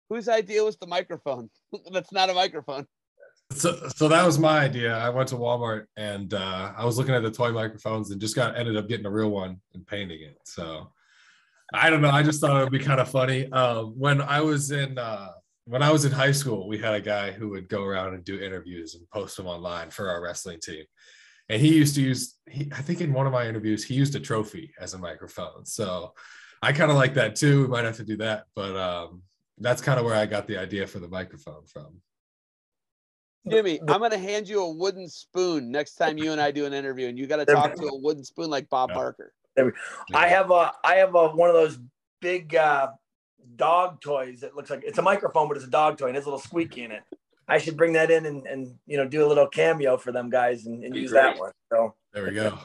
whose 0.08 0.28
idea 0.28 0.62
was 0.62 0.76
the 0.76 0.86
microphone? 0.86 1.50
That's 1.92 2.12
not 2.12 2.30
a 2.30 2.34
microphone. 2.34 2.86
So, 3.52 3.88
so 3.96 4.06
that 4.08 4.24
was 4.24 4.38
my 4.38 4.60
idea. 4.60 4.96
I 4.96 5.08
went 5.08 5.28
to 5.30 5.34
Walmart 5.34 5.86
and 5.96 6.34
uh, 6.34 6.72
I 6.76 6.84
was 6.84 6.98
looking 6.98 7.14
at 7.14 7.22
the 7.22 7.30
toy 7.30 7.50
microphones 7.50 8.10
and 8.10 8.20
just 8.20 8.36
got 8.36 8.56
ended 8.56 8.76
up 8.76 8.88
getting 8.88 9.06
a 9.06 9.10
real 9.10 9.30
one 9.30 9.60
and 9.74 9.84
painting 9.86 10.22
it. 10.22 10.38
So 10.44 10.92
I 11.74 11.90
don't 11.90 12.00
know. 12.00 12.10
I 12.10 12.22
just 12.22 12.40
thought 12.40 12.60
it 12.60 12.64
would 12.64 12.72
be 12.72 12.78
kind 12.78 13.00
of 13.00 13.10
funny. 13.10 13.50
Um, 13.50 13.98
when 13.98 14.20
I 14.20 14.40
was 14.40 14.70
in 14.70 14.98
uh, 14.98 15.30
when 15.64 15.82
I 15.82 15.90
was 15.90 16.04
in 16.04 16.12
high 16.12 16.32
school, 16.32 16.68
we 16.68 16.78
had 16.78 16.94
a 16.94 17.00
guy 17.00 17.32
who 17.32 17.48
would 17.50 17.68
go 17.68 17.84
around 17.84 18.14
and 18.14 18.24
do 18.24 18.40
interviews 18.40 18.94
and 18.94 19.08
post 19.10 19.36
them 19.36 19.46
online 19.46 19.90
for 19.90 20.08
our 20.08 20.22
wrestling 20.22 20.60
team 20.60 20.84
and 21.50 21.60
he 21.60 21.74
used 21.76 21.96
to 21.96 22.00
use 22.00 22.36
he, 22.48 22.70
i 22.72 22.80
think 22.80 23.02
in 23.02 23.12
one 23.12 23.26
of 23.26 23.32
my 23.32 23.46
interviews 23.46 23.84
he 23.84 23.94
used 23.94 24.14
a 24.14 24.20
trophy 24.20 24.72
as 24.80 24.94
a 24.94 24.98
microphone. 24.98 25.66
So 25.66 26.14
i 26.62 26.72
kind 26.72 26.90
of 26.90 26.96
like 26.96 27.14
that 27.14 27.36
too. 27.36 27.62
We 27.62 27.68
might 27.68 27.84
have 27.84 27.96
to 27.96 28.04
do 28.04 28.16
that 28.18 28.44
but 28.54 28.76
um, 28.76 29.22
that's 29.58 29.82
kind 29.82 29.98
of 29.98 30.06
where 30.06 30.14
i 30.14 30.24
got 30.24 30.46
the 30.46 30.56
idea 30.56 30.86
for 30.86 31.00
the 31.00 31.08
microphone 31.08 31.66
from. 31.66 32.00
Jimmy 33.48 33.80
i'm 33.88 33.98
going 33.98 34.12
to 34.12 34.18
hand 34.18 34.48
you 34.48 34.62
a 34.62 34.70
wooden 34.70 35.08
spoon 35.08 35.70
next 35.70 35.96
time 35.96 36.16
you 36.16 36.32
and 36.32 36.40
i 36.40 36.50
do 36.50 36.64
an 36.64 36.72
interview 36.72 37.08
and 37.08 37.18
you 37.18 37.26
got 37.26 37.36
to 37.36 37.46
talk 37.46 37.74
to 37.74 37.86
a 37.86 37.98
wooden 37.98 38.24
spoon 38.24 38.48
like 38.48 38.68
bob 38.70 38.90
yeah. 38.90 38.94
barker. 38.94 39.32
I 40.14 40.28
have 40.28 40.50
a 40.50 40.72
i 40.84 40.94
have 40.96 41.14
a 41.14 41.28
one 41.28 41.48
of 41.48 41.54
those 41.54 41.78
big 42.20 42.54
uh, 42.54 42.88
dog 43.56 44.00
toys 44.02 44.40
that 44.40 44.54
looks 44.54 44.70
like 44.70 44.82
it's 44.84 44.98
a 44.98 45.02
microphone 45.02 45.48
but 45.48 45.56
it's 45.56 45.66
a 45.66 45.70
dog 45.70 45.98
toy 45.98 46.06
and 46.06 46.16
has 46.16 46.26
a 46.26 46.28
little 46.28 46.38
squeaky 46.38 46.84
in 46.84 46.92
it 46.92 47.02
I 47.50 47.58
should 47.58 47.76
bring 47.76 47.92
that 47.94 48.10
in 48.10 48.26
and, 48.26 48.46
and 48.46 48.74
you 48.86 48.96
know 48.96 49.08
do 49.08 49.26
a 49.26 49.28
little 49.28 49.48
cameo 49.48 49.96
for 49.96 50.12
them 50.12 50.30
guys 50.30 50.66
and, 50.66 50.84
and 50.84 50.94
use 50.94 51.10
great. 51.10 51.22
that 51.22 51.38
one. 51.38 51.52
So 51.72 51.94
there 52.12 52.24
we 52.24 52.30
go. 52.32 52.58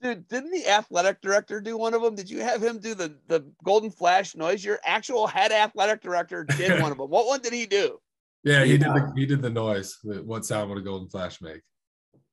Dude, 0.00 0.26
didn't 0.26 0.50
the 0.50 0.66
athletic 0.66 1.20
director 1.20 1.60
do 1.60 1.76
one 1.76 1.94
of 1.94 2.02
them? 2.02 2.14
Did 2.16 2.28
you 2.28 2.40
have 2.40 2.62
him 2.62 2.78
do 2.78 2.94
the 2.94 3.16
the 3.28 3.44
golden 3.62 3.90
flash 3.90 4.34
noise? 4.34 4.64
Your 4.64 4.80
actual 4.84 5.26
head 5.26 5.52
athletic 5.52 6.00
director 6.00 6.44
did 6.44 6.80
one 6.82 6.90
of 6.90 6.98
them. 6.98 7.10
What 7.10 7.26
one 7.26 7.40
did 7.40 7.52
he 7.52 7.66
do? 7.66 7.98
Yeah, 8.42 8.64
he 8.64 8.78
did 8.78 8.88
the 8.88 9.12
he 9.14 9.26
did 9.26 9.42
the 9.42 9.50
noise. 9.50 9.98
What 10.02 10.44
sound 10.44 10.70
would 10.70 10.78
a 10.78 10.82
golden 10.82 11.08
flash 11.08 11.40
make? 11.40 11.60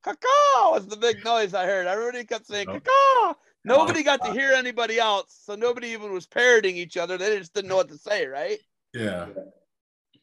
Caw 0.04 0.72
was 0.72 0.88
the 0.88 0.96
big 0.96 1.24
noise 1.26 1.54
I 1.54 1.66
heard. 1.66 1.86
Everybody 1.86 2.24
kept 2.24 2.48
saying 2.48 2.68
nope. 2.68 2.86
caw. 2.86 3.34
Nobody 3.66 4.04
got 4.04 4.24
to 4.24 4.32
hear 4.32 4.54
anybody 4.54 5.00
else, 5.00 5.42
so 5.44 5.54
nobody 5.54 5.90
even 5.90 6.14
was 6.14 6.26
parroting 6.26 6.78
each 6.78 6.96
other. 6.96 7.18
They 7.18 7.38
just 7.38 7.54
didn't 7.54 7.70
know 7.70 7.76
what 7.76 7.90
to 7.90 7.98
say, 7.98 8.26
right? 8.26 8.58
Yeah. 8.94 9.28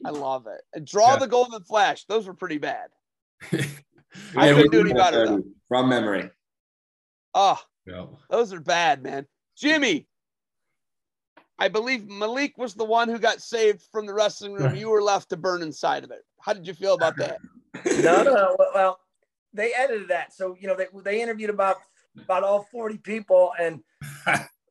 I 0.04 0.10
love 0.10 0.46
it. 0.46 0.60
And 0.74 0.86
draw 0.86 1.12
yeah. 1.12 1.18
the 1.18 1.28
golden 1.28 1.62
flash. 1.62 2.04
Those 2.04 2.26
were 2.26 2.34
pretty 2.34 2.58
bad. 2.58 2.88
I 4.36 4.52
couldn't 4.52 4.72
do 4.72 4.80
any 4.80 4.92
better 4.92 5.26
though. 5.26 5.44
From 5.68 5.88
memory. 5.88 6.30
Oh, 7.34 7.60
yeah. 7.86 8.06
those 8.30 8.52
are 8.52 8.60
bad, 8.60 9.02
man. 9.02 9.26
Jimmy, 9.56 10.06
I 11.58 11.68
believe 11.68 12.08
Malik 12.08 12.56
was 12.58 12.74
the 12.74 12.84
one 12.84 13.08
who 13.08 13.18
got 13.18 13.40
saved 13.40 13.82
from 13.92 14.06
the 14.06 14.14
wrestling 14.14 14.54
room. 14.54 14.74
You 14.76 14.90
were 14.90 15.02
left 15.02 15.30
to 15.30 15.36
burn 15.36 15.62
inside 15.62 16.04
of 16.04 16.10
it. 16.10 16.22
How 16.40 16.52
did 16.52 16.66
you 16.66 16.74
feel 16.74 16.94
about 16.94 17.16
that? 17.16 17.38
no, 18.02 18.22
no. 18.22 18.56
Well, 18.74 19.00
they 19.52 19.72
edited 19.72 20.08
that, 20.08 20.34
so 20.34 20.56
you 20.60 20.68
know 20.68 20.76
they 20.76 20.86
they 21.02 21.22
interviewed 21.22 21.50
about 21.50 21.76
about 22.18 22.42
all 22.42 22.66
forty 22.70 22.98
people, 22.98 23.52
and 23.58 23.80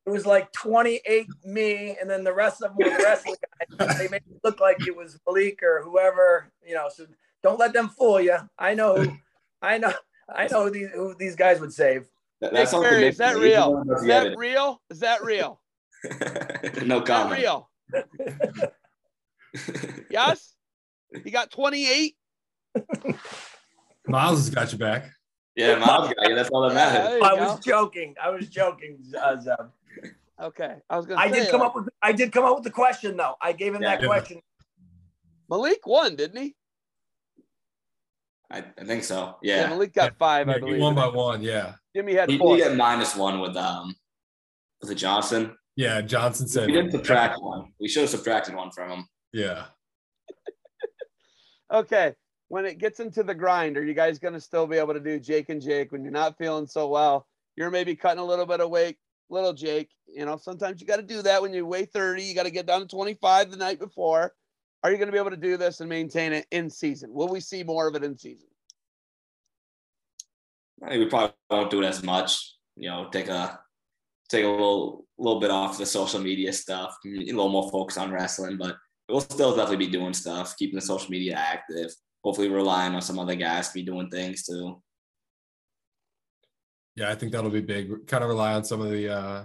it 0.06 0.10
was 0.10 0.24
like 0.24 0.52
28 0.52 1.26
me, 1.44 1.96
and 2.00 2.08
then 2.08 2.22
the 2.22 2.32
rest 2.32 2.62
of 2.62 2.70
them 2.70 2.76
were 2.78 2.96
the 2.96 3.02
wrestling 3.02 3.34
guys. 3.78 3.98
They 3.98 4.08
made 4.08 4.22
it 4.30 4.40
look 4.44 4.60
like 4.60 4.86
it 4.86 4.96
was 4.96 5.18
Malik 5.26 5.62
or 5.62 5.82
whoever, 5.82 6.52
you 6.64 6.74
know. 6.74 6.88
So 6.94 7.06
don't 7.42 7.58
let 7.58 7.72
them 7.72 7.88
fool 7.88 8.20
you. 8.20 8.36
I 8.56 8.74
know, 8.74 9.02
who, 9.02 9.16
I 9.60 9.78
know, 9.78 9.92
I 10.32 10.46
know 10.46 10.64
who 10.64 10.70
these 10.70 10.90
who 10.90 11.14
these 11.18 11.34
guys 11.34 11.60
would 11.60 11.72
save. 11.72 12.06
That, 12.40 12.52
that's 12.52 12.72
Mary, 12.72 13.08
is 13.08 13.18
that 13.18 13.36
real? 13.36 13.82
Is 13.96 14.04
that 14.06 14.36
real? 14.36 14.80
Is 14.90 15.00
that 15.00 15.24
real? 15.24 15.60
no 16.84 17.00
comment. 17.00 17.40
real. 17.40 17.70
yes. 20.10 20.54
you 21.24 21.32
got 21.32 21.50
28. 21.50 22.14
Miles 24.06 24.38
has 24.38 24.50
got 24.50 24.70
you 24.72 24.78
back. 24.78 25.10
Yeah, 25.56 25.78
Miles 25.78 26.12
got 26.12 26.28
you. 26.28 26.34
That's 26.34 26.50
all 26.50 26.68
that 26.68 26.74
matters. 26.74 27.18
Yeah, 27.18 27.26
I 27.26 27.34
was 27.34 27.58
joking. 27.60 28.14
I 28.22 28.28
was 28.28 28.46
joking, 28.48 28.98
uh, 29.20 29.40
Zeb. 29.40 29.70
Okay, 30.40 30.76
I 30.90 30.96
was 30.96 31.06
gonna. 31.06 31.20
I 31.20 31.28
did 31.28 31.50
come 31.50 31.60
like, 31.60 31.68
up 31.70 31.76
with. 31.76 31.88
I 32.02 32.12
did 32.12 32.30
come 32.30 32.44
up 32.44 32.56
with 32.56 32.64
the 32.64 32.70
question 32.70 33.16
though. 33.16 33.34
I 33.40 33.52
gave 33.52 33.74
him 33.74 33.82
yeah, 33.82 33.96
that 33.96 34.02
yeah. 34.02 34.06
question. 34.06 34.42
Malik 35.48 35.86
won, 35.86 36.14
didn't 36.14 36.42
he? 36.42 36.54
I, 38.50 38.64
I 38.78 38.84
think 38.84 39.02
so. 39.02 39.36
Yeah. 39.42 39.62
yeah. 39.62 39.68
Malik 39.70 39.94
got 39.94 40.16
five. 40.18 40.48
I 40.48 40.58
believe 40.58 40.80
one 40.80 40.94
by 40.94 41.08
one. 41.08 41.42
Yeah. 41.42 41.74
Jimmy 41.94 42.14
had 42.14 42.28
he, 42.28 42.36
four. 42.36 42.54
He 42.54 42.62
got 42.62 42.76
minus 42.76 43.16
one 43.16 43.40
with 43.40 43.56
um, 43.56 43.96
was 44.82 44.90
it 44.90 44.96
Johnson? 44.96 45.56
Yeah, 45.74 46.02
Johnson 46.02 46.48
said. 46.48 46.66
We 46.66 46.72
didn't 46.72 46.92
subtract 46.92 47.40
one. 47.40 47.72
We 47.80 47.88
should 47.88 48.02
have 48.02 48.10
subtracted 48.10 48.54
one 48.54 48.70
from 48.70 48.90
him. 48.90 49.08
Yeah. 49.32 49.64
okay. 51.72 52.14
When 52.48 52.64
it 52.64 52.78
gets 52.78 53.00
into 53.00 53.22
the 53.22 53.34
grind, 53.34 53.76
are 53.76 53.84
you 53.84 53.94
guys 53.94 54.18
going 54.18 54.34
to 54.34 54.40
still 54.40 54.66
be 54.66 54.76
able 54.76 54.94
to 54.94 55.00
do 55.00 55.18
Jake 55.18 55.48
and 55.48 55.60
Jake 55.60 55.90
when 55.90 56.02
you're 56.02 56.12
not 56.12 56.38
feeling 56.38 56.66
so 56.66 56.88
well? 56.88 57.26
You're 57.56 57.70
maybe 57.70 57.96
cutting 57.96 58.20
a 58.20 58.24
little 58.24 58.46
bit 58.46 58.60
of 58.60 58.70
weight, 58.70 58.98
little 59.28 59.52
Jake. 59.52 59.90
You 60.06 60.24
know, 60.26 60.36
sometimes 60.36 60.80
you 60.80 60.86
got 60.86 60.96
to 60.96 61.02
do 61.02 61.22
that 61.22 61.42
when 61.42 61.52
you 61.52 61.66
weigh 61.66 61.86
30. 61.86 62.22
You 62.22 62.34
got 62.34 62.44
to 62.44 62.50
get 62.50 62.66
down 62.66 62.80
to 62.80 62.86
25 62.86 63.50
the 63.50 63.56
night 63.56 63.80
before. 63.80 64.32
Are 64.84 64.90
you 64.90 64.98
going 64.98 65.08
to 65.08 65.12
be 65.12 65.18
able 65.18 65.30
to 65.30 65.36
do 65.36 65.56
this 65.56 65.80
and 65.80 65.88
maintain 65.88 66.32
it 66.32 66.46
in 66.52 66.70
season? 66.70 67.12
Will 67.12 67.28
we 67.28 67.40
see 67.40 67.64
more 67.64 67.88
of 67.88 67.96
it 67.96 68.04
in 68.04 68.16
season? 68.16 68.46
I 70.84 70.90
think 70.90 71.04
we 71.04 71.10
probably 71.10 71.34
won't 71.50 71.70
do 71.70 71.82
it 71.82 71.86
as 71.86 72.02
much. 72.02 72.54
You 72.76 72.90
know, 72.90 73.08
take 73.10 73.28
a 73.28 73.58
take 74.28 74.44
a 74.44 74.48
little 74.48 75.06
little 75.18 75.40
bit 75.40 75.50
off 75.50 75.78
the 75.78 75.86
social 75.86 76.20
media 76.20 76.52
stuff, 76.52 76.96
a 77.04 77.08
little 77.08 77.48
more 77.48 77.70
focus 77.70 77.96
on 77.96 78.12
wrestling, 78.12 78.58
but 78.58 78.76
we'll 79.08 79.20
still 79.20 79.56
definitely 79.56 79.86
be 79.86 79.92
doing 79.92 80.12
stuff, 80.12 80.56
keeping 80.56 80.76
the 80.76 80.80
social 80.80 81.10
media 81.10 81.34
active. 81.34 81.90
Hopefully 82.26 82.48
relying 82.48 82.92
on 82.92 83.00
some 83.00 83.20
other 83.20 83.36
guys 83.36 83.68
to 83.68 83.74
be 83.74 83.84
doing 83.84 84.10
things 84.10 84.42
too. 84.42 84.82
Yeah, 86.96 87.08
I 87.08 87.14
think 87.14 87.30
that'll 87.30 87.50
be 87.50 87.60
big. 87.60 88.08
Kind 88.08 88.24
of 88.24 88.28
rely 88.28 88.54
on 88.54 88.64
some 88.64 88.80
of 88.80 88.90
the 88.90 89.16
uh 89.16 89.44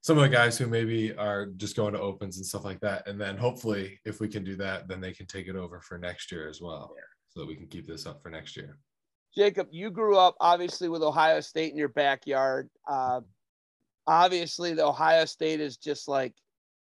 some 0.00 0.18
of 0.18 0.22
the 0.22 0.28
guys 0.28 0.58
who 0.58 0.66
maybe 0.66 1.14
are 1.14 1.46
just 1.46 1.76
going 1.76 1.92
to 1.92 2.00
opens 2.00 2.36
and 2.36 2.44
stuff 2.44 2.64
like 2.64 2.80
that. 2.80 3.06
And 3.06 3.20
then 3.20 3.36
hopefully 3.36 4.00
if 4.04 4.18
we 4.18 4.26
can 4.26 4.42
do 4.42 4.56
that, 4.56 4.88
then 4.88 5.00
they 5.00 5.12
can 5.12 5.26
take 5.26 5.46
it 5.46 5.54
over 5.54 5.80
for 5.80 5.98
next 5.98 6.32
year 6.32 6.48
as 6.48 6.60
well. 6.60 6.92
So 7.28 7.40
that 7.40 7.46
we 7.46 7.54
can 7.54 7.68
keep 7.68 7.86
this 7.86 8.06
up 8.06 8.20
for 8.20 8.28
next 8.30 8.56
year. 8.56 8.78
Jacob, 9.36 9.68
you 9.70 9.92
grew 9.92 10.16
up 10.16 10.34
obviously 10.40 10.88
with 10.88 11.02
Ohio 11.02 11.40
State 11.40 11.70
in 11.70 11.78
your 11.78 11.90
backyard. 11.90 12.68
Uh, 12.88 13.20
obviously, 14.08 14.74
the 14.74 14.84
Ohio 14.84 15.26
State 15.26 15.60
is 15.60 15.76
just 15.76 16.08
like 16.08 16.34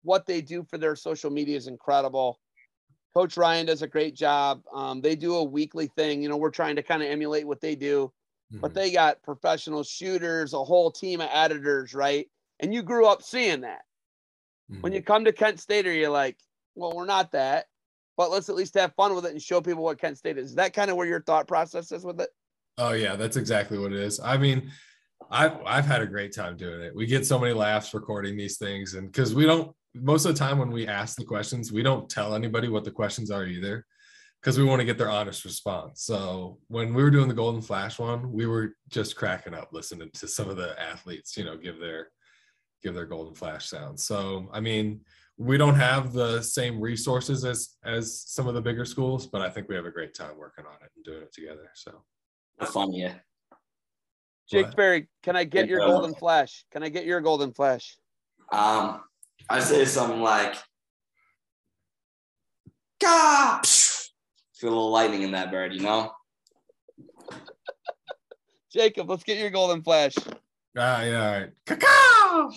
what 0.04 0.24
they 0.24 0.40
do 0.40 0.64
for 0.70 0.78
their 0.78 0.96
social 0.96 1.30
media 1.30 1.58
is 1.58 1.66
incredible. 1.66 2.40
Coach 3.18 3.36
Ryan 3.36 3.66
does 3.66 3.82
a 3.82 3.88
great 3.88 4.14
job. 4.14 4.62
Um, 4.72 5.00
they 5.00 5.16
do 5.16 5.34
a 5.34 5.42
weekly 5.42 5.88
thing. 5.88 6.22
You 6.22 6.28
know, 6.28 6.36
we're 6.36 6.50
trying 6.50 6.76
to 6.76 6.84
kind 6.84 7.02
of 7.02 7.08
emulate 7.08 7.48
what 7.48 7.60
they 7.60 7.74
do, 7.74 8.12
mm-hmm. 8.52 8.60
but 8.60 8.74
they 8.74 8.92
got 8.92 9.20
professional 9.24 9.82
shooters, 9.82 10.52
a 10.52 10.62
whole 10.62 10.92
team 10.92 11.20
of 11.20 11.28
editors, 11.32 11.94
right? 11.94 12.28
And 12.60 12.72
you 12.72 12.80
grew 12.80 13.06
up 13.06 13.24
seeing 13.24 13.62
that. 13.62 13.80
Mm-hmm. 14.70 14.82
When 14.82 14.92
you 14.92 15.02
come 15.02 15.24
to 15.24 15.32
Kent 15.32 15.58
State, 15.58 15.88
are 15.88 15.92
you 15.92 16.10
like, 16.10 16.36
well, 16.76 16.92
we're 16.94 17.06
not 17.06 17.32
that, 17.32 17.66
but 18.16 18.30
let's 18.30 18.48
at 18.48 18.54
least 18.54 18.74
have 18.74 18.94
fun 18.94 19.16
with 19.16 19.26
it 19.26 19.32
and 19.32 19.42
show 19.42 19.60
people 19.60 19.82
what 19.82 20.00
Kent 20.00 20.18
State 20.18 20.38
is. 20.38 20.50
Is 20.50 20.54
that 20.54 20.72
kind 20.72 20.88
of 20.88 20.96
where 20.96 21.08
your 21.08 21.22
thought 21.22 21.48
process 21.48 21.90
is 21.90 22.04
with 22.04 22.20
it? 22.20 22.30
Oh 22.76 22.92
yeah, 22.92 23.16
that's 23.16 23.36
exactly 23.36 23.80
what 23.80 23.92
it 23.92 23.98
is. 23.98 24.20
I 24.20 24.36
mean, 24.38 24.70
I've 25.28 25.56
I've 25.66 25.86
had 25.86 26.02
a 26.02 26.06
great 26.06 26.32
time 26.32 26.56
doing 26.56 26.82
it. 26.82 26.94
We 26.94 27.06
get 27.06 27.26
so 27.26 27.40
many 27.40 27.52
laughs 27.52 27.92
recording 27.94 28.36
these 28.36 28.58
things, 28.58 28.94
and 28.94 29.10
because 29.10 29.34
we 29.34 29.44
don't 29.44 29.74
most 29.94 30.24
of 30.24 30.32
the 30.32 30.38
time 30.38 30.58
when 30.58 30.70
we 30.70 30.86
ask 30.86 31.16
the 31.16 31.24
questions, 31.24 31.72
we 31.72 31.82
don't 31.82 32.08
tell 32.08 32.34
anybody 32.34 32.68
what 32.68 32.84
the 32.84 32.90
questions 32.90 33.30
are 33.30 33.46
either, 33.46 33.86
because 34.40 34.58
we 34.58 34.64
want 34.64 34.80
to 34.80 34.86
get 34.86 34.98
their 34.98 35.10
honest 35.10 35.44
response. 35.44 36.02
So 36.02 36.58
when 36.68 36.94
we 36.94 37.02
were 37.02 37.10
doing 37.10 37.28
the 37.28 37.34
Golden 37.34 37.62
Flash 37.62 37.98
one, 37.98 38.32
we 38.32 38.46
were 38.46 38.74
just 38.88 39.16
cracking 39.16 39.54
up 39.54 39.70
listening 39.72 40.10
to 40.14 40.28
some 40.28 40.48
of 40.48 40.56
the 40.56 40.80
athletes, 40.80 41.36
you 41.36 41.44
know, 41.44 41.56
give 41.56 41.80
their 41.80 42.08
give 42.82 42.94
their 42.94 43.06
Golden 43.06 43.34
Flash 43.34 43.68
sounds. 43.68 44.04
So 44.04 44.48
I 44.52 44.60
mean, 44.60 45.00
we 45.36 45.56
don't 45.56 45.74
have 45.74 46.12
the 46.12 46.42
same 46.42 46.80
resources 46.80 47.44
as 47.44 47.76
as 47.84 48.22
some 48.22 48.46
of 48.46 48.54
the 48.54 48.60
bigger 48.60 48.84
schools, 48.84 49.26
but 49.26 49.40
I 49.40 49.50
think 49.50 49.68
we 49.68 49.74
have 49.74 49.86
a 49.86 49.90
great 49.90 50.14
time 50.14 50.36
working 50.38 50.66
on 50.66 50.76
it 50.82 50.90
and 50.94 51.04
doing 51.04 51.22
it 51.22 51.32
together. 51.32 51.70
So 51.74 52.02
fun, 52.66 52.92
yeah. 52.92 53.14
Jake 54.50 54.66
what? 54.66 54.76
Berry, 54.76 55.08
can 55.22 55.36
I 55.36 55.44
get 55.44 55.68
your 55.68 55.80
golden 55.80 56.14
flash? 56.14 56.64
Can 56.72 56.82
I 56.82 56.88
get 56.88 57.04
your 57.04 57.20
golden 57.20 57.52
flash? 57.52 57.96
Um, 58.50 59.02
I 59.48 59.60
say 59.60 59.84
something 59.84 60.20
like, 60.20 60.56
"Gah!" 63.00 63.60
Feel 64.54 64.70
a 64.70 64.70
little 64.70 64.90
lightning 64.90 65.22
in 65.22 65.30
that 65.32 65.50
bird, 65.50 65.72
you 65.72 65.80
know. 65.80 66.12
Jacob, 68.72 69.08
let's 69.08 69.24
get 69.24 69.38
your 69.38 69.50
golden 69.50 69.82
flash. 69.82 70.14
Ah, 70.76 71.02
yeah, 71.02 71.26
all 71.26 71.40
right. 71.40 71.50
Cacao. 71.64 72.50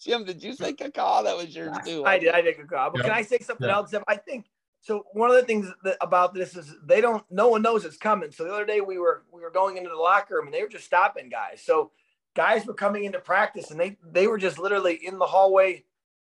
Jim, 0.00 0.24
did 0.24 0.42
you 0.42 0.52
say 0.52 0.74
cacao? 0.74 1.22
That 1.22 1.36
was 1.36 1.54
yours 1.54 1.76
too. 1.84 2.04
I 2.04 2.18
did. 2.18 2.34
I 2.34 2.42
did 2.42 2.56
cacao. 2.56 2.90
But 2.90 2.98
yep. 2.98 3.06
can 3.06 3.14
I 3.14 3.22
say 3.22 3.38
something 3.38 3.68
else? 3.68 3.94
I 4.06 4.16
think 4.16 4.46
so. 4.80 5.06
One 5.12 5.30
of 5.30 5.36
the 5.36 5.44
things 5.44 5.70
that, 5.82 5.96
about 6.00 6.34
this 6.34 6.56
is 6.56 6.74
they 6.84 7.00
don't. 7.00 7.24
No 7.30 7.48
one 7.48 7.62
knows 7.62 7.84
it's 7.84 7.96
coming. 7.96 8.30
So 8.30 8.44
the 8.44 8.52
other 8.52 8.66
day 8.66 8.80
we 8.80 8.98
were 8.98 9.22
we 9.32 9.40
were 9.40 9.50
going 9.50 9.76
into 9.76 9.88
the 9.88 9.96
locker 9.96 10.36
room 10.36 10.46
and 10.46 10.54
they 10.54 10.62
were 10.62 10.68
just 10.68 10.84
stopping 10.84 11.30
guys. 11.30 11.62
So 11.64 11.90
guys 12.34 12.66
were 12.66 12.74
coming 12.74 13.04
into 13.04 13.20
practice 13.20 13.70
and 13.70 13.78
they 13.78 13.96
they 14.04 14.26
were 14.26 14.38
just 14.38 14.58
literally 14.58 14.94
in 15.02 15.18
the 15.18 15.26
hallway 15.26 15.84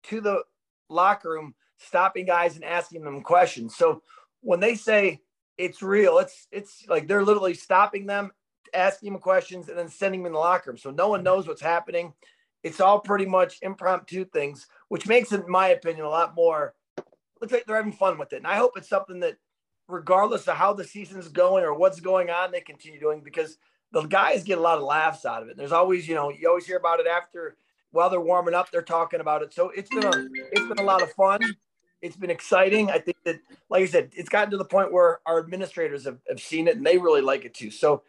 to 0.04 0.20
the 0.20 0.42
locker 0.88 1.30
room 1.30 1.54
stopping 1.78 2.26
guys 2.26 2.56
and 2.56 2.64
asking 2.64 3.02
them 3.04 3.22
questions. 3.22 3.76
So 3.76 4.02
when 4.40 4.60
they 4.60 4.74
say 4.74 5.20
it's 5.56 5.82
real 5.82 6.18
it's 6.18 6.46
it's 6.52 6.84
like 6.88 7.06
they're 7.06 7.24
literally 7.24 7.54
stopping 7.54 8.06
them 8.06 8.30
asking 8.74 9.12
them 9.12 9.20
questions 9.20 9.68
and 9.68 9.78
then 9.78 9.88
sending 9.88 10.20
them 10.20 10.28
in 10.28 10.32
the 10.32 10.38
locker 10.38 10.70
room. 10.70 10.78
So 10.78 10.90
no 10.90 11.08
one 11.08 11.22
knows 11.22 11.46
what's 11.46 11.62
happening. 11.62 12.12
It's 12.62 12.80
all 12.80 12.98
pretty 13.00 13.26
much 13.26 13.58
impromptu 13.62 14.24
things 14.26 14.66
which 14.88 15.06
makes 15.06 15.32
it 15.32 15.44
in 15.44 15.50
my 15.50 15.68
opinion 15.68 16.04
a 16.04 16.10
lot 16.10 16.34
more 16.34 16.74
looks 17.40 17.52
like 17.52 17.64
they're 17.66 17.76
having 17.76 17.92
fun 17.92 18.18
with 18.18 18.32
it. 18.32 18.38
And 18.38 18.46
i 18.46 18.56
hope 18.56 18.72
it's 18.76 18.88
something 18.88 19.20
that 19.20 19.36
regardless 19.88 20.48
of 20.48 20.56
how 20.56 20.72
the 20.72 20.84
season's 20.84 21.28
going 21.28 21.64
or 21.64 21.74
what's 21.74 22.00
going 22.00 22.30
on 22.30 22.50
they 22.50 22.60
continue 22.60 22.98
doing 22.98 23.20
because 23.22 23.58
the 23.94 24.02
guys 24.02 24.42
get 24.42 24.58
a 24.58 24.60
lot 24.60 24.76
of 24.76 24.84
laughs 24.84 25.24
out 25.24 25.42
of 25.42 25.48
it. 25.48 25.56
There's 25.56 25.72
always, 25.72 26.06
you 26.06 26.14
know, 26.14 26.28
you 26.28 26.48
always 26.48 26.66
hear 26.66 26.76
about 26.76 27.00
it 27.00 27.06
after 27.06 27.56
while 27.92 28.10
they're 28.10 28.20
warming 28.20 28.54
up, 28.54 28.70
they're 28.72 28.82
talking 28.82 29.20
about 29.20 29.42
it. 29.42 29.54
So 29.54 29.70
it's 29.70 29.88
been 29.88 30.04
a 30.04 30.26
it's 30.52 30.66
been 30.66 30.80
a 30.80 30.82
lot 30.82 31.00
of 31.00 31.12
fun. 31.12 31.40
It's 32.02 32.16
been 32.16 32.28
exciting. 32.28 32.90
I 32.90 32.98
think 32.98 33.16
that, 33.24 33.38
like 33.70 33.82
I 33.82 33.86
said, 33.86 34.10
it's 34.14 34.28
gotten 34.28 34.50
to 34.50 34.56
the 34.56 34.64
point 34.64 34.92
where 34.92 35.20
our 35.24 35.38
administrators 35.38 36.04
have, 36.04 36.18
have 36.28 36.40
seen 36.40 36.68
it 36.68 36.76
and 36.76 36.84
they 36.84 36.98
really 36.98 37.22
like 37.22 37.44
it 37.44 37.54
too. 37.54 37.70
So, 37.70 38.02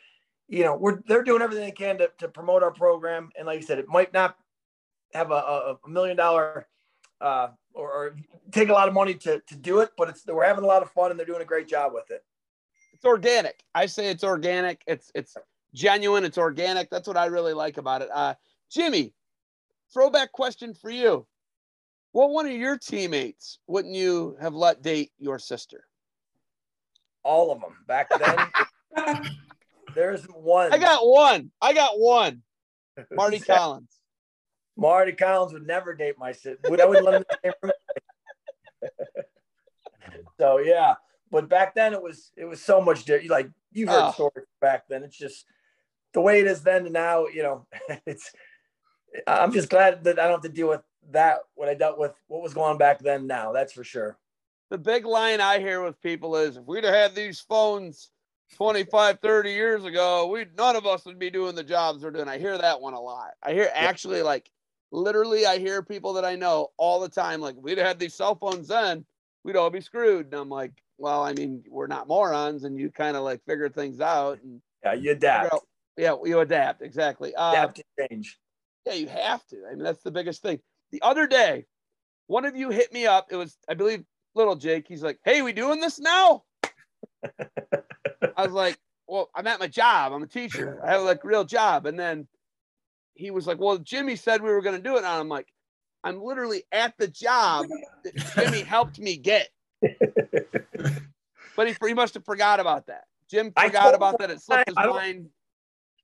you 0.49 0.63
know, 0.63 0.75
we're 0.75 1.01
they're 1.07 1.23
doing 1.23 1.43
everything 1.43 1.63
they 1.63 1.71
can 1.71 1.99
to, 1.99 2.09
to 2.17 2.27
promote 2.27 2.63
our 2.63 2.71
program. 2.71 3.29
And 3.37 3.45
like 3.45 3.59
I 3.59 3.61
said, 3.61 3.77
it 3.77 3.87
might 3.87 4.11
not 4.11 4.35
have 5.13 5.29
a, 5.31 5.77
a, 5.85 5.87
million 5.87 6.17
dollar 6.17 6.67
uh, 7.21 7.49
or, 7.73 7.91
or, 7.91 8.15
take 8.51 8.69
a 8.69 8.73
lot 8.73 8.87
of 8.87 8.93
money 8.93 9.13
to, 9.13 9.39
to 9.47 9.55
do 9.55 9.79
it, 9.79 9.91
but 9.97 10.09
it's 10.09 10.25
we're 10.25 10.43
having 10.43 10.63
a 10.63 10.67
lot 10.67 10.81
of 10.81 10.89
fun 10.91 11.11
and 11.11 11.19
they're 11.19 11.25
doing 11.25 11.41
a 11.41 11.45
great 11.45 11.67
job 11.67 11.93
with 11.93 12.09
it. 12.09 12.23
It's 12.91 13.05
organic. 13.05 13.63
I 13.75 13.85
say 13.85 14.09
it's 14.09 14.23
organic. 14.23 14.81
It's 14.87 15.11
it's 15.13 15.37
genuine, 15.75 16.23
it's 16.23 16.37
organic. 16.37 16.89
That's 16.89 17.07
what 17.07 17.17
I 17.17 17.25
really 17.25 17.53
like 17.53 17.77
about 17.77 18.01
it. 18.01 18.09
Uh, 18.11 18.33
Jimmy, 18.71 19.13
throwback 19.93 20.31
question 20.31 20.73
for 20.73 20.89
you. 20.89 21.27
What 22.13 22.31
one 22.31 22.45
of 22.45 22.53
your 22.53 22.77
teammates 22.77 23.59
wouldn't 23.67 23.93
you 23.93 24.37
have 24.41 24.53
let 24.53 24.81
date 24.81 25.11
your 25.19 25.37
sister? 25.37 25.83
All 27.23 27.51
of 27.51 27.59
them 27.59 27.75
back 27.87 28.09
then. 28.09 29.25
there's 29.95 30.23
one. 30.25 30.71
I 30.73 30.77
got 30.77 31.05
one. 31.05 31.51
I 31.61 31.73
got 31.73 31.99
one. 31.99 32.41
Marty 33.11 33.39
Collins. 33.41 33.99
Marty 34.77 35.11
Collins 35.11 35.53
would 35.53 35.67
never 35.67 35.93
date 35.93 36.15
my 36.17 36.31
sister. 36.31 36.69
Would 36.69 36.79
I 36.79 36.85
would 36.85 37.03
let 37.03 37.25
him 37.43 37.53
So 40.39 40.59
yeah, 40.59 40.95
but 41.31 41.49
back 41.49 41.75
then 41.75 41.93
it 41.93 42.01
was 42.01 42.31
it 42.37 42.45
was 42.45 42.61
so 42.61 42.81
much 42.81 43.05
different. 43.05 43.29
Like 43.29 43.49
you've 43.71 43.89
heard 43.89 44.09
oh. 44.09 44.11
stories 44.11 44.47
back 44.61 44.83
then. 44.87 45.03
It's 45.03 45.17
just 45.17 45.45
the 46.15 46.21
way 46.21 46.39
it 46.39 46.47
is 46.47 46.63
then 46.63 46.85
to 46.85 46.89
now, 46.89 47.27
you 47.27 47.43
know, 47.43 47.67
it's 48.07 48.31
I'm 49.27 49.51
just 49.51 49.69
glad 49.69 50.03
that 50.05 50.17
I 50.17 50.23
don't 50.23 50.41
have 50.41 50.41
to 50.41 50.49
deal 50.49 50.69
with 50.69 50.81
that 51.11 51.39
what 51.53 51.69
I 51.69 51.75
dealt 51.75 51.99
with 51.99 52.13
what 52.27 52.41
was 52.41 52.53
going 52.53 52.71
on 52.71 52.77
back 52.77 52.99
then 52.99 53.27
now. 53.27 53.51
That's 53.51 53.73
for 53.73 53.83
sure. 53.83 54.17
The 54.71 54.77
big 54.77 55.05
line 55.05 55.41
I 55.41 55.59
hear 55.59 55.83
with 55.83 56.01
people 56.01 56.37
is 56.37 56.57
if 56.57 56.63
we'd 56.63 56.85
have 56.85 56.93
had 56.93 57.15
these 57.15 57.41
phones 57.41 58.09
25, 58.55 59.19
30 59.19 59.51
years 59.51 59.83
ago, 59.83 60.27
we 60.27 60.45
none 60.57 60.77
of 60.77 60.85
us 60.85 61.05
would 61.05 61.19
be 61.19 61.29
doing 61.29 61.53
the 61.53 61.63
jobs 61.63 62.01
we're 62.01 62.11
doing. 62.11 62.29
I 62.29 62.39
hear 62.39 62.57
that 62.57 62.79
one 62.79 62.93
a 62.93 62.99
lot. 62.99 63.31
I 63.43 63.51
hear 63.51 63.69
actually 63.73 64.21
like 64.21 64.49
literally 64.91 65.45
I 65.45 65.59
hear 65.59 65.83
people 65.83 66.13
that 66.13 66.25
I 66.25 66.35
know 66.35 66.69
all 66.77 67.01
the 67.01 67.09
time, 67.09 67.41
like 67.41 67.55
we'd 67.57 67.77
have 67.77 67.87
had 67.87 67.99
these 67.99 68.15
cell 68.15 68.35
phones 68.35 68.69
then, 68.69 69.05
we'd 69.43 69.57
all 69.57 69.69
be 69.69 69.81
screwed. 69.81 70.27
And 70.27 70.35
I'm 70.35 70.49
like, 70.49 70.71
well, 70.97 71.23
I 71.23 71.33
mean, 71.33 71.61
we're 71.69 71.87
not 71.87 72.07
morons 72.07 72.63
and 72.63 72.79
you 72.79 72.89
kind 72.89 73.17
of 73.17 73.23
like 73.23 73.43
figure 73.45 73.69
things 73.69 73.99
out 73.99 74.41
and 74.41 74.61
yeah, 74.81 74.93
you 74.93 75.11
adapt. 75.11 75.53
Yeah, 75.97 76.15
you 76.23 76.39
adapt 76.39 76.81
exactly. 76.81 77.33
Uh, 77.35 77.51
adapt 77.51 77.75
to 77.77 77.83
change. 78.09 78.37
Yeah, 78.85 78.93
you 78.93 79.07
have 79.07 79.45
to. 79.47 79.63
I 79.67 79.75
mean, 79.75 79.83
that's 79.83 80.03
the 80.03 80.11
biggest 80.11 80.41
thing. 80.41 80.59
The 80.91 81.01
other 81.01 81.25
day, 81.25 81.65
one 82.27 82.45
of 82.45 82.55
you 82.55 82.69
hit 82.69 82.93
me 82.93 83.05
up. 83.05 83.27
It 83.31 83.35
was, 83.35 83.57
I 83.69 83.73
believe, 83.73 84.03
little 84.35 84.55
Jake. 84.55 84.85
He's 84.87 85.03
like, 85.03 85.19
"Hey, 85.23 85.41
we 85.41 85.53
doing 85.53 85.79
this 85.79 85.99
now?" 85.99 86.43
I 87.23 88.43
was 88.43 88.51
like, 88.51 88.77
"Well, 89.07 89.29
I'm 89.33 89.47
at 89.47 89.59
my 89.59 89.67
job. 89.67 90.13
I'm 90.13 90.23
a 90.23 90.27
teacher. 90.27 90.79
I 90.83 90.91
have 90.91 91.03
like 91.03 91.23
real 91.23 91.45
job." 91.45 91.85
And 91.85 91.97
then 91.97 92.27
he 93.13 93.31
was 93.31 93.47
like, 93.47 93.59
"Well, 93.59 93.77
Jimmy 93.77 94.15
said 94.15 94.41
we 94.41 94.51
were 94.51 94.61
going 94.61 94.75
to 94.75 94.83
do 94.83 94.95
it." 94.95 94.99
And 94.99 95.07
I'm 95.07 95.29
like, 95.29 95.47
"I'm 96.03 96.21
literally 96.21 96.63
at 96.71 96.93
the 96.97 97.07
job 97.07 97.65
that 98.03 98.15
Jimmy 98.35 98.61
helped 98.63 98.99
me 98.99 99.17
get." 99.17 99.49
but 101.55 101.67
he, 101.67 101.75
he 101.87 101.93
must 101.93 102.13
have 102.15 102.25
forgot 102.25 102.59
about 102.59 102.87
that. 102.87 103.05
Jim 103.29 103.51
forgot 103.57 103.95
about 103.95 104.19
that. 104.19 104.29
It 104.29 104.41
slipped 104.41 104.69
his 104.69 104.75
mind. 104.75 105.29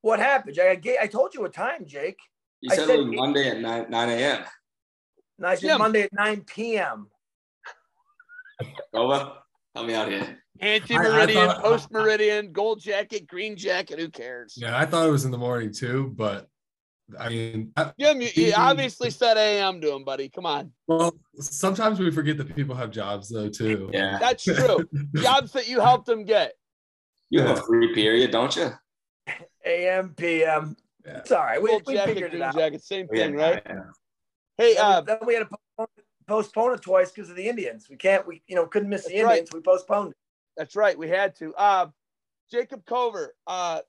What 0.01 0.19
happened? 0.19 0.57
I, 0.61 0.79
I 1.01 1.07
told 1.07 1.33
you 1.33 1.45
a 1.45 1.49
time, 1.49 1.85
Jake. 1.85 2.17
You 2.61 2.69
said, 2.69 2.87
said, 2.87 2.99
it 2.99 3.05
was 3.05 3.15
Monday 3.15 3.49
at 3.49 3.59
9, 3.59 3.85
9 3.89 4.09
a.m. 4.09 4.43
No, 5.39 5.47
I 5.47 5.55
said 5.55 5.67
yeah. 5.67 5.77
Monday 5.77 6.03
at 6.03 6.13
9 6.13 6.41
p.m. 6.41 7.07
Over. 8.93 9.33
Help 9.75 9.87
me 9.87 9.93
out 9.93 10.09
here. 10.09 10.37
Anti 10.59 10.95
meridian, 10.95 11.49
post 11.61 11.91
meridian, 11.91 12.51
gold 12.51 12.81
jacket, 12.81 13.25
green 13.25 13.55
jacket. 13.55 13.99
Who 13.99 14.09
cares? 14.09 14.53
Yeah, 14.57 14.77
I 14.77 14.85
thought 14.85 15.07
it 15.07 15.11
was 15.11 15.25
in 15.25 15.31
the 15.31 15.37
morning 15.37 15.71
too, 15.71 16.13
but 16.15 16.47
I 17.19 17.29
mean, 17.29 17.73
Jim, 17.99 18.21
you, 18.21 18.29
you 18.35 18.53
obviously 18.55 19.09
said 19.09 19.37
AM 19.37 19.81
to 19.81 19.93
him, 19.93 20.03
buddy. 20.03 20.29
Come 20.29 20.45
on. 20.45 20.71
Well, 20.87 21.15
sometimes 21.35 21.99
we 21.99 22.11
forget 22.11 22.37
that 22.37 22.55
people 22.55 22.75
have 22.75 22.91
jobs 22.91 23.29
though 23.29 23.49
too. 23.49 23.89
Yeah, 23.93 24.17
that's 24.19 24.43
true. 24.43 24.87
jobs 25.15 25.53
that 25.53 25.67
you 25.67 25.79
helped 25.79 26.05
them 26.05 26.25
get. 26.25 26.53
You 27.29 27.41
have 27.41 27.57
a 27.57 27.61
free 27.61 27.93
period, 27.95 28.31
don't 28.31 28.55
you? 28.55 28.71
AM, 29.65 30.13
PM. 30.15 30.75
Yeah. 31.05 31.17
It's 31.17 31.31
all 31.31 31.39
right. 31.43 31.61
We, 31.61 31.79
we 31.85 31.95
jacket, 31.95 32.13
figured 32.13 32.33
it 32.33 32.41
out. 32.41 32.55
Jacket, 32.55 32.83
same 32.83 33.07
thing, 33.07 33.37
yeah, 33.37 33.45
right? 33.45 33.63
Yeah. 33.65 33.83
Hey, 34.57 34.77
uh, 34.77 35.01
then 35.01 35.17
we 35.25 35.33
had 35.33 35.41
to 35.41 35.45
postpone, 35.49 36.03
postpone 36.27 36.73
it 36.73 36.81
twice 36.81 37.11
because 37.11 37.29
of 37.29 37.35
the 37.35 37.47
Indians. 37.47 37.87
We 37.89 37.95
can't, 37.95 38.27
we 38.27 38.41
you 38.47 38.55
know 38.55 38.67
couldn't 38.67 38.89
miss 38.89 39.05
the 39.05 39.15
Indians. 39.15 39.49
Right. 39.51 39.53
We 39.53 39.61
postponed. 39.61 40.13
That's 40.57 40.75
right. 40.75 40.97
We 40.97 41.09
had 41.09 41.35
to. 41.37 41.53
Uh, 41.55 41.87
Jacob 42.51 42.85
Cover, 42.85 43.33
uh, 43.47 43.79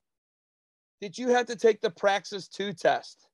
did 1.01 1.19
you 1.19 1.29
have 1.29 1.47
to 1.47 1.57
take 1.57 1.81
the 1.81 1.91
Praxis 1.91 2.47
2 2.49 2.73
test? 2.73 3.27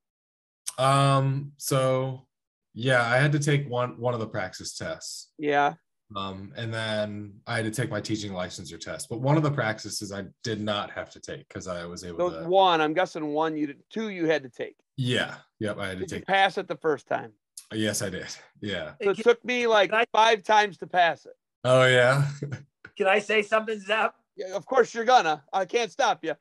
Um, 0.78 1.53
so 1.59 2.26
yeah, 2.72 3.05
I 3.05 3.16
had 3.16 3.32
to 3.32 3.41
take 3.41 3.68
one 3.68 3.99
one 3.99 4.14
of 4.14 4.20
the 4.20 4.26
praxis 4.26 4.76
tests. 4.76 5.30
Yeah. 5.39 5.74
Um, 6.17 6.53
and 6.57 6.73
then 6.73 7.35
I 7.47 7.57
had 7.57 7.65
to 7.67 7.71
take 7.71 7.91
my 7.91 8.01
teaching 8.01 8.33
licensure 8.33 8.81
test. 8.81 9.09
But 9.11 9.21
one 9.21 9.37
of 9.37 9.43
the 9.43 9.51
Praxis 9.51 10.13
I 10.13 10.25
did 10.43 10.61
not 10.61 10.91
have 10.91 11.11
to 11.11 11.21
take 11.21 11.47
because 11.49 11.69
I 11.69 11.85
was 11.85 12.05
able 12.05 12.31
So 12.31 12.43
to. 12.43 12.49
one, 12.49 12.81
I'm 12.81 12.95
guessing 12.95 13.27
one 13.27 13.57
you 13.57 13.67
did, 13.69 13.83
two 13.91 14.09
you 14.09 14.27
had 14.27 14.43
to 14.43 14.49
take. 14.49 14.77
Yeah. 14.97 15.35
Yep. 15.61 15.79
I 15.79 15.89
had 15.89 15.99
to 15.99 16.07
Did 16.07 16.11
you 16.11 16.17
take. 16.19 16.27
pass 16.27 16.57
it 16.59 16.67
the 16.67 16.77
first 16.77 17.07
time? 17.07 17.33
Yes, 17.73 18.01
I 18.01 18.09
did. 18.09 18.27
Yeah. 18.63 18.93
So 19.03 19.11
it 19.11 19.19
took 19.19 19.45
me 19.45 19.67
like 19.67 19.93
I- 19.93 20.07
five 20.13 20.43
times 20.43 20.79
to 20.79 20.87
pass 20.87 21.27
it. 21.27 21.33
Oh 21.65 21.85
yeah. 21.87 22.27
Can 22.97 23.07
I 23.07 23.19
say 23.19 23.43
something, 23.43 23.79
Zep? 23.79 24.15
Yeah, 24.37 24.55
of 24.55 24.65
course 24.65 24.95
you're 24.95 25.05
gonna. 25.05 25.45
I 25.53 25.65
can't 25.67 25.91
stop 25.93 26.25
you. 26.25 26.35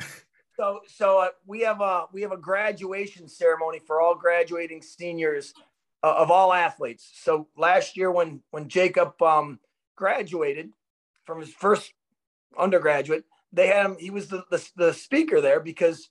So, 0.56 0.80
so 0.88 1.20
uh, 1.20 1.28
we 1.46 1.60
have 1.62 1.80
a 1.80 2.04
we 2.12 2.20
have 2.20 2.32
a 2.32 2.36
graduation 2.36 3.26
ceremony 3.26 3.78
for 3.78 4.02
all 4.02 4.14
graduating 4.14 4.82
seniors 4.82 5.54
uh, 6.02 6.14
of 6.16 6.30
all 6.30 6.52
athletes. 6.52 7.10
So 7.14 7.48
last 7.56 7.96
year, 7.96 8.10
when 8.10 8.42
when 8.50 8.68
Jacob 8.68 9.20
um, 9.22 9.58
graduated 9.96 10.70
from 11.24 11.40
his 11.40 11.50
first 11.50 11.92
undergraduate, 12.58 13.24
they 13.52 13.66
had 13.68 13.86
him. 13.86 13.96
He 13.98 14.10
was 14.10 14.28
the, 14.28 14.44
the 14.50 14.66
the 14.76 14.92
speaker 14.92 15.40
there 15.40 15.60
because 15.60 16.10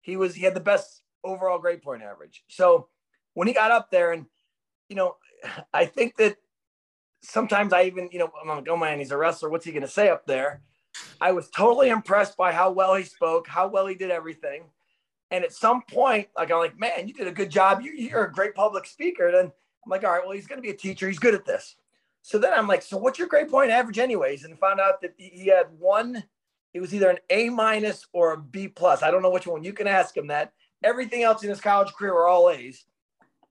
he 0.00 0.16
was 0.16 0.34
he 0.34 0.44
had 0.44 0.54
the 0.54 0.60
best 0.60 1.02
overall 1.24 1.58
grade 1.58 1.82
point 1.82 2.02
average. 2.02 2.42
So 2.48 2.88
when 3.34 3.48
he 3.48 3.54
got 3.54 3.70
up 3.70 3.90
there, 3.90 4.12
and 4.12 4.26
you 4.88 4.96
know, 4.96 5.16
I 5.72 5.86
think 5.86 6.16
that 6.16 6.36
sometimes 7.22 7.72
I 7.72 7.84
even 7.84 8.08
you 8.12 8.18
know 8.18 8.30
I'm 8.40 8.48
like, 8.48 8.68
oh 8.68 8.76
man, 8.76 8.98
he's 8.98 9.10
a 9.10 9.16
wrestler. 9.16 9.50
What's 9.50 9.64
he 9.64 9.72
going 9.72 9.82
to 9.82 9.88
say 9.88 10.08
up 10.08 10.26
there? 10.26 10.62
I 11.20 11.32
was 11.32 11.50
totally 11.50 11.90
impressed 11.90 12.36
by 12.36 12.52
how 12.52 12.70
well 12.70 12.94
he 12.94 13.04
spoke, 13.04 13.46
how 13.48 13.68
well 13.68 13.86
he 13.86 13.94
did 13.94 14.10
everything. 14.10 14.64
And 15.30 15.44
at 15.44 15.52
some 15.52 15.82
point, 15.82 16.28
like 16.36 16.50
I'm 16.50 16.58
like, 16.58 16.78
man, 16.78 17.08
you 17.08 17.14
did 17.14 17.26
a 17.26 17.32
good 17.32 17.50
job. 17.50 17.80
You, 17.82 17.92
you're 17.92 18.24
a 18.24 18.32
great 18.32 18.54
public 18.54 18.86
speaker. 18.86 19.28
And 19.28 19.36
I'm 19.36 19.52
like, 19.88 20.04
all 20.04 20.12
right, 20.12 20.22
well, 20.24 20.32
he's 20.32 20.46
going 20.46 20.58
to 20.58 20.62
be 20.62 20.70
a 20.70 20.76
teacher. 20.76 21.08
He's 21.08 21.18
good 21.18 21.34
at 21.34 21.44
this. 21.44 21.76
So 22.22 22.38
then 22.38 22.52
I'm 22.52 22.66
like, 22.66 22.82
so 22.82 22.96
what's 22.96 23.18
your 23.18 23.28
grade 23.28 23.48
point 23.48 23.70
average, 23.70 23.98
anyways? 23.98 24.44
And 24.44 24.58
found 24.58 24.80
out 24.80 25.00
that 25.02 25.14
he 25.16 25.28
he 25.28 25.46
had 25.46 25.66
one. 25.78 26.24
It 26.74 26.80
was 26.80 26.94
either 26.94 27.08
an 27.08 27.18
A 27.30 27.48
minus 27.48 28.06
or 28.12 28.32
a 28.32 28.38
B 28.38 28.68
plus. 28.68 29.02
I 29.02 29.10
don't 29.10 29.22
know 29.22 29.30
which 29.30 29.46
one. 29.46 29.64
You 29.64 29.72
can 29.72 29.86
ask 29.86 30.16
him 30.16 30.26
that. 30.26 30.52
Everything 30.84 31.22
else 31.22 31.42
in 31.42 31.48
his 31.48 31.60
college 31.60 31.92
career 31.94 32.12
were 32.12 32.28
all 32.28 32.50
A's. 32.50 32.84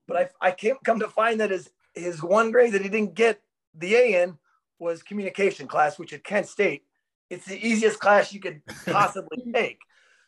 But 0.06 0.16
I 0.16 0.48
I 0.48 0.50
came 0.52 0.76
come 0.84 1.00
to 1.00 1.08
find 1.08 1.40
that 1.40 1.50
his 1.50 1.70
his 1.94 2.22
one 2.22 2.52
grade 2.52 2.72
that 2.72 2.82
he 2.82 2.88
didn't 2.88 3.14
get 3.14 3.40
the 3.74 3.94
A 3.94 4.22
in 4.22 4.38
was 4.78 5.02
communication 5.02 5.66
class, 5.66 5.98
which 5.98 6.12
at 6.12 6.22
Kent 6.22 6.46
State 6.46 6.84
it's 7.30 7.46
the 7.46 7.66
easiest 7.66 7.98
class 7.98 8.32
you 8.32 8.40
could 8.40 8.62
possibly 8.86 9.42
take. 9.52 9.80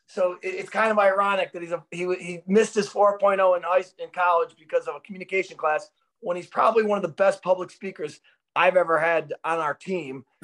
So 0.08 0.38
it, 0.42 0.48
it's 0.48 0.70
kind 0.70 0.90
of 0.90 0.98
ironic 0.98 1.52
that 1.52 1.62
he's 1.62 1.72
a, 1.72 1.84
he 1.90 2.12
he 2.16 2.40
missed 2.46 2.74
his 2.74 2.88
4.0 2.88 3.56
in 3.56 3.62
high 3.62 3.84
in 3.98 4.08
college 4.12 4.56
because 4.58 4.88
of 4.88 4.96
a 4.96 5.00
communication 5.00 5.56
class 5.56 5.90
when 6.20 6.36
he's 6.36 6.46
probably 6.46 6.82
one 6.82 6.96
of 6.96 7.02
the 7.02 7.08
best 7.08 7.42
public 7.42 7.70
speakers 7.70 8.20
I've 8.56 8.76
ever 8.76 8.98
had 8.98 9.34
on 9.44 9.58
our 9.60 9.74
team 9.74 10.24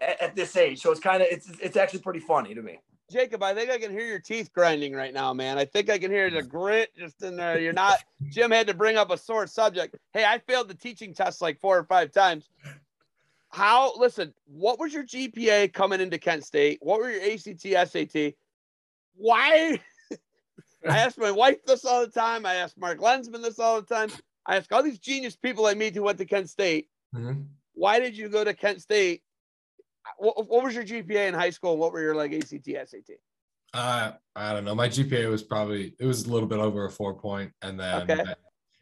at, 0.00 0.22
at 0.22 0.36
this 0.36 0.56
age. 0.56 0.80
So 0.80 0.92
it's 0.92 1.00
kind 1.00 1.22
of 1.22 1.28
it's 1.30 1.50
it's 1.60 1.76
actually 1.76 2.00
pretty 2.00 2.20
funny 2.20 2.54
to 2.54 2.62
me. 2.62 2.78
Jacob, 3.10 3.42
I 3.42 3.52
think 3.54 3.70
I 3.72 3.78
can 3.78 3.90
hear 3.90 4.06
your 4.06 4.20
teeth 4.20 4.52
grinding 4.52 4.94
right 4.94 5.12
now, 5.12 5.34
man. 5.34 5.58
I 5.58 5.64
think 5.64 5.90
I 5.90 5.98
can 5.98 6.12
hear 6.12 6.30
the 6.30 6.44
grit 6.44 6.90
just 6.96 7.20
in 7.24 7.34
there. 7.34 7.58
You're 7.58 7.72
not. 7.72 7.96
Jim 8.30 8.52
had 8.52 8.68
to 8.68 8.74
bring 8.74 8.96
up 8.96 9.10
a 9.10 9.18
sore 9.18 9.48
subject. 9.48 9.96
Hey, 10.12 10.24
I 10.24 10.38
failed 10.38 10.68
the 10.68 10.74
teaching 10.74 11.12
test 11.12 11.42
like 11.42 11.58
four 11.58 11.76
or 11.76 11.84
five 11.84 12.12
times. 12.12 12.48
How? 13.48 13.92
Listen, 13.98 14.32
what 14.46 14.78
was 14.78 14.94
your 14.94 15.02
GPA 15.02 15.72
coming 15.72 16.00
into 16.00 16.18
Kent 16.18 16.44
State? 16.44 16.78
What 16.80 17.00
were 17.00 17.10
your 17.10 17.32
ACT, 17.32 17.90
SAT? 17.90 18.34
Why? 19.20 19.78
I 20.88 20.98
ask 20.98 21.18
my 21.18 21.30
wife 21.30 21.62
this 21.66 21.84
all 21.84 22.00
the 22.00 22.10
time. 22.10 22.46
I 22.46 22.54
ask 22.54 22.76
Mark 22.78 22.98
Lensman 22.98 23.42
this 23.42 23.58
all 23.58 23.82
the 23.82 23.86
time. 23.86 24.10
I 24.46 24.56
ask 24.56 24.72
all 24.72 24.82
these 24.82 24.98
genius 24.98 25.36
people 25.36 25.66
I 25.66 25.74
meet 25.74 25.94
who 25.94 26.02
went 26.02 26.16
to 26.18 26.24
Kent 26.24 26.48
State. 26.48 26.88
Mhm. 27.14 27.46
Why 27.74 28.00
did 28.00 28.16
you 28.16 28.30
go 28.30 28.42
to 28.44 28.54
Kent 28.54 28.80
State? 28.80 29.22
What, 30.16 30.48
what 30.48 30.64
was 30.64 30.74
your 30.74 30.84
GPA 30.84 31.28
in 31.28 31.34
high 31.34 31.50
school? 31.50 31.76
What 31.76 31.92
were 31.92 32.00
your 32.00 32.14
like 32.14 32.32
ACT, 32.32 32.64
SAT? 32.64 33.18
Uh, 33.74 34.12
I 34.34 34.52
don't 34.54 34.64
know. 34.64 34.74
My 34.74 34.88
GPA 34.88 35.28
was 35.28 35.42
probably 35.42 35.94
it 36.00 36.06
was 36.06 36.24
a 36.24 36.32
little 36.32 36.48
bit 36.48 36.58
over 36.58 36.86
a 36.86 36.90
four 36.90 37.14
point, 37.14 37.52
and 37.60 37.78
then 37.78 38.10
Okay. 38.10 38.22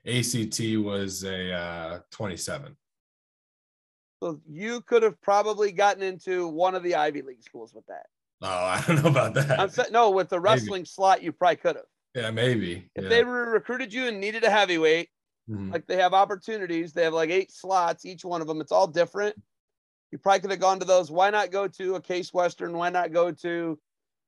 ACT 0.07 0.79
was 0.85 1.25
a 1.25 1.53
uh, 1.53 2.01
27. 2.13 2.77
So 4.23 4.41
you 4.49 4.81
could 4.83 5.03
have 5.03 5.21
probably 5.21 5.73
gotten 5.73 6.03
into 6.03 6.47
one 6.47 6.77
of 6.77 6.85
the 6.85 6.95
Ivy 6.95 7.23
League 7.23 7.43
schools 7.43 7.75
with 7.75 7.87
that. 7.87 8.07
Oh, 8.43 8.47
I 8.49 8.83
don't 8.87 9.03
know 9.03 9.11
about 9.11 9.35
that. 9.35 9.59
I'm 9.59 9.69
saying 9.69 9.93
no, 9.93 10.11
with 10.11 10.29
the 10.29 10.41
wrestling 10.41 10.85
slot, 10.85 11.23
you 11.23 11.33
probably 11.33 11.57
could 11.57 11.77
have. 11.77 11.85
yeah, 12.15 12.31
maybe. 12.31 12.89
If 12.95 13.05
yeah. 13.05 13.09
they 13.09 13.25
were 13.25 13.51
recruited 13.51 13.93
you 13.93 14.07
and 14.07 14.21
needed 14.21 14.45
a 14.45 14.51
heavyweight, 14.51 15.09
Mhm. 15.51 15.73
like 15.73 15.87
they 15.87 15.97
have 15.97 16.13
opportunities, 16.13 16.93
they 16.93 17.05
have 17.05 17.15
like 17.15 17.31
eight 17.31 17.51
slots, 17.51 18.05
each 18.05 18.23
one 18.25 18.43
of 18.43 18.47
them. 18.47 18.61
It's 18.61 18.73
all 18.73 18.87
different. 18.87 19.35
You 20.13 20.19
probably 20.19 20.41
could 20.41 20.51
have 20.51 20.61
gone 20.61 20.79
to 20.79 20.85
those. 20.85 21.11
Why 21.11 21.31
not 21.31 21.51
go 21.51 21.67
to 21.69 21.95
a 21.95 22.01
Case 22.01 22.33
Western? 22.35 22.77
Why 22.77 22.91
not 22.91 23.13
go 23.13 23.33
to 23.33 23.79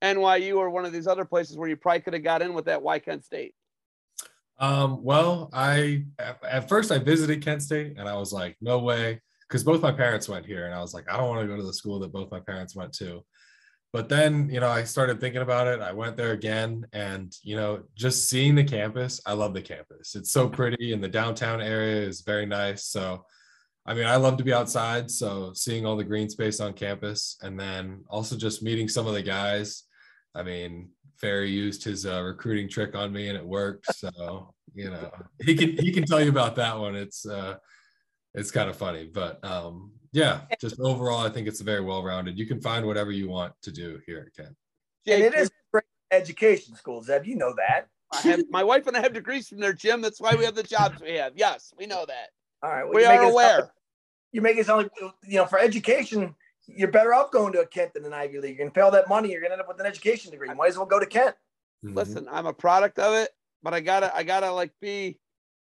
NYU 0.03 0.57
or 0.57 0.71
one 0.71 0.87
of 0.87 0.93
these 0.93 1.07
other 1.07 1.25
places 1.27 1.59
where 1.59 1.69
you 1.69 1.77
probably 1.77 2.01
could 2.01 2.15
have 2.15 2.23
got 2.23 2.41
in 2.43 2.55
with 2.55 2.65
that 2.67 2.83
Why 2.83 2.99
Kent 2.99 3.25
State? 3.25 3.55
Um, 4.59 5.03
well, 5.03 5.49
I 5.53 6.05
at 6.19 6.69
first 6.69 6.91
I 6.93 6.99
visited 6.99 7.43
Kent 7.43 7.63
State 7.63 7.95
and 7.99 8.09
I 8.09 8.17
was 8.17 8.33
like, 8.33 8.57
no 8.61 8.79
way, 8.79 9.21
because 9.49 9.63
both 9.65 9.81
my 9.83 9.93
parents 9.93 10.29
went 10.29 10.45
here, 10.47 10.67
and 10.67 10.75
I 10.75 10.81
was 10.81 10.93
like, 10.95 11.11
I 11.11 11.17
don't 11.17 11.29
want 11.29 11.43
to 11.43 11.47
go 11.47 11.57
to 11.57 11.63
the 11.63 11.73
school 11.73 11.99
that 12.01 12.13
both 12.13 12.31
my 12.31 12.41
parents 12.41 12.75
went 12.77 12.93
to. 12.95 13.25
But 13.93 14.09
then, 14.09 14.49
you 14.51 14.61
know, 14.61 14.69
I 14.69 14.85
started 14.85 15.21
thinking 15.21 15.43
about 15.43 15.67
it. 15.67 15.81
I 15.81 15.93
went 15.93 16.17
there 16.17 16.33
again, 16.33 16.87
and 16.93 17.35
you 17.43 17.57
know, 17.57 17.83
just 17.97 18.29
seeing 18.29 18.55
the 18.55 18.65
campus, 18.65 19.21
I 19.27 19.33
love 19.33 19.53
the 19.53 19.63
campus. 19.63 20.15
It's 20.15 20.31
so 20.31 20.49
pretty, 20.49 20.93
and 20.93 21.03
the 21.03 21.09
downtown 21.09 21.61
area 21.61 22.01
is 22.01 22.21
very 22.21 22.47
nice. 22.47 22.85
So, 22.85 23.25
I 23.87 23.95
mean, 23.95 24.07
I 24.07 24.17
love 24.17 24.37
to 24.37 24.45
be 24.45 24.53
outside. 24.53 25.11
So, 25.11 25.53
seeing 25.55 25.87
all 25.87 25.97
the 25.97 26.05
green 26.05 26.29
space 26.29 26.61
on 26.61 26.73
campus, 26.73 27.37
and 27.43 27.59
then 27.59 28.05
also 28.09 28.37
just 28.37 28.63
meeting 28.63 28.89
some 28.89 29.09
of 29.09 29.15
the 29.15 29.23
guys. 29.23 29.85
I 30.37 30.45
mean, 30.45 30.91
Ferri 31.21 31.51
used 31.51 31.85
his 31.85 32.07
uh, 32.07 32.23
recruiting 32.23 32.69
trick 32.69 32.95
on 32.95 33.13
me 33.13 33.29
and 33.29 33.37
it 33.37 33.47
worked. 33.47 33.87
So, 33.95 34.55
you 34.75 34.91
know, 34.91 35.11
he 35.45 35.55
can 35.55 35.77
he 35.77 35.93
can 35.93 36.05
tell 36.05 36.21
you 36.21 36.31
about 36.31 36.57
that 36.57 36.79
one. 36.79 36.95
It's 36.95 37.27
uh 37.27 37.57
it's 38.35 38.51
kind 38.51 38.71
of 38.71 38.77
funny. 38.77 39.11
But 39.13 39.45
um 39.45 39.93
yeah, 40.13 40.41
just 40.61 40.81
overall, 40.81 41.19
I 41.27 41.29
think 41.31 41.47
it's 41.49 41.61
very 41.61 41.81
well 41.83 42.03
rounded. 42.03 42.39
You 42.39 42.47
can 42.47 42.61
find 42.61 42.87
whatever 42.87 43.11
you 43.13 43.29
want 43.29 43.53
to 43.63 43.71
do 43.73 44.01
here 44.07 44.25
at 44.27 44.35
Kent. 44.35 44.57
And 45.07 45.23
it 45.23 45.35
is 45.35 45.51
great 45.73 45.85
education 46.11 46.75
school, 46.75 47.03
Zeb. 47.03 47.25
You 47.27 47.37
know 47.37 47.55
that. 47.57 47.89
I 48.13 48.21
have, 48.29 48.41
my 48.51 48.65
wife 48.65 48.87
and 48.89 48.97
I 48.97 49.01
have 49.01 49.13
degrees 49.13 49.49
from 49.49 49.59
there, 49.61 49.73
Jim. 49.73 50.01
That's 50.01 50.21
why 50.21 50.35
we 50.35 50.45
have 50.45 50.57
the 50.57 50.65
jobs 50.65 51.01
we 51.01 51.15
have. 51.15 51.33
Yes, 51.37 51.73
we 51.79 51.87
know 51.87 52.05
that. 52.07 52.31
All 52.63 52.71
right. 52.71 52.85
well, 52.85 52.95
We 52.95 53.03
you 53.03 53.09
make 53.09 53.19
are 53.21 53.23
it 53.23 53.27
sound 53.27 53.35
like- 53.35 53.53
aware. 53.59 53.73
you 54.33 54.41
make 54.43 54.57
it 54.59 54.67
sound 54.67 54.83
like 54.83 55.13
you 55.27 55.37
know 55.37 55.47
for 55.47 55.59
education 55.59 56.35
you're 56.67 56.91
better 56.91 57.13
off 57.15 57.31
going 57.33 57.53
to 57.53 57.61
a 57.61 57.67
kent 57.67 57.95
than 57.95 58.05
an 58.05 58.13
ivy 58.13 58.39
league 58.39 58.57
you're 58.57 58.65
gonna 58.65 58.71
pay 58.71 58.81
all 58.83 58.91
that 58.93 59.09
money 59.09 59.31
you're 59.33 59.41
gonna 59.41 59.55
end 59.55 59.61
up 59.61 59.67
with 59.67 59.81
an 59.81 59.87
education 59.87 60.31
degree 60.31 60.49
You 60.49 60.55
might 60.55 60.69
as 60.69 60.77
well 60.77 60.87
go 60.87 61.01
to 61.01 61.07
kent 61.07 61.35
Mhm. 61.85 61.97
listen, 61.97 62.29
I'm 62.31 62.47
a 62.47 62.53
product 62.53 62.99
of 63.01 63.15
it, 63.15 63.31
but 63.63 63.73
I 63.75 63.81
gotta, 63.81 64.15
I 64.15 64.23
gotta 64.23 64.53
like 64.53 64.71
be, 64.81 65.19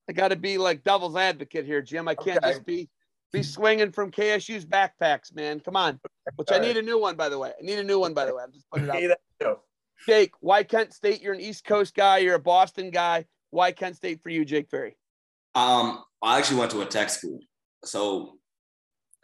I 0.08 0.12
gotta 0.12 0.34
be 0.36 0.58
like 0.58 0.82
devil's 0.82 1.16
advocate 1.16 1.64
here, 1.64 1.80
Jim. 1.80 2.08
I 2.08 2.14
can't 2.16 2.38
Okay. 2.38 2.50
just 2.52 2.66
be, 2.66 2.88
be 3.32 3.42
swinging 3.42 3.92
from 3.92 4.10
KSU's 4.10 4.64
backpacks, 4.64 5.34
man. 5.34 5.60
Come 5.60 5.76
on, 5.76 6.00
which 6.36 6.50
I 6.50 6.58
need 6.58 6.76
a 6.76 6.82
new 6.82 7.00
one, 7.00 7.16
by 7.16 7.28
the 7.28 7.38
way. 7.38 7.52
I 7.58 7.64
need 7.64 7.78
a 7.78 7.84
new 7.84 7.98
one, 7.98 8.14
by 8.14 8.26
the 8.26 8.34
way. 8.34 8.42
I'm 8.42 8.52
just 8.52 8.68
putting 8.70 8.86
it 8.86 8.90
out. 8.90 8.96
Okay, 8.96 9.06
that. 9.06 9.58
Jake, 10.06 10.32
why 10.40 10.62
Kent 10.62 10.92
State? 10.94 11.20
You're 11.20 11.34
an 11.34 11.40
East 11.40 11.64
Coast 11.64 11.94
guy. 11.94 12.18
You're 12.18 12.36
a 12.36 12.40
Boston 12.40 12.90
guy. 12.90 13.26
Why 13.50 13.72
Kent 13.72 13.96
State 13.96 14.22
for 14.22 14.30
you, 14.30 14.44
Jake 14.44 14.70
Ferri? 14.70 14.96
Um, 15.54 16.02
I 16.22 16.38
actually 16.38 16.58
went 16.58 16.70
to 16.72 16.80
a 16.80 16.86
tech 16.86 17.10
school. 17.10 17.40
So 17.84 18.38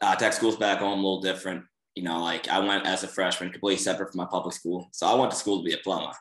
uh, 0.02 0.14
tech 0.16 0.32
school's 0.32 0.56
back 0.56 0.78
home 0.78 0.92
a 0.92 1.02
little 1.02 1.20
different. 1.20 1.64
You 1.94 2.02
know, 2.02 2.22
like 2.22 2.48
I 2.48 2.58
went 2.58 2.86
as 2.86 3.04
a 3.04 3.08
freshman, 3.08 3.50
completely 3.50 3.82
separate 3.82 4.12
from 4.12 4.18
my 4.18 4.26
public 4.26 4.54
school. 4.54 4.88
So 4.92 5.06
I 5.06 5.14
went 5.14 5.30
to 5.30 5.36
school 5.36 5.58
to 5.58 5.64
be 5.64 5.72
a 5.72 5.78
plumber. 5.78 6.12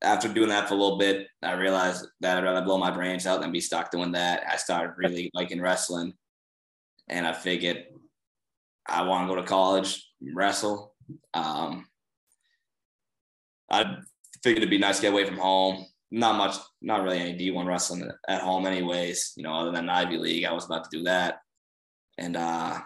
After 0.00 0.28
doing 0.28 0.50
that 0.50 0.68
for 0.68 0.74
a 0.74 0.76
little 0.76 0.98
bit, 0.98 1.26
I 1.42 1.54
realized 1.54 2.06
that 2.20 2.38
I'd 2.38 2.44
rather 2.44 2.64
blow 2.64 2.78
my 2.78 2.92
brains 2.92 3.26
out 3.26 3.40
than 3.40 3.50
be 3.50 3.60
stuck 3.60 3.90
doing 3.90 4.12
that. 4.12 4.44
I 4.48 4.56
started 4.56 4.94
really 4.96 5.28
liking 5.34 5.60
wrestling, 5.60 6.12
and 7.08 7.26
I 7.26 7.32
figured 7.32 7.84
I 8.86 9.02
want 9.02 9.28
to 9.28 9.34
go 9.34 9.40
to 9.40 9.46
college, 9.46 10.10
wrestle. 10.34 10.94
Um, 11.34 11.86
I 13.70 13.96
figured 14.42 14.58
it'd 14.58 14.70
be 14.70 14.78
nice 14.78 14.96
to 14.96 15.02
get 15.02 15.12
away 15.12 15.26
from 15.26 15.36
home. 15.36 15.86
Not 16.10 16.36
much, 16.36 16.56
not 16.80 17.02
really 17.02 17.18
any 17.18 17.38
D1 17.38 17.66
wrestling 17.66 18.10
at 18.28 18.40
home, 18.40 18.66
anyways. 18.66 19.34
You 19.36 19.42
know, 19.42 19.52
other 19.52 19.72
than 19.72 19.90
Ivy 19.90 20.16
League, 20.16 20.44
I 20.44 20.52
was 20.52 20.64
about 20.64 20.84
to 20.84 20.98
do 20.98 21.04
that, 21.04 21.40
and 22.16 22.34
uh, 22.34 22.78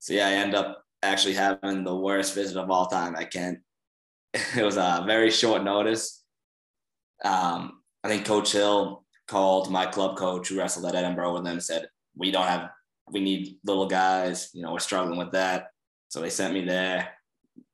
so 0.00 0.14
yeah, 0.14 0.26
I 0.26 0.32
end 0.32 0.54
up 0.54 0.82
actually 1.02 1.34
having 1.34 1.84
the 1.84 1.94
worst 1.94 2.34
visit 2.34 2.56
of 2.56 2.70
all 2.70 2.86
time 2.86 3.14
at 3.14 3.30
Kent. 3.30 3.60
It 4.56 4.64
was 4.64 4.76
a 4.76 5.04
very 5.06 5.30
short 5.30 5.62
notice. 5.64 6.24
Um, 7.24 7.82
I 8.02 8.08
think 8.08 8.26
Coach 8.26 8.52
Hill 8.52 9.04
called 9.26 9.70
my 9.70 9.86
club 9.86 10.16
coach 10.16 10.48
who 10.48 10.58
wrestled 10.58 10.86
at 10.86 10.94
Edinboro 10.94 11.34
with 11.34 11.44
them 11.44 11.60
said, 11.60 11.88
We 12.18 12.30
don't 12.30 12.46
have 12.46 12.70
we 13.10 13.20
need 13.20 13.58
little 13.64 13.86
guys. 13.86 14.50
You 14.52 14.62
know, 14.62 14.72
we're 14.72 14.80
struggling 14.80 15.18
with 15.18 15.32
that. 15.32 15.68
So 16.08 16.20
they 16.20 16.30
sent 16.30 16.54
me 16.54 16.64
there. 16.64 17.10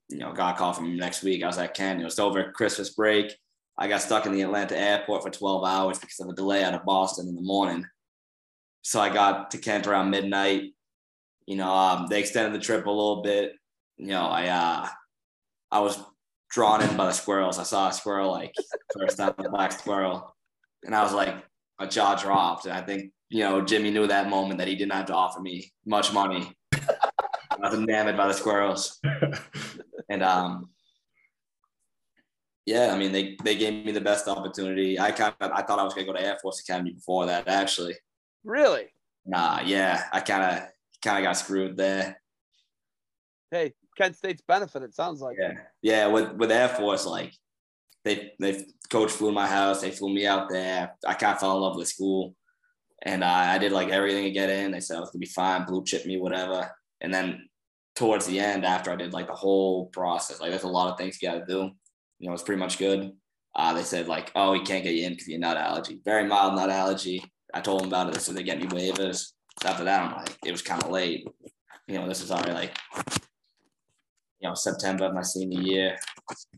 You 0.08 0.18
know, 0.18 0.32
got 0.32 0.54
a 0.54 0.58
call 0.58 0.72
from 0.72 0.96
next 0.96 1.22
week. 1.22 1.42
I 1.42 1.46
was 1.46 1.58
at 1.58 1.74
Kent. 1.74 2.00
It 2.00 2.04
was 2.04 2.18
over 2.18 2.52
Christmas 2.52 2.90
break. 2.90 3.34
I 3.76 3.88
got 3.88 4.02
stuck 4.02 4.26
in 4.26 4.32
the 4.32 4.42
Atlanta 4.42 4.78
airport 4.78 5.22
for 5.22 5.30
12 5.30 5.64
hours 5.64 5.98
because 5.98 6.20
of 6.20 6.28
a 6.28 6.34
delay 6.34 6.62
out 6.62 6.74
of 6.74 6.84
Boston 6.84 7.26
in 7.28 7.34
the 7.34 7.42
morning. 7.42 7.84
So 8.82 9.00
I 9.00 9.12
got 9.12 9.50
to 9.52 9.58
Kent 9.58 9.86
around 9.86 10.10
midnight. 10.10 10.74
You 11.46 11.56
know, 11.56 11.72
um, 11.72 12.06
they 12.08 12.20
extended 12.20 12.54
the 12.54 12.64
trip 12.64 12.86
a 12.86 12.90
little 12.90 13.22
bit. 13.22 13.52
You 13.96 14.08
know, 14.08 14.26
I 14.26 14.48
uh, 14.48 14.88
I 15.70 15.80
was 15.80 15.98
drawn 16.50 16.82
in 16.82 16.96
by 16.96 17.06
the 17.06 17.12
squirrels. 17.12 17.58
I 17.58 17.64
saw 17.64 17.88
a 17.88 17.92
squirrel 17.92 18.30
like 18.30 18.54
first 18.96 19.16
time, 19.16 19.34
a 19.38 19.48
black 19.50 19.72
squirrel, 19.72 20.34
and 20.84 20.94
I 20.94 21.02
was 21.02 21.12
like, 21.12 21.34
my 21.78 21.86
jaw 21.86 22.14
dropped. 22.14 22.66
And 22.66 22.74
I 22.74 22.80
think 22.80 23.12
you 23.34 23.40
know 23.40 23.60
Jimmy 23.60 23.90
knew 23.90 24.06
that 24.06 24.30
moment 24.30 24.58
that 24.58 24.68
he 24.68 24.76
didn't 24.76 24.92
have 24.92 25.06
to 25.06 25.14
offer 25.14 25.40
me 25.40 25.72
much 25.84 26.12
money. 26.12 26.52
I 26.72 27.58
was 27.58 27.74
enamored 27.74 28.16
by 28.16 28.28
the 28.28 28.32
squirrels, 28.32 29.00
and 30.08 30.22
um, 30.22 30.70
yeah, 32.64 32.92
I 32.94 32.96
mean 32.96 33.10
they 33.10 33.36
they 33.42 33.56
gave 33.56 33.84
me 33.84 33.90
the 33.90 34.00
best 34.00 34.28
opportunity. 34.28 35.00
I 35.00 35.10
kind 35.10 35.34
of 35.40 35.50
I 35.50 35.62
thought 35.62 35.80
I 35.80 35.82
was 35.82 35.94
gonna 35.94 36.06
go 36.06 36.12
to 36.12 36.22
Air 36.22 36.38
Force 36.40 36.60
Academy 36.60 36.92
before 36.92 37.26
that 37.26 37.48
actually. 37.48 37.96
Really? 38.44 38.86
Nah, 39.26 39.62
yeah, 39.64 40.04
I 40.12 40.20
kind 40.20 40.44
of 40.44 40.68
kind 41.02 41.18
of 41.18 41.24
got 41.24 41.36
screwed 41.36 41.76
there. 41.76 42.20
Hey, 43.50 43.72
Kent 43.98 44.14
State's 44.14 44.42
benefit. 44.46 44.84
It 44.84 44.94
sounds 44.94 45.20
like. 45.20 45.36
Yeah, 45.40 45.54
yeah. 45.82 46.06
With 46.06 46.34
with 46.34 46.52
Air 46.52 46.68
Force, 46.68 47.04
like 47.04 47.32
they 48.04 48.30
they 48.38 48.64
coach 48.90 49.10
flew 49.10 49.32
my 49.32 49.48
house. 49.48 49.80
They 49.80 49.90
flew 49.90 50.14
me 50.14 50.24
out 50.24 50.48
there. 50.50 50.94
I 51.04 51.14
kind 51.14 51.32
of 51.34 51.40
fell 51.40 51.56
in 51.56 51.62
love 51.62 51.76
with 51.76 51.88
school, 51.88 52.36
and 53.04 53.22
uh, 53.22 53.26
I 53.26 53.58
did 53.58 53.72
like 53.72 53.90
everything 53.90 54.24
to 54.24 54.30
get 54.30 54.50
in. 54.50 54.72
They 54.72 54.80
said 54.80 54.96
I 54.96 55.00
was 55.00 55.10
gonna 55.10 55.20
be 55.20 55.26
fine, 55.26 55.64
blue 55.66 55.84
chip 55.84 56.06
me, 56.06 56.18
whatever. 56.18 56.70
And 57.00 57.12
then 57.12 57.48
towards 57.94 58.26
the 58.26 58.40
end, 58.40 58.64
after 58.64 58.90
I 58.90 58.96
did 58.96 59.12
like 59.12 59.26
the 59.26 59.34
whole 59.34 59.86
process, 59.86 60.40
like 60.40 60.50
there's 60.50 60.64
a 60.64 60.68
lot 60.68 60.90
of 60.90 60.98
things 60.98 61.18
you 61.20 61.28
got 61.28 61.46
to 61.46 61.46
do. 61.46 61.70
You 62.18 62.28
know, 62.28 62.32
it's 62.32 62.42
pretty 62.42 62.60
much 62.60 62.78
good. 62.78 63.12
Uh, 63.54 63.72
they 63.72 63.82
said 63.82 64.08
like, 64.08 64.32
oh, 64.34 64.52
we 64.52 64.64
can't 64.64 64.82
get 64.82 64.94
you 64.94 65.06
in 65.06 65.12
because 65.12 65.28
you're 65.28 65.38
nut 65.38 65.56
allergy. 65.56 66.00
Very 66.04 66.26
mild 66.26 66.56
nut 66.56 66.70
allergy. 66.70 67.22
I 67.52 67.60
told 67.60 67.80
them 67.80 67.88
about 67.88 68.14
it. 68.14 68.20
So 68.20 68.32
they 68.32 68.42
get 68.42 68.58
me 68.58 68.66
waivers. 68.66 69.32
So 69.62 69.68
after 69.68 69.84
that, 69.84 70.02
I'm 70.02 70.16
like, 70.16 70.36
it 70.44 70.50
was 70.50 70.62
kind 70.62 70.82
of 70.82 70.90
late. 70.90 71.26
You 71.86 71.98
know, 71.98 72.08
this 72.08 72.22
is 72.22 72.32
already 72.32 72.52
like 72.52 72.76
you 74.40 74.48
know 74.48 74.54
September 74.54 75.04
of 75.04 75.14
my 75.14 75.22
senior 75.22 75.60
year, 75.60 75.96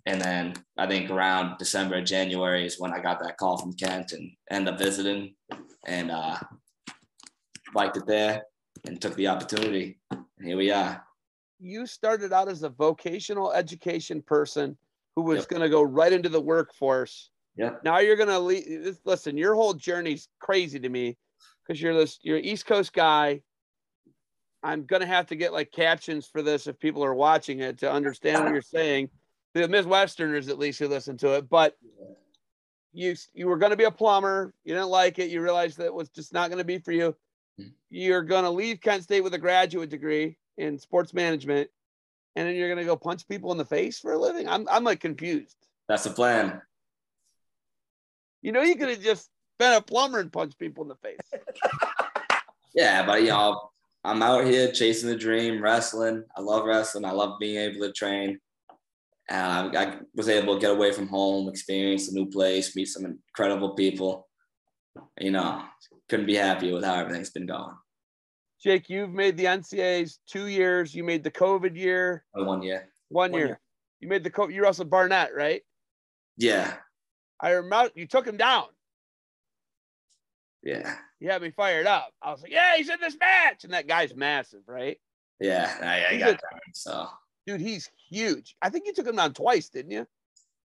and 0.06 0.20
then 0.20 0.54
I 0.78 0.86
think 0.86 1.10
around 1.10 1.58
December, 1.58 2.00
January 2.02 2.64
is 2.64 2.80
when 2.80 2.92
I 2.92 3.00
got 3.00 3.20
that 3.22 3.36
call 3.36 3.58
from 3.58 3.74
Kent 3.74 4.12
and 4.12 4.30
end 4.50 4.68
up 4.68 4.78
visiting, 4.78 5.34
and 5.86 6.10
uh, 6.10 6.36
liked 7.74 7.96
it 7.96 8.06
there 8.06 8.42
and 8.86 9.00
took 9.00 9.14
the 9.16 9.26
opportunity. 9.28 9.98
And 10.10 10.24
here 10.42 10.56
we 10.56 10.70
are. 10.70 11.02
You 11.58 11.86
started 11.86 12.32
out 12.32 12.48
as 12.48 12.62
a 12.62 12.68
vocational 12.68 13.52
education 13.52 14.20
person 14.22 14.76
who 15.14 15.22
was 15.22 15.40
Yep. 15.40 15.48
going 15.48 15.62
to 15.62 15.68
go 15.70 15.82
right 15.82 16.12
into 16.12 16.28
the 16.28 16.40
workforce. 16.40 17.30
Yeah. 17.56 17.76
Now 17.82 17.98
you're 18.00 18.16
going 18.16 18.28
to 18.28 18.38
leave. 18.38 18.98
listen. 19.04 19.38
Your 19.38 19.54
whole 19.54 19.72
journey's 19.72 20.28
crazy 20.40 20.78
to 20.78 20.88
me 20.90 21.16
because 21.66 21.80
you're 21.80 21.94
this. 21.94 22.18
You're 22.22 22.36
an 22.36 22.44
East 22.44 22.66
Coast 22.66 22.92
guy. 22.92 23.40
I'm 24.62 24.84
gonna 24.84 25.06
have 25.06 25.26
to 25.26 25.36
get 25.36 25.52
like 25.52 25.70
captions 25.70 26.26
for 26.26 26.42
this 26.42 26.66
if 26.66 26.78
people 26.80 27.04
are 27.04 27.14
watching 27.14 27.60
it 27.60 27.78
to 27.78 27.90
understand 27.92 28.42
what 28.42 28.52
you're 28.52 28.60
saying. 28.62 29.08
The 29.54 29.60
Midwesterners, 29.68 30.48
at 30.48 30.58
least, 30.58 30.80
who 30.80 30.88
listen 30.88 31.16
to 31.18 31.34
it. 31.36 31.48
But 31.48 31.76
you 32.96 33.14
you 33.34 33.46
were 33.46 33.58
gonna 33.58 33.76
be 33.76 33.84
a 33.84 33.90
plumber. 33.90 34.54
You 34.64 34.74
didn't 34.74 34.88
like 34.88 35.18
it. 35.18 35.30
You 35.30 35.42
realized 35.42 35.78
that 35.78 35.84
it 35.84 35.94
was 35.94 36.08
just 36.08 36.32
not 36.32 36.50
gonna 36.50 36.64
be 36.64 36.78
for 36.78 36.92
you. 36.92 37.14
Mhm. 37.60 37.72
You're 37.90 38.22
gonna 38.22 38.50
leave 38.50 38.80
Kent 38.80 39.02
State 39.04 39.20
with 39.22 39.34
a 39.34 39.38
graduate 39.38 39.90
degree 39.90 40.38
in 40.56 40.78
sports 40.78 41.12
management, 41.12 41.70
and 42.34 42.48
then 42.48 42.56
you're 42.56 42.70
gonna 42.70 42.86
go 42.86 42.96
punch 42.96 43.28
people 43.28 43.52
in 43.52 43.58
the 43.58 43.64
face 43.64 43.98
for 43.98 44.12
a 44.12 44.18
living. 44.18 44.48
I'm 44.48 44.66
I'm 44.68 44.82
like 44.82 45.00
confused. 45.00 45.56
That's 45.88 46.04
the 46.04 46.10
plan. 46.10 46.62
You 48.40 48.52
know, 48.52 48.62
you 48.62 48.76
could 48.76 48.88
have 48.88 49.02
just 49.02 49.28
been 49.58 49.74
a 49.74 49.80
plumber 49.82 50.18
and 50.18 50.32
punched 50.32 50.58
people 50.58 50.82
in 50.82 50.88
the 50.88 50.96
face. 50.96 51.18
Yeah, 52.74 53.06
but 53.06 53.22
you 53.22 53.28
know, 53.28 53.70
I'm 54.04 54.22
out 54.22 54.44
here 54.44 54.70
chasing 54.70 55.08
the 55.08 55.16
dream, 55.16 55.62
wrestling. 55.62 56.24
I 56.36 56.42
love 56.42 56.66
wrestling. 56.66 57.06
I 57.06 57.12
love 57.12 57.38
being 57.40 57.56
able 57.56 57.86
to 57.86 57.92
train. 57.92 58.38
Uh, 59.30 59.70
I 59.76 59.98
was 60.14 60.28
able 60.28 60.54
to 60.54 60.60
get 60.60 60.70
away 60.70 60.92
from 60.92 61.08
home, 61.08 61.48
experience 61.48 62.08
a 62.08 62.14
new 62.14 62.26
place, 62.30 62.76
meet 62.76 62.86
some 62.86 63.04
incredible 63.04 63.70
people. 63.74 64.28
You 65.18 65.32
know, 65.32 65.62
couldn't 66.08 66.26
be 66.26 66.36
happier 66.36 66.72
with 66.72 66.84
how 66.84 66.94
everything's 66.94 67.30
been 67.30 67.46
going. 67.46 67.74
Jake, 68.62 68.88
you've 68.88 69.12
made 69.12 69.36
the 69.36 69.44
NCAAs 69.44 70.18
two 70.26 70.46
years. 70.46 70.94
You 70.94 71.04
made 71.04 71.22
the 71.24 71.30
COVID 71.30 71.76
year 71.76 72.24
One 72.32 72.62
year. 72.62 72.88
one, 73.08 73.30
One 73.32 73.38
year. 73.38 73.46
year. 73.48 73.60
You 74.00 74.08
made 74.08 74.24
the 74.24 74.30
co- 74.30 74.48
you 74.48 74.62
wrestled 74.62 74.90
Barnett, 74.90 75.34
right? 75.34 75.62
Yeah, 76.36 76.74
I 77.40 77.50
remember 77.50 77.90
you 77.94 78.06
took 78.06 78.26
him 78.26 78.36
down. 78.36 78.66
yeah, 80.62 80.96
You 81.20 81.30
had 81.30 81.42
me 81.42 81.50
fired 81.50 81.86
up. 81.86 82.12
I 82.22 82.30
was 82.30 82.42
like, 82.42 82.52
yeah, 82.52 82.76
he's 82.76 82.88
in 82.88 83.00
this 83.00 83.16
match, 83.18 83.64
and 83.64 83.72
that 83.72 83.86
guy's 83.86 84.14
massive, 84.14 84.62
right? 84.66 84.98
yeah. 85.40 85.76
I, 85.82 86.14
I 86.14 86.18
got 86.18 86.28
a- 86.30 86.32
that. 86.32 86.60
So 86.74 87.08
Dude, 87.46 87.60
he's 87.60 87.88
huge. 88.08 88.56
I 88.62 88.70
think 88.70 88.86
you 88.86 88.92
took 88.92 89.06
him 89.06 89.16
down 89.16 89.32
twice, 89.32 89.68
didn't 89.68 89.90
you? 89.92 90.06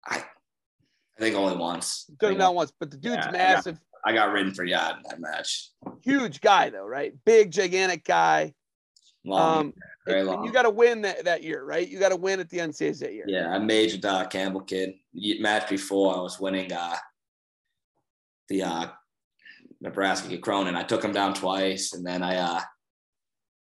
I, 0.05 0.17
I 0.17 1.19
think 1.19 1.35
only 1.35 1.55
once. 1.57 2.05
You 2.09 2.15
took 2.19 2.31
him 2.31 2.37
down 2.37 2.55
once, 2.55 2.71
but 2.79 2.91
the 2.91 2.97
dude's 2.97 3.15
Yeah, 3.17 3.21
I 3.21 3.25
got- 3.25 3.33
massive, 3.33 3.79
I 4.05 4.13
got 4.13 4.31
ridden 4.31 4.53
for 4.53 4.63
yard 4.65 4.97
in 4.97 5.03
that 5.09 5.19
match. 5.19 5.69
huge 6.03 6.41
guy 6.41 6.69
though, 6.69 6.85
right? 6.87 7.13
Big, 7.25 7.51
gigantic 7.51 8.03
guy. 8.03 8.53
Long, 9.23 9.57
Um, 9.67 9.73
very 10.07 10.21
and- 10.21 10.29
and 10.29 10.37
long. 10.37 10.45
you 10.45 10.51
got 10.51 10.63
to 10.63 10.71
win 10.71 11.01
that, 11.03 11.25
that 11.25 11.43
year, 11.43 11.63
right? 11.63 11.87
You 11.87 11.99
got 11.99 12.09
to 12.09 12.15
win 12.15 12.39
at 12.39 12.49
the 12.49 12.57
NCAAs 12.57 12.99
that 12.99 13.13
year. 13.13 13.25
Yeah, 13.27 13.49
I 13.53 13.59
majored 13.59 14.03
uh, 14.03 14.25
Campbell 14.27 14.61
kid. 14.61 14.95
Match 15.13 15.69
before 15.69 16.15
I 16.17 16.19
was 16.21 16.39
winning 16.39 16.73
uh, 16.73 16.95
the 18.49 18.63
uh, 18.63 18.87
Nebraska 19.79 20.27
kid 20.29 20.41
Cronin. 20.41 20.75
I 20.75 20.81
took 20.83 21.03
him 21.03 21.11
down 21.11 21.35
twice, 21.35 21.93
and 21.93 22.03
then 22.05 22.23
I 22.23 22.37
uh, 22.37 22.61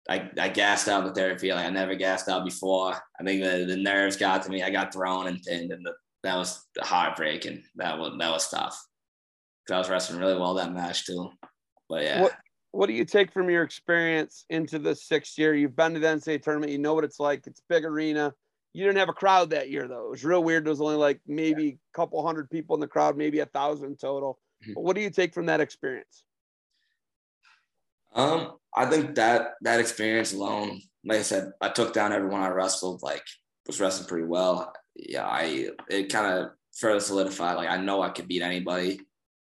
I, 0.10 0.30
I 0.38 0.50
gassed 0.50 0.88
out 0.90 1.06
the 1.06 1.14
third. 1.14 1.42
Like 1.42 1.66
I 1.66 1.70
never 1.70 1.96
gassed 1.96 2.28
out 2.28 2.44
before. 2.46 2.94
I 3.20 3.24
think 3.24 3.42
the, 3.44 3.66
the 3.66 3.78
nerves 3.78 4.18
got 4.18 4.44
to 4.44 4.50
me. 4.50 4.62
I 4.62 4.70
got 4.70 4.94
thrown 4.94 5.28
and 5.28 5.42
pinned, 5.42 5.72
and 5.72 5.86
the, 5.86 5.94
that 6.24 6.36
was 6.36 6.66
heartbreaking. 6.82 7.64
That 7.76 7.98
was 7.98 8.14
that 8.20 8.32
was 8.32 8.50
tough. 8.50 8.78
'Cause 9.66 9.76
I 9.76 9.78
was 9.78 9.90
wrestling 9.90 10.20
really 10.20 10.38
well 10.38 10.56
that 10.56 10.74
match 10.74 11.06
too. 11.06 11.30
But 11.88 12.04
yeah, 12.04 12.22
What 12.24 12.34
what 12.72 12.88
do 12.88 12.94
you 12.94 13.06
take 13.06 13.32
from 13.32 13.50
your 13.50 13.64
experience 13.64 14.46
into 14.50 14.78
the 14.80 14.94
sixth 14.96 15.38
year? 15.38 15.54
You've 15.54 15.76
been 15.76 15.94
to 15.94 16.00
the 16.00 16.08
NCAA 16.08 16.42
tournament, 16.42 16.72
you 16.72 16.80
know 16.80 16.94
what 16.96 17.04
it's 17.06 17.20
like. 17.20 17.48
It's 17.48 17.60
a 17.62 17.64
big 17.70 17.86
arena. 17.86 18.34
You 18.74 18.84
didn't 18.86 18.98
have 18.98 19.10
a 19.10 19.14
crowd 19.14 19.52
that 19.52 19.70
year 19.70 19.88
though. 19.88 20.08
It 20.08 20.10
was 20.10 20.26
real 20.26 20.44
weird. 20.44 20.66
There 20.66 20.72
was 20.72 20.82
only 20.82 20.96
like 20.96 21.22
maybe 21.28 21.68
a 21.70 21.96
couple 21.96 22.26
hundred 22.26 22.50
people 22.50 22.76
in 22.76 22.82
the 22.82 22.88
crowd, 22.88 23.16
maybe 23.16 23.40
a 23.40 23.46
thousand 23.46 24.00
total. 24.00 24.40
Mhm. 24.68 24.74
What 24.76 24.96
do 24.96 25.02
you 25.02 25.12
take 25.12 25.34
from 25.34 25.46
that 25.46 25.62
experience? 25.62 26.26
Um, 28.16 28.54
I 28.76 28.86
think 28.86 29.16
that 29.16 29.54
that 29.62 29.80
experience 29.80 30.34
alone, 30.34 30.82
like 31.04 31.20
I 31.20 31.24
said, 31.24 31.52
I 31.62 31.70
took 31.70 31.94
down 31.94 32.14
everyone 32.14 32.42
I 32.42 32.50
wrestled, 32.50 33.02
like 33.04 33.24
was 33.68 33.80
wrestling 33.80 34.08
pretty 34.08 34.28
well. 34.28 34.74
Yeah, 34.96 35.26
I 35.26 35.70
it 35.90 36.12
kind 36.12 36.28
of 36.28 36.52
further 36.74 37.00
solidified, 37.00 37.58
like 37.58 37.70
I 37.70 37.78
know 37.78 38.02
I 38.02 38.10
could 38.10 38.28
beat 38.28 38.42
anybody. 38.42 39.02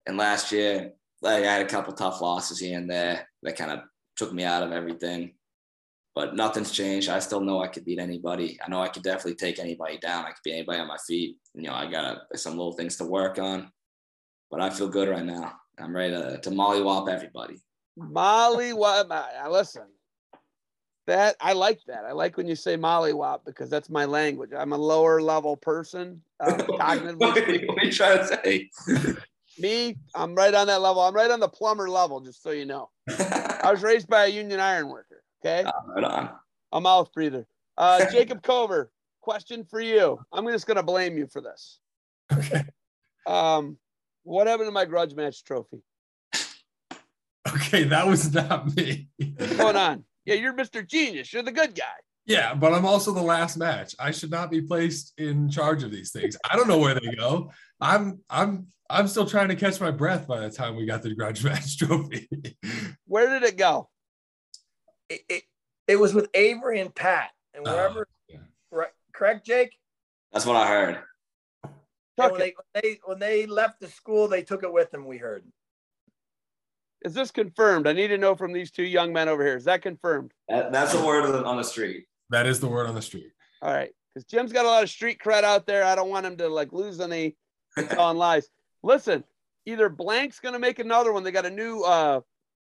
And 0.06 0.18
last 0.18 0.52
year, 0.52 0.94
like 1.22 1.44
I 1.44 1.54
had 1.54 1.66
a 1.66 1.70
couple 1.70 1.94
tough 1.94 2.22
losses 2.22 2.60
here 2.60 2.78
and 2.78 2.90
there 2.90 3.28
that 3.44 3.58
kind 3.58 3.72
of 3.72 3.80
took 4.16 4.34
me 4.34 4.44
out 4.44 4.64
of 4.64 4.72
everything. 4.72 5.34
But 6.14 6.36
nothing's 6.36 6.72
changed. 6.72 7.10
I 7.10 7.20
still 7.20 7.42
know 7.42 7.62
I 7.62 7.68
could 7.68 7.84
beat 7.84 8.00
anybody. 8.00 8.58
I 8.66 8.70
know 8.70 8.82
I 8.82 8.88
could 8.88 9.04
definitely 9.04 9.36
take 9.36 9.60
anybody 9.60 9.98
down. 9.98 10.24
I 10.24 10.30
could 10.30 10.44
beat 10.46 10.54
anybody 10.54 10.80
on 10.80 10.88
my 10.88 10.98
feet. 11.06 11.38
You 11.54 11.64
know, 11.64 11.74
I 11.74 11.92
got 11.92 12.20
some 12.36 12.54
little 12.54 12.72
things 12.72 12.96
to 12.98 13.06
work 13.06 13.38
on, 13.38 13.70
but 14.50 14.62
I 14.62 14.70
feel 14.70 14.88
good 14.88 15.10
right 15.10 15.26
now. 15.26 15.54
I'm 15.78 15.94
ready 15.94 16.14
to, 16.14 16.40
to 16.40 16.50
mollywop 16.52 17.10
everybody. 17.10 17.62
Molly 17.98 18.74
Wop. 18.74 19.10
Listen, 19.50 19.84
that 21.08 21.36
I 21.40 21.54
like 21.54 21.80
that. 21.88 22.06
I 22.06 22.12
like 22.12 22.38
when 22.38 22.48
you 22.48 22.56
say 22.56 22.76
Molly 22.76 23.14
Wop 23.14 23.46
because 23.46 23.70
that's 23.70 23.90
my 23.90 24.06
language. 24.06 24.52
I'm 24.58 24.74
a 24.74 24.78
lower 24.78 25.22
level 25.22 25.56
person. 25.56 26.22
Um, 26.40 26.54
cognitively 26.58 27.20
what, 27.20 27.38
are 27.38 27.52
you, 27.52 27.68
what 27.68 27.78
are 27.82 27.86
you 27.86 27.92
trying 27.92 28.18
to 28.18 28.28
say? 28.28 28.70
Me, 29.60 29.96
I'm 30.16 30.36
right 30.36 30.54
on 30.54 30.68
that 30.68 30.82
level. 30.82 31.02
I'm 31.02 31.14
right 31.14 31.32
on 31.32 31.40
the 31.40 31.48
plumber 31.48 31.90
level, 31.90 32.20
just 32.20 32.44
so 32.44 32.52
you 32.52 32.66
know. 32.66 32.90
I 33.08 33.70
was 33.72 33.84
raised 33.84 34.08
by 34.08 34.26
a 34.26 34.28
union 34.28 34.60
iron 34.60 34.90
worker. 34.90 35.24
Okay. 35.44 35.64
right 35.96 36.04
on. 36.04 36.32
a 36.72 36.82
mouth 36.82 37.12
breather. 37.14 37.48
Uh, 37.78 38.10
Jacob 38.12 38.42
Cover, 38.42 38.92
question 39.22 39.64
for 39.64 39.80
you. 39.80 40.20
I'm 40.34 40.46
just 40.48 40.68
going 40.68 40.78
to 40.78 40.84
blame 40.84 41.18
you 41.18 41.28
for 41.28 41.42
this. 41.42 41.80
Okay. 42.32 42.64
Um, 43.28 43.80
what 44.22 44.46
happened 44.46 44.68
to 44.68 44.72
my 44.72 44.86
grudge 44.86 45.16
match 45.16 45.44
trophy? 45.44 45.82
Okay, 47.48 47.84
that 47.86 48.08
was 48.08 48.34
not 48.34 48.76
me. 48.76 49.08
What's 49.38 49.56
going 49.58 49.76
on? 49.76 50.04
Yeah, 50.26 50.36
you're 50.36 50.54
Mr. 50.54 50.86
Genius. 50.88 51.32
You're 51.32 51.44
the 51.44 51.52
good 51.52 51.76
guy. 51.76 51.84
Yeah, 52.26 52.56
but 52.56 52.74
I'm 52.74 52.86
also 52.86 53.14
the 53.14 53.22
last 53.22 53.56
match. 53.56 53.96
I 54.00 54.10
should 54.10 54.32
not 54.32 54.50
be 54.50 54.62
placed 54.62 55.14
in 55.20 55.48
charge 55.50 55.84
of 55.84 55.92
these 55.92 56.12
things. 56.12 56.36
I 56.50 56.56
don't 56.56 56.68
know 56.68 56.80
where 56.80 56.96
they 56.96 57.16
go. 57.16 57.52
I'm 57.80 58.20
I'm 58.30 58.68
I'm 58.90 59.08
still 59.08 59.28
trying 59.28 59.50
to 59.50 59.56
catch 59.56 59.80
my 59.80 59.92
breath 59.92 60.28
by 60.28 60.40
the 60.40 60.50
time 60.50 60.76
we 60.76 60.86
got 60.88 61.04
the 61.04 61.14
grudge 61.14 61.44
match 61.44 61.78
trophy. 61.80 62.28
Where 63.06 63.30
did 63.30 63.48
it 63.48 63.58
go? 63.58 63.90
it, 65.10 65.22
it, 65.30 65.44
it 65.88 65.96
was 65.98 66.14
with 66.14 66.30
Avery 66.34 66.80
and 66.80 66.94
Pat, 66.94 67.30
and 67.54 67.68
Oh, 67.68 67.72
wherever, 67.74 68.08
yeah. 68.28 68.38
right, 68.72 68.90
correct, 69.14 69.46
Jake? 69.46 69.78
That's 70.32 70.46
what 70.46 70.56
I 70.56 70.68
heard. 70.68 71.00
Took 72.20 72.32
when, 72.32 72.42
it. 72.42 72.44
they, 72.44 72.54
when 72.56 72.82
they 72.82 73.00
when 73.06 73.20
they 73.20 73.46
left 73.46 73.80
the 73.80 73.88
school, 73.88 74.28
they 74.28 74.42
took 74.42 74.64
it 74.64 74.72
with 74.74 74.90
them. 74.90 75.06
We 75.06 75.18
heard. 75.18 75.44
Is 77.04 77.14
this 77.14 77.32
confirmed? 77.32 77.88
I 77.88 77.94
need 77.94 78.08
to 78.08 78.18
know 78.18 78.36
from 78.36 78.52
these 78.54 78.72
two 78.72 78.84
young 78.84 79.14
men 79.14 79.30
over 79.30 79.44
here. 79.44 79.58
Is 79.58 79.66
that 79.66 79.82
confirmed? 79.82 80.32
That, 80.50 80.72
that's 80.72 80.94
the 80.94 81.06
word 81.06 81.26
on 81.26 81.58
the, 81.58 81.64
street. 81.64 82.06
That 82.30 82.48
is 82.48 82.60
the 82.60 82.68
word 82.68 82.88
on 82.88 82.96
the 82.96 83.02
street. 83.02 83.32
All 83.62 83.72
right. 83.72 83.92
Because 84.14 84.26
Jim's 84.26 84.52
got 84.52 84.66
a 84.66 84.70
lot 84.70 84.84
of 84.84 84.90
street 84.90 85.20
cred 85.24 85.44
out 85.44 85.68
there. 85.68 85.84
I 85.84 85.96
don't 85.96 86.10
want 86.10 86.26
him 86.26 86.38
to 86.38 86.48
like 86.48 86.74
lose 86.74 87.00
any 87.00 87.36
on 87.98 88.18
lies. 88.18 88.48
Listen, 88.82 89.24
either 89.66 89.90
Blank's 89.90 90.40
gonna 90.40 90.60
make 90.60 90.80
another 90.80 91.12
one. 91.12 91.24
They 91.24 91.32
got 91.32 91.46
a 91.46 91.50
new 91.50 91.82
uh 91.82 92.22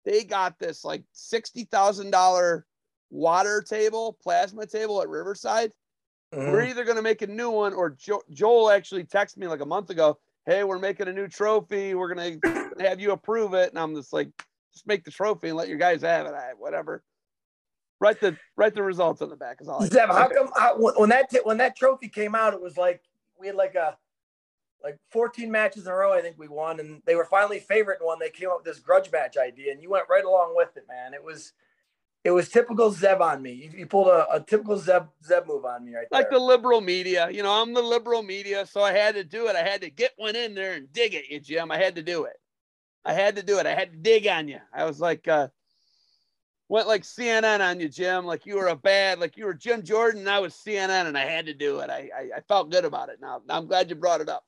they 0.05 0.23
got 0.23 0.57
this 0.59 0.83
like 0.83 1.03
sixty 1.11 1.65
thousand 1.65 2.11
dollar 2.11 2.65
water 3.11 3.61
table, 3.61 4.17
plasma 4.23 4.65
table 4.65 5.01
at 5.01 5.09
Riverside. 5.09 5.71
Mhm. 6.33 6.51
We're 6.51 6.63
either 6.63 6.83
gonna 6.83 7.01
make 7.03 7.21
a 7.21 7.27
new 7.27 7.51
one 7.51 7.73
or 7.73 7.91
jo- 7.91 8.23
Joel 8.31 8.71
actually 8.71 9.03
texted 9.03 9.37
me 9.37 9.47
like 9.47 9.61
a 9.61 9.65
month 9.65 9.91
ago. 9.91 10.17
Hey, 10.47 10.63
we're 10.63 10.79
making 10.79 11.07
a 11.07 11.13
new 11.13 11.27
trophy. 11.27 11.93
We're 11.93 12.13
have 12.79 12.99
you 12.99 13.11
approve 13.11 13.53
it. 13.53 13.69
And 13.69 13.79
I'm 13.79 13.95
just 13.95 14.13
like, 14.13 14.29
just 14.73 14.87
make 14.87 15.03
the 15.03 15.11
trophy 15.11 15.49
and 15.49 15.57
let 15.57 15.69
your 15.69 15.77
guys 15.77 16.01
have 16.01 16.25
it. 16.25 16.33
I, 16.33 16.51
whatever. 16.57 17.03
Write 18.01 18.19
the 18.19 18.37
write 18.57 18.75
the 18.75 18.83
results 18.83 19.21
on 19.21 19.29
the 19.29 19.37
back 19.37 19.61
is 19.61 19.69
all. 19.69 19.81
I 19.81 19.87
Zeb, 19.87 20.09
how 20.09 20.27
come 20.27 20.49
how, 20.55 20.75
when 20.77 21.09
that 21.09 21.29
t- 21.29 21.39
when 21.43 21.57
that 21.57 21.77
trophy 21.77 22.09
came 22.09 22.35
out, 22.35 22.53
it 22.53 22.61
was 22.61 22.75
like 22.75 23.01
we 23.39 23.47
had 23.47 23.55
like 23.55 23.75
a 23.75 23.97
like 24.83 24.99
14 25.11 25.49
matches 25.49 25.85
in 25.85 25.91
a 25.91 25.95
row. 25.95 26.13
I 26.13 26.21
think 26.21 26.37
we 26.37 26.49
won, 26.49 26.79
and 26.81 27.01
they 27.05 27.15
were 27.15 27.25
finally 27.25 27.59
favorite 27.59 27.99
in 28.01 28.05
one. 28.05 28.19
They 28.19 28.29
came 28.29 28.49
up 28.49 28.57
with 28.57 28.65
this 28.65 28.83
grudge 28.83 29.11
match 29.11 29.37
idea, 29.37 29.71
and 29.71 29.81
you 29.81 29.89
went 29.89 30.05
right 30.09 30.25
along 30.25 30.55
with 30.55 30.75
it, 30.75 30.83
man. 30.89 31.13
It 31.13 31.23
was 31.23 31.53
it 32.25 32.31
was 32.31 32.49
typical 32.49 32.91
Zeb 32.91 33.21
on 33.21 33.41
me. 33.41 33.53
You, 33.53 33.71
you 33.79 33.85
pulled 33.85 34.07
a, 34.07 34.27
a 34.31 34.41
typical 34.41 34.77
Zeb 34.77 35.03
Zeb 35.23 35.47
move 35.47 35.63
on 35.63 35.85
me 35.85 35.95
right 35.95 36.07
like 36.11 36.29
there. 36.29 36.39
the 36.39 36.43
liberal 36.43 36.81
media. 36.81 37.29
You 37.31 37.43
know, 37.43 37.61
I'm 37.61 37.73
the 37.73 37.81
liberal 37.81 38.23
media, 38.23 38.65
so 38.65 38.81
I 38.81 38.91
had 38.91 39.15
to 39.15 39.23
do 39.23 39.47
it. 39.47 39.55
I 39.55 39.63
had 39.63 39.81
to 39.81 39.89
get 39.89 40.11
one 40.17 40.35
in 40.35 40.53
there 40.53 40.73
and 40.73 40.91
dig 40.91 41.15
at 41.15 41.29
you, 41.29 41.39
Jim. 41.39 41.71
I 41.71 41.77
had 41.77 41.95
to 41.95 42.03
do 42.03 42.25
it. 42.25 42.35
I 43.05 43.13
had 43.13 43.35
to 43.35 43.43
do 43.43 43.59
it. 43.59 43.67
I 43.67 43.75
had 43.75 43.91
to 43.91 43.97
dig 43.97 44.27
on 44.27 44.47
you. 44.47 44.59
I 44.73 44.85
was 44.85 44.99
like, 44.99 45.27
uh, 45.27 45.49
went 46.69 46.87
like 46.87 47.03
CNN 47.03 47.61
on 47.61 47.79
you, 47.79 47.87
Jim. 47.87 48.25
Like 48.25 48.45
you 48.45 48.55
were 48.55 48.67
a 48.67 48.75
bad, 48.75 49.19
like 49.19 49.37
you 49.37 49.45
were 49.45 49.53
Jim 49.53 49.83
Jordan, 49.83 50.21
and 50.21 50.29
I 50.29 50.39
was 50.39 50.53
CNN, 50.55 51.05
and 51.05 51.17
I 51.17 51.25
had 51.25 51.45
to 51.45 51.53
do 51.53 51.79
it. 51.79 51.89
I, 51.89 52.09
I, 52.15 52.29
I 52.37 52.41
felt 52.47 52.71
good 52.71 52.83
about 52.85 53.09
it. 53.09 53.19
Now, 53.21 53.41
I'm 53.49 53.67
glad 53.67 53.89
you 53.89 53.95
brought 53.95 54.21
it 54.21 54.29
up. 54.29 54.43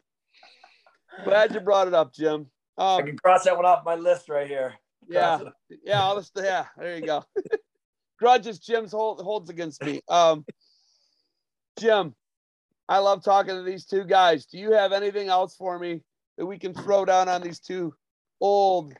Glad 1.23 1.53
you 1.53 1.59
brought 1.59 1.87
it 1.87 1.93
up, 1.93 2.13
Jim. 2.13 2.47
I 2.77 2.97
Um, 2.97 3.05
can 3.05 3.17
cross 3.17 3.43
that 3.45 3.55
one 3.55 3.65
off 3.65 3.85
my 3.85 3.95
list 3.95 4.29
right 4.29 4.47
here. 4.47 4.73
yeah, 5.07 5.37
Cross 5.37 5.53
yeah, 5.83 6.01
all 6.01 6.15
this, 6.15 6.31
yeah. 6.35 6.65
There 6.77 6.95
you 6.97 7.05
go. 7.05 7.23
Grudges 8.19 8.59
Jim's 8.59 8.91
hold, 8.91 9.21
holds 9.21 9.49
against 9.49 9.83
me. 9.83 10.01
Um, 10.09 10.45
Jim, 11.79 12.15
I 12.89 12.97
love 12.99 13.23
talking 13.23 13.55
to 13.55 13.61
these 13.61 13.85
two 13.85 14.03
guys. 14.03 14.45
Do 14.47 14.57
you 14.57 14.71
have 14.73 14.91
anything 14.91 15.27
else 15.29 15.55
for 15.55 15.77
me 15.77 16.01
that 16.37 16.45
we 16.45 16.57
can 16.57 16.73
throw 16.73 17.05
down 17.05 17.29
on 17.29 17.41
these 17.41 17.59
two 17.59 17.93
old, 18.39 18.93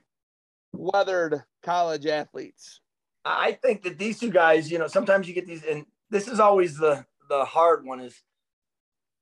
weathered 0.74 1.44
college 1.64 2.06
athletes? 2.06 2.82
I 3.26 3.54
think 3.54 3.84
that 3.84 3.98
these 3.98 4.20
two 4.20 4.32
guys, 4.32 4.72
you 4.72 4.80
know, 4.80 4.88
sometimes 4.88 5.28
you 5.28 5.34
get 5.34 5.48
these, 5.48 5.64
and 5.64 5.86
this 6.10 6.28
is 6.28 6.40
always 6.40 6.78
the 6.78 7.06
the 7.30 7.44
hard 7.44 7.86
one 7.86 8.00
is 8.00 8.22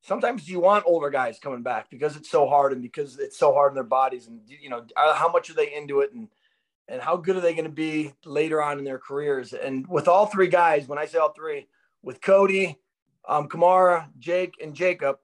sometimes 0.02 0.48
you 0.48 0.60
want 0.60 0.86
older 0.86 1.10
guys 1.10 1.40
coming 1.40 1.64
back 1.64 1.90
because 1.90 2.16
it's 2.16 2.30
so 2.30 2.48
hard 2.48 2.72
and 2.72 2.82
because 2.82 3.18
it's 3.18 3.38
so 3.38 3.54
hard 3.54 3.72
in 3.72 3.76
their 3.76 3.84
bodies 3.84 4.28
and 4.28 4.40
you 4.48 4.70
know 4.70 4.86
uh, 4.96 5.16
how 5.16 5.30
much 5.30 5.50
are 5.50 5.56
they 5.56 5.74
into 5.74 6.02
it 6.02 6.14
and 6.14 6.28
and 6.88 7.02
how 7.02 7.18
good 7.18 7.36
are 7.36 7.42
they 7.42 7.54
going 7.54 7.66
to 7.66 7.72
be 7.72 8.14
later 8.24 8.62
on 8.62 8.78
in 8.78 8.86
their 8.86 9.00
careers 9.00 9.54
and 9.54 9.88
with 9.88 10.08
all 10.08 10.28
three 10.28 10.48
guys 10.48 10.88
when 10.88 11.00
i 11.00 11.06
say 11.06 11.18
all 11.18 11.34
three 11.34 11.68
with 12.04 12.22
cody 12.22 12.78
um, 13.28 13.50
kamara 13.50 14.08
jake 14.20 14.54
and 14.62 14.76
jacob 14.76 15.18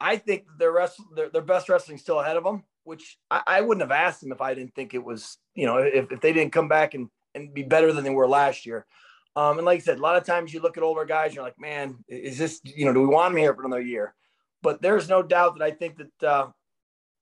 i 0.00 0.16
think 0.16 0.44
their 0.58 0.72
rest 0.72 1.00
their, 1.14 1.28
their 1.28 1.42
best 1.42 1.68
wrestling 1.68 1.98
still 1.98 2.20
ahead 2.20 2.36
of 2.36 2.44
them 2.44 2.64
which 2.86 3.18
I, 3.30 3.42
I 3.46 3.60
wouldn't 3.60 3.82
have 3.82 3.90
asked 3.90 4.20
them 4.20 4.32
if 4.32 4.40
i 4.40 4.54
didn't 4.54 4.74
think 4.74 4.94
it 4.94 5.04
was 5.04 5.38
you 5.54 5.66
know 5.66 5.78
if, 5.78 6.10
if 6.10 6.20
they 6.20 6.32
didn't 6.32 6.52
come 6.52 6.68
back 6.68 6.94
and 6.94 7.08
and 7.34 7.52
be 7.52 7.62
better 7.62 7.92
than 7.92 8.04
they 8.04 8.10
were 8.10 8.28
last 8.28 8.64
year 8.64 8.86
um, 9.36 9.58
and 9.58 9.66
like 9.66 9.80
I 9.80 9.82
said, 9.82 9.98
a 9.98 10.02
lot 10.02 10.16
of 10.16 10.24
times 10.24 10.54
you 10.54 10.60
look 10.60 10.78
at 10.78 10.82
older 10.82 11.04
guys, 11.04 11.34
you're 11.34 11.44
like, 11.44 11.60
man, 11.60 12.02
is 12.08 12.38
this, 12.38 12.58
you 12.64 12.86
know, 12.86 12.94
do 12.94 13.02
we 13.02 13.06
want 13.06 13.34
him 13.34 13.38
here 13.38 13.54
for 13.54 13.66
another 13.66 13.82
year? 13.82 14.14
But 14.62 14.80
there's 14.80 15.10
no 15.10 15.22
doubt 15.22 15.58
that 15.58 15.64
I 15.64 15.72
think 15.72 15.98
that 15.98 16.26
uh, 16.26 16.46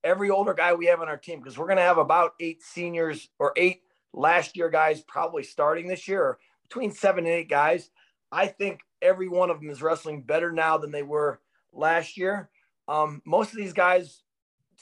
every 0.04 0.30
older 0.30 0.54
guy 0.54 0.74
we 0.74 0.86
have 0.86 1.00
on 1.00 1.08
our 1.08 1.16
team, 1.16 1.40
because 1.40 1.58
we're 1.58 1.66
going 1.66 1.78
to 1.78 1.82
have 1.82 1.98
about 1.98 2.34
eight 2.38 2.62
seniors 2.62 3.28
or 3.40 3.52
eight 3.56 3.80
last 4.12 4.56
year 4.56 4.70
guys 4.70 5.02
probably 5.02 5.42
starting 5.42 5.88
this 5.88 6.06
year, 6.06 6.38
between 6.62 6.92
seven 6.92 7.26
and 7.26 7.34
eight 7.34 7.48
guys. 7.48 7.90
I 8.30 8.46
think 8.46 8.80
every 9.02 9.28
one 9.28 9.50
of 9.50 9.60
them 9.60 9.68
is 9.68 9.82
wrestling 9.82 10.22
better 10.22 10.52
now 10.52 10.78
than 10.78 10.92
they 10.92 11.02
were 11.02 11.40
last 11.72 12.16
year. 12.16 12.48
Um, 12.86 13.22
most 13.26 13.50
of 13.50 13.56
these 13.56 13.72
guys 13.72 14.22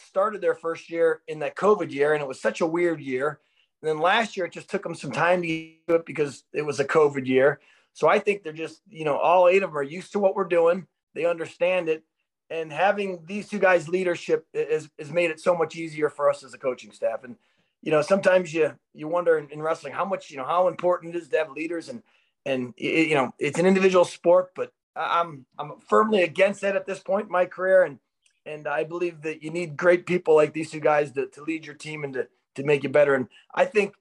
started 0.07 0.41
their 0.41 0.55
first 0.55 0.91
year 0.91 1.23
in 1.29 1.41
that 1.41 1.57
COVID 1.57 1.91
year, 1.91 2.15
and 2.15 2.23
it 2.23 2.29
was 2.29 2.41
such 2.41 2.61
a 2.61 2.67
weird 2.67 3.01
year. 3.01 3.41
And 3.81 3.89
then 3.89 3.99
last 3.99 4.37
year, 4.37 4.47
it 4.47 4.53
just 4.53 4.71
took 4.71 4.83
them 4.83 4.95
some 4.95 5.11
time 5.11 5.43
to 5.43 5.73
to 5.89 5.95
it 5.97 6.07
because 6.07 6.45
it 6.53 6.63
was 6.63 6.81
a 6.81 6.85
COVID 6.85 7.27
year. 7.27 7.61
So 7.95 8.09
I 8.09 8.19
think 8.19 8.43
they're 8.43 8.53
just, 8.53 8.81
you 8.89 9.05
know, 9.05 9.19
all 9.19 9.49
eight 9.49 9.63
of 9.63 9.71
them 9.71 9.79
are 9.79 9.83
used 9.83 10.13
to 10.13 10.19
what 10.19 10.35
we're 10.35 10.45
doing. 10.45 10.87
They 11.15 11.27
understand 11.27 11.89
it. 11.89 12.05
And 12.49 12.73
having 12.73 13.25
these 13.27 13.49
two 13.49 13.59
guys' 13.59 13.89
leadership 13.89 14.47
has, 14.55 14.89
has 14.99 15.11
made 15.11 15.31
it 15.31 15.41
so 15.41 15.55
much 15.55 15.77
easier 15.77 16.09
for 16.09 16.31
us 16.31 16.43
as 16.43 16.55
a 16.55 16.59
coaching 16.59 16.93
staff. 16.93 17.25
And, 17.25 17.37
you 17.83 17.91
know, 17.91 18.03
sometimes 18.03 18.53
you 18.55 18.73
you 18.95 19.09
wonder 19.09 19.39
in, 19.39 19.49
in 19.51 19.61
wrestling 19.61 19.93
how 19.93 20.05
much, 20.05 20.31
you 20.31 20.37
know, 20.37 20.45
how 20.45 20.69
important 20.69 21.15
it 21.15 21.19
is 21.19 21.29
to 21.29 21.39
have 21.39 21.51
leaders 21.51 21.89
and 21.89 22.03
and 22.45 22.75
it, 22.77 23.09
you 23.09 23.15
know, 23.15 23.33
it's 23.39 23.59
an 23.59 23.67
individual 23.67 24.05
sport, 24.05 24.51
but 24.55 24.73
I'm 24.95 25.47
I'm 25.59 25.81
firmly 25.89 26.23
against 26.23 26.61
that 26.61 26.77
at 26.77 26.87
this 26.87 27.01
point 27.01 27.27
in 27.27 27.33
my 27.33 27.47
career. 27.47 27.85
And 27.85 27.99
and 28.47 28.67
I 28.67 28.85
believe 28.85 29.23
that 29.23 29.43
you 29.43 29.51
need 29.51 29.77
great 29.77 30.07
people 30.07 30.35
like 30.35 30.53
these 30.53 30.71
two 30.71 30.81
guys 30.81 31.13
to, 31.13 31.27
to 31.29 31.43
lead 31.43 31.65
your 31.67 31.75
team 31.75 32.05
and 32.05 32.15
to 32.15 32.29
to 32.55 32.65
make 32.65 32.83
you 32.83 32.89
better. 32.89 33.15
And 33.15 33.29
I 33.55 33.65
think, 33.65 33.95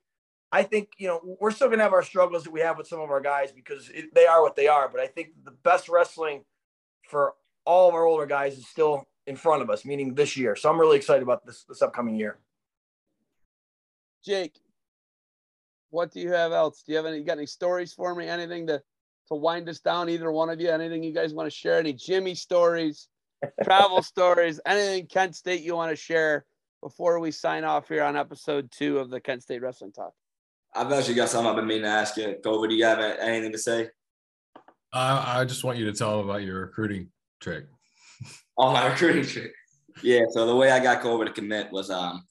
I 0.51 0.63
think 0.63 0.89
you 0.97 1.07
know 1.07 1.37
we're 1.39 1.51
still 1.51 1.69
gonna 1.69 1.83
have 1.83 1.93
our 1.93 2.03
struggles 2.03 2.43
that 2.43 2.51
we 2.51 2.61
have 2.61 2.77
with 2.77 2.87
some 2.87 2.99
of 2.99 3.09
our 3.09 3.21
guys 3.21 3.51
because 3.51 3.89
it, 3.89 4.13
they 4.13 4.25
are 4.25 4.41
what 4.41 4.55
they 4.55 4.67
are. 4.67 4.89
But 4.89 5.01
I 5.01 5.07
think 5.07 5.29
the 5.43 5.51
best 5.51 5.89
wrestling 5.89 6.43
for 7.07 7.35
all 7.65 7.89
of 7.89 7.95
our 7.95 8.05
older 8.05 8.25
guys 8.25 8.57
is 8.57 8.67
still 8.67 9.07
in 9.27 9.35
front 9.35 9.61
of 9.61 9.69
us, 9.69 9.85
meaning 9.85 10.15
this 10.15 10.35
year. 10.35 10.55
So 10.55 10.69
I'm 10.69 10.79
really 10.79 10.97
excited 10.97 11.23
about 11.23 11.45
this 11.45 11.63
this 11.63 11.81
upcoming 11.81 12.15
year. 12.15 12.39
Jake, 14.23 14.59
what 15.89 16.11
do 16.11 16.19
you 16.19 16.31
have 16.31 16.51
else? 16.51 16.83
Do 16.83 16.91
you 16.91 16.97
have 16.97 17.05
any? 17.05 17.17
You 17.17 17.23
got 17.23 17.37
any 17.37 17.45
stories 17.45 17.93
for 17.93 18.13
me? 18.15 18.27
Anything 18.27 18.67
to 18.67 18.81
to 19.27 19.35
wind 19.35 19.69
us 19.69 19.79
down? 19.79 20.09
Either 20.09 20.31
one 20.31 20.49
of 20.49 20.59
you? 20.59 20.69
Anything 20.69 21.03
you 21.03 21.13
guys 21.13 21.33
want 21.33 21.47
to 21.47 21.55
share? 21.55 21.79
Any 21.79 21.93
Jimmy 21.93 22.35
stories, 22.35 23.07
travel 23.63 24.01
stories? 24.01 24.59
Anything 24.65 25.07
Kent 25.07 25.35
State 25.35 25.61
you 25.61 25.75
want 25.75 25.91
to 25.91 25.95
share 25.95 26.45
before 26.81 27.19
we 27.19 27.31
sign 27.31 27.63
off 27.63 27.87
here 27.87 28.03
on 28.03 28.15
episode 28.15 28.71
two 28.71 28.99
of 28.99 29.09
the 29.09 29.19
Kent 29.19 29.43
State 29.43 29.61
Wrestling 29.61 29.91
Talk? 29.91 30.13
I've 30.73 30.91
actually 30.91 31.15
got 31.15 31.29
something 31.29 31.49
I've 31.49 31.55
been 31.55 31.67
meaning 31.67 31.83
to 31.83 31.89
ask 31.89 32.17
you. 32.17 32.35
Kobe, 32.43 32.69
do 32.69 32.75
you 32.75 32.85
have 32.85 32.99
anything 32.99 33.51
to 33.51 33.57
say? 33.57 33.89
Uh, 34.93 35.23
I 35.25 35.45
just 35.45 35.63
want 35.63 35.77
you 35.77 35.85
to 35.85 35.93
tell 35.93 36.17
them 36.17 36.29
about 36.29 36.43
your 36.43 36.61
recruiting 36.61 37.09
trick. 37.39 37.65
Oh, 38.57 38.71
my 38.71 38.85
recruiting 38.85 39.25
trick. 39.25 39.53
Yeah, 40.03 40.21
so 40.29 40.45
the 40.45 40.55
way 40.55 40.69
I 40.69 40.79
got 40.79 41.01
Kobe 41.01 41.25
to 41.25 41.31
commit 41.31 41.71
was 41.71 41.89
um 41.89 42.23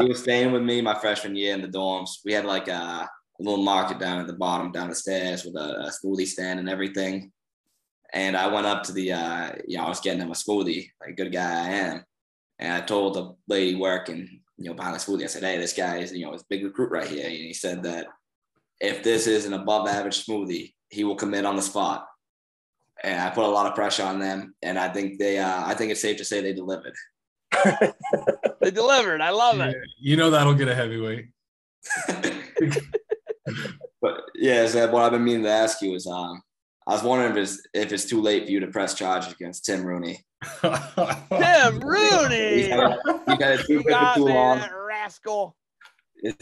he 0.00 0.08
was 0.08 0.22
staying 0.22 0.52
with 0.52 0.62
me 0.62 0.80
my 0.80 0.94
freshman 0.94 1.36
year 1.36 1.54
in 1.54 1.62
the 1.62 1.68
dorms. 1.68 2.18
We 2.24 2.32
had 2.32 2.44
like 2.44 2.68
a, 2.68 2.72
a 2.72 3.08
little 3.38 3.62
market 3.62 3.98
down 3.98 4.20
at 4.20 4.26
the 4.26 4.32
bottom, 4.32 4.72
down 4.72 4.88
the 4.88 4.94
stairs 4.94 5.44
with 5.44 5.56
a, 5.56 5.86
a 5.86 5.90
smoothie 5.90 6.26
stand 6.26 6.60
and 6.60 6.68
everything. 6.68 7.32
And 8.12 8.36
I 8.36 8.46
went 8.46 8.66
up 8.66 8.82
to 8.84 8.92
the 8.92 9.12
uh, 9.12 9.52
you 9.66 9.76
know, 9.76 9.84
I 9.84 9.88
was 9.88 10.00
getting 10.00 10.20
him 10.20 10.30
a 10.30 10.34
smoothie, 10.34 10.90
like 11.00 11.10
a 11.10 11.14
good 11.14 11.32
guy 11.32 11.66
I 11.66 11.68
am. 11.68 12.04
And 12.58 12.72
I 12.72 12.80
told 12.80 13.14
the 13.14 13.34
lady 13.48 13.74
working, 13.74 14.40
you 14.56 14.70
know, 14.70 14.74
behind 14.74 14.94
the 14.94 14.98
smoothie, 14.98 15.24
I 15.24 15.26
said, 15.26 15.42
Hey, 15.42 15.58
this 15.58 15.72
guy 15.72 15.98
is, 15.98 16.12
you 16.12 16.24
know, 16.24 16.32
his 16.32 16.44
big 16.44 16.64
recruit 16.64 16.90
right 16.90 17.06
here. 17.06 17.26
And 17.26 17.34
he 17.34 17.52
said 17.52 17.82
that 17.82 18.06
if 18.80 19.02
this 19.02 19.26
is 19.26 19.44
an 19.46 19.52
above 19.52 19.88
average 19.88 20.26
smoothie, 20.26 20.72
he 20.88 21.04
will 21.04 21.16
commit 21.16 21.44
on 21.44 21.56
the 21.56 21.62
spot. 21.62 22.06
And 23.02 23.20
I 23.20 23.30
put 23.30 23.44
a 23.44 23.48
lot 23.48 23.66
of 23.66 23.74
pressure 23.74 24.04
on 24.04 24.18
them. 24.18 24.54
And 24.62 24.78
I 24.78 24.88
think 24.88 25.18
they 25.18 25.38
uh, 25.38 25.66
I 25.66 25.74
think 25.74 25.92
it's 25.92 26.00
safe 26.00 26.16
to 26.18 26.24
say 26.24 26.40
they 26.40 26.52
delivered. 26.52 26.94
They 28.60 28.72
delivered. 28.72 29.20
I 29.20 29.30
love 29.30 29.60
it. 29.60 29.76
You 30.00 30.16
know 30.16 30.30
that'll 30.30 30.54
get 30.54 30.66
a 30.66 30.74
heavyweight. 30.74 31.26
but 34.02 34.22
yeah, 34.34 34.66
so 34.66 34.90
what 34.90 35.04
I've 35.04 35.12
been 35.12 35.22
meaning 35.22 35.44
to 35.44 35.50
ask 35.50 35.80
you 35.82 35.94
is 35.94 36.06
um 36.08 36.42
I 36.88 36.92
was 36.92 37.02
wondering 37.02 37.32
if 37.32 37.36
it's 37.36 37.62
if 37.74 37.92
it's 37.92 38.04
too 38.04 38.22
late 38.22 38.44
for 38.44 38.50
you 38.50 38.60
to 38.60 38.68
press 38.68 38.94
charges 38.94 39.32
against 39.32 39.64
Tim 39.64 39.84
Rooney. 39.84 40.24
Tim 40.62 41.80
Rooney. 41.80 42.54
He's 42.54 42.68
had, 42.68 42.98
he's 43.26 43.38
had 43.40 43.60
it 43.60 43.66
too 43.66 43.82
good 43.82 43.96
for 43.96 44.14
too 44.14 44.24
long. 44.26 44.58
that 44.58 44.70
rascal. 44.72 45.56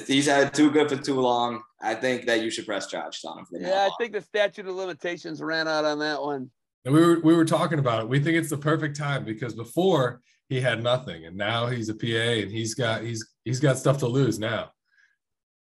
He's 0.06 0.26
had 0.26 0.48
it 0.48 0.54
too 0.54 0.70
good 0.70 0.88
for 0.88 0.96
too 0.96 1.20
long. 1.20 1.62
I 1.82 1.94
think 1.94 2.26
that 2.26 2.42
you 2.42 2.50
should 2.50 2.66
press 2.66 2.86
charges 2.86 3.24
on 3.24 3.38
him. 3.38 3.46
Yeah, 3.52 3.88
I 3.88 3.90
think 3.98 4.12
the 4.12 4.20
statute 4.20 4.66
of 4.66 4.74
limitations 4.74 5.42
ran 5.42 5.66
out 5.66 5.84
on 5.84 5.98
that 6.00 6.22
one. 6.22 6.50
And 6.84 6.94
we 6.94 7.00
were 7.00 7.20
we 7.20 7.34
were 7.34 7.44
talking 7.46 7.78
about 7.78 8.02
it. 8.02 8.08
We 8.08 8.20
think 8.20 8.36
it's 8.36 8.50
the 8.50 8.58
perfect 8.58 8.96
time 8.96 9.24
because 9.24 9.54
before 9.54 10.20
he 10.50 10.60
had 10.60 10.82
nothing, 10.82 11.24
and 11.24 11.36
now 11.36 11.66
he's 11.66 11.88
a 11.88 11.94
PA 11.94 12.06
and 12.06 12.50
he's 12.50 12.74
got 12.74 13.02
he's 13.02 13.26
he's 13.44 13.60
got 13.60 13.78
stuff 13.78 13.98
to 13.98 14.06
lose 14.06 14.38
now. 14.38 14.70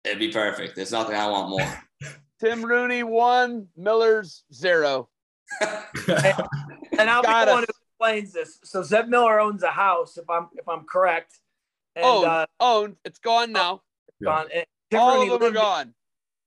it'd 0.06 0.20
be 0.20 0.32
perfect. 0.32 0.76
There's 0.78 0.94
nothing 0.94 1.16
I 1.16 1.28
want 1.28 1.50
more. 1.50 1.84
Tim 2.40 2.64
Rooney 2.64 3.04
one, 3.04 3.68
Miller's 3.76 4.44
zero. 4.54 5.10
And 5.62 7.10
I'll 7.10 7.22
Got 7.24 7.46
be 7.46 7.50
the 7.50 7.54
one 7.54 7.64
who 7.64 7.74
explains 7.92 8.34
this. 8.34 8.60
So 8.64 8.84
Zeb 8.84 9.08
Miller 9.08 9.40
owns 9.40 9.64
a 9.64 9.70
house, 9.72 10.18
if 10.18 10.30
I'm 10.30 10.48
if 10.56 10.68
I'm 10.68 10.86
correct. 10.86 11.40
And 11.96 12.06
Owned, 12.06 12.26
uh, 12.28 12.46
owned. 12.60 12.96
It's 13.04 13.20
gone 13.20 13.52
now. 13.52 13.82
gone. 14.24 14.48
And 14.54 14.66
Tim 14.92 15.00
All 15.00 15.20
Rooney 15.20 15.32
of 15.34 15.40
them 15.40 15.46
are 15.46 15.48
in- 15.50 15.54
gone. 15.54 15.94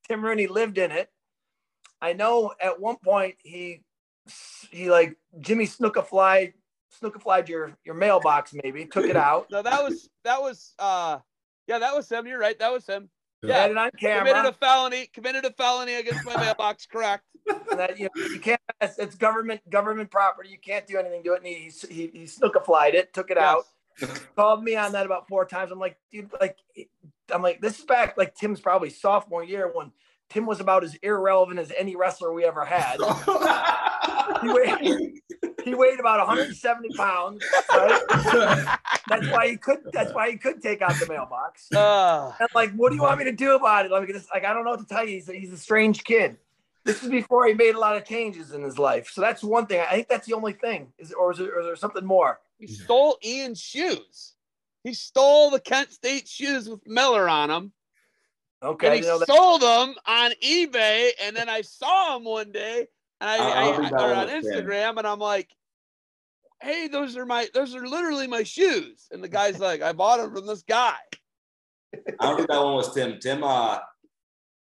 Tim 0.09 0.25
Rooney 0.25 0.47
lived 0.47 0.79
in 0.79 0.91
it. 0.91 1.11
I 2.01 2.13
know 2.13 2.53
at 2.61 2.81
one 2.81 2.97
point 3.05 3.37
he 3.43 3.83
he 4.71 4.91
like 4.91 5.17
Jimmy 5.41 5.67
Snookafly 5.67 6.53
Snookaflied 7.01 7.49
your 7.49 7.77
your 7.85 7.95
mailbox 7.95 8.53
maybe 8.63 8.87
took 8.87 9.05
it 9.07 9.17
out. 9.29 9.47
No, 9.51 9.63
that 9.63 9.83
was 9.83 10.09
that 10.25 10.41
was 10.41 10.75
uh 10.79 11.19
yeah, 11.67 11.79
that 11.79 11.95
was 11.95 12.11
him. 12.11 12.27
You're 12.27 12.39
right. 12.41 12.59
That 12.59 12.73
was 12.73 12.87
him. 12.87 13.09
Had 13.51 13.71
it 13.71 13.77
on 13.77 13.91
Committed 13.93 14.45
a 14.45 14.53
felony. 14.53 15.07
Committed 15.13 15.45
a 15.45 15.53
felony 15.53 15.95
against 15.95 16.25
my 16.25 16.37
mailbox. 16.37 16.87
Correct. 16.93 17.25
and 17.49 17.79
that 17.79 17.99
you, 17.99 18.05
know, 18.05 18.25
you 18.27 18.39
can't. 18.39 18.61
It's, 18.81 18.99
it's 18.99 19.15
government 19.17 19.69
government 19.69 20.11
property. 20.11 20.49
You 20.51 20.59
can't 20.59 20.87
do 20.87 20.99
anything 20.99 21.23
to 21.25 21.33
it. 21.35 21.39
And 21.39 21.47
he 21.47 21.71
he, 21.89 22.11
he 22.13 22.25
Snookaflied 22.25 22.95
it, 22.95 23.13
took 23.13 23.31
it 23.31 23.39
out. 23.39 23.65
Called 24.37 24.63
me 24.65 24.77
on 24.77 24.93
that 24.93 25.07
about 25.07 25.29
four 25.29 25.45
times. 25.45 25.71
I'm 25.71 25.79
like, 25.79 25.99
dude, 26.11 26.31
like, 26.41 26.57
I'm 27.31 27.43
like, 27.43 27.61
this 27.61 27.79
is 27.79 27.85
back 27.85 28.17
like 28.17 28.35
Tim's 28.35 28.61
probably 28.61 28.91
sophomore 28.91 29.45
year 29.45 29.71
when 29.73 29.93
Tim 30.31 30.47
was 30.47 30.61
about 30.61 30.83
as 30.83 30.95
irrelevant 30.97 31.59
as 31.59 31.73
any 31.77 31.95
wrestler 31.95 32.33
we 32.33 32.45
ever 32.45 32.65
had. 32.65 32.99
He 34.41 34.49
weighed, 34.49 35.21
he 35.65 35.75
weighed 35.75 36.01
about 36.01 36.19
170 36.27 36.89
pounds. 36.97 37.45
Right? 37.71 38.03
That's 39.09 39.29
why 39.31 39.49
he 39.49 39.57
could. 39.57 39.79
That's 39.93 40.13
why 40.13 40.31
he 40.31 40.37
could 40.37 40.63
take 40.63 40.83
out 40.83 40.95
the 40.99 41.07
mailbox. 41.09 41.73
Uh, 41.73 42.33
And 42.39 42.49
like, 42.55 42.73
what 42.75 42.91
do 42.91 42.97
you 42.97 43.03
want 43.03 43.19
me 43.19 43.25
to 43.25 43.33
do 43.33 43.55
about 43.57 43.87
it? 43.87 43.91
Like, 43.91 44.09
it's, 44.09 44.29
like 44.33 44.45
I 44.45 44.53
don't 44.53 44.65
know 44.65 44.71
what 44.71 44.81
to 44.81 44.87
tell 44.87 45.05
you. 45.07 45.15
He's 45.15 45.29
a, 45.29 45.33
he's 45.35 45.53
a 45.53 45.59
strange 45.59 46.05
kid. 46.05 46.39
This 46.85 47.03
is 47.03 47.09
before 47.11 47.47
he 47.47 47.55
made 47.55 47.75
a 47.77 47.79
lot 47.79 47.97
of 47.97 48.05
changes 48.05 48.53
in 48.53 48.63
his 48.63 48.79
life. 48.79 49.09
So 49.11 49.21
that's 49.21 49.43
one 49.45 49.67
thing. 49.67 49.81
I 49.81 49.95
think 49.95 50.09
that's 50.09 50.27
the 50.27 50.35
only 50.35 50.53
thing. 50.53 50.93
Is 50.99 51.13
or 51.13 51.31
is 51.33 51.39
there, 51.39 51.55
or 51.55 51.61
is 51.61 51.67
there 51.67 51.77
something 51.77 52.05
more? 52.05 52.41
he 52.59 52.67
stole 52.69 53.19
Ian's 53.25 53.61
shoes. 53.61 54.35
He 54.85 54.95
stole 54.95 55.51
the 55.51 55.61
Kent 55.61 55.93
State 55.93 56.29
shoes 56.29 56.69
with 56.69 56.87
Miller 56.87 57.29
on 57.29 57.49
them. 57.49 57.73
Okay, 58.63 58.87
and 58.87 58.97
he 58.97 59.03
sold 59.03 59.61
them 59.63 59.95
on 60.07 60.33
eBay. 60.43 61.11
And 61.23 61.37
then 61.37 61.49
I 61.49 61.63
saw 61.63 62.17
him 62.17 62.25
one 62.25 62.53
day, 62.53 62.87
and 63.23 63.31
I, 63.31 63.37
I- 63.37 63.39
I 63.39 63.63
I, 63.63 63.65
don't 63.71 63.81
think 63.83 63.93
I- 63.95 63.97
that 63.99 64.05
or 64.11 64.15
one 64.17 64.29
on. 64.31 64.43
Instagram, 64.43 64.99
and 64.99 65.07
I'm 65.07 65.19
like, 65.19 65.49
"Hey, 66.61 66.89
those 66.89 67.17
are 67.17 67.25
my, 67.27 67.49
those 67.55 67.75
are 67.75 67.87
literally 67.87 68.27
my 68.27 68.43
shoes." 68.43 69.07
And 69.11 69.23
the 69.23 69.29
guy's 69.29 69.59
like, 69.59 69.81
"I 69.83 69.93
bought 69.93 70.19
them 70.19 70.35
from 70.35 70.47
this 70.47 70.63
guy." 70.63 70.97
I 71.95 72.27
don't 72.27 72.37
think 72.37 72.49
that 72.49 72.63
one 72.63 72.75
was 72.75 72.93
Tim. 72.95 73.19
Tim, 73.21 73.45
uh, 73.45 73.79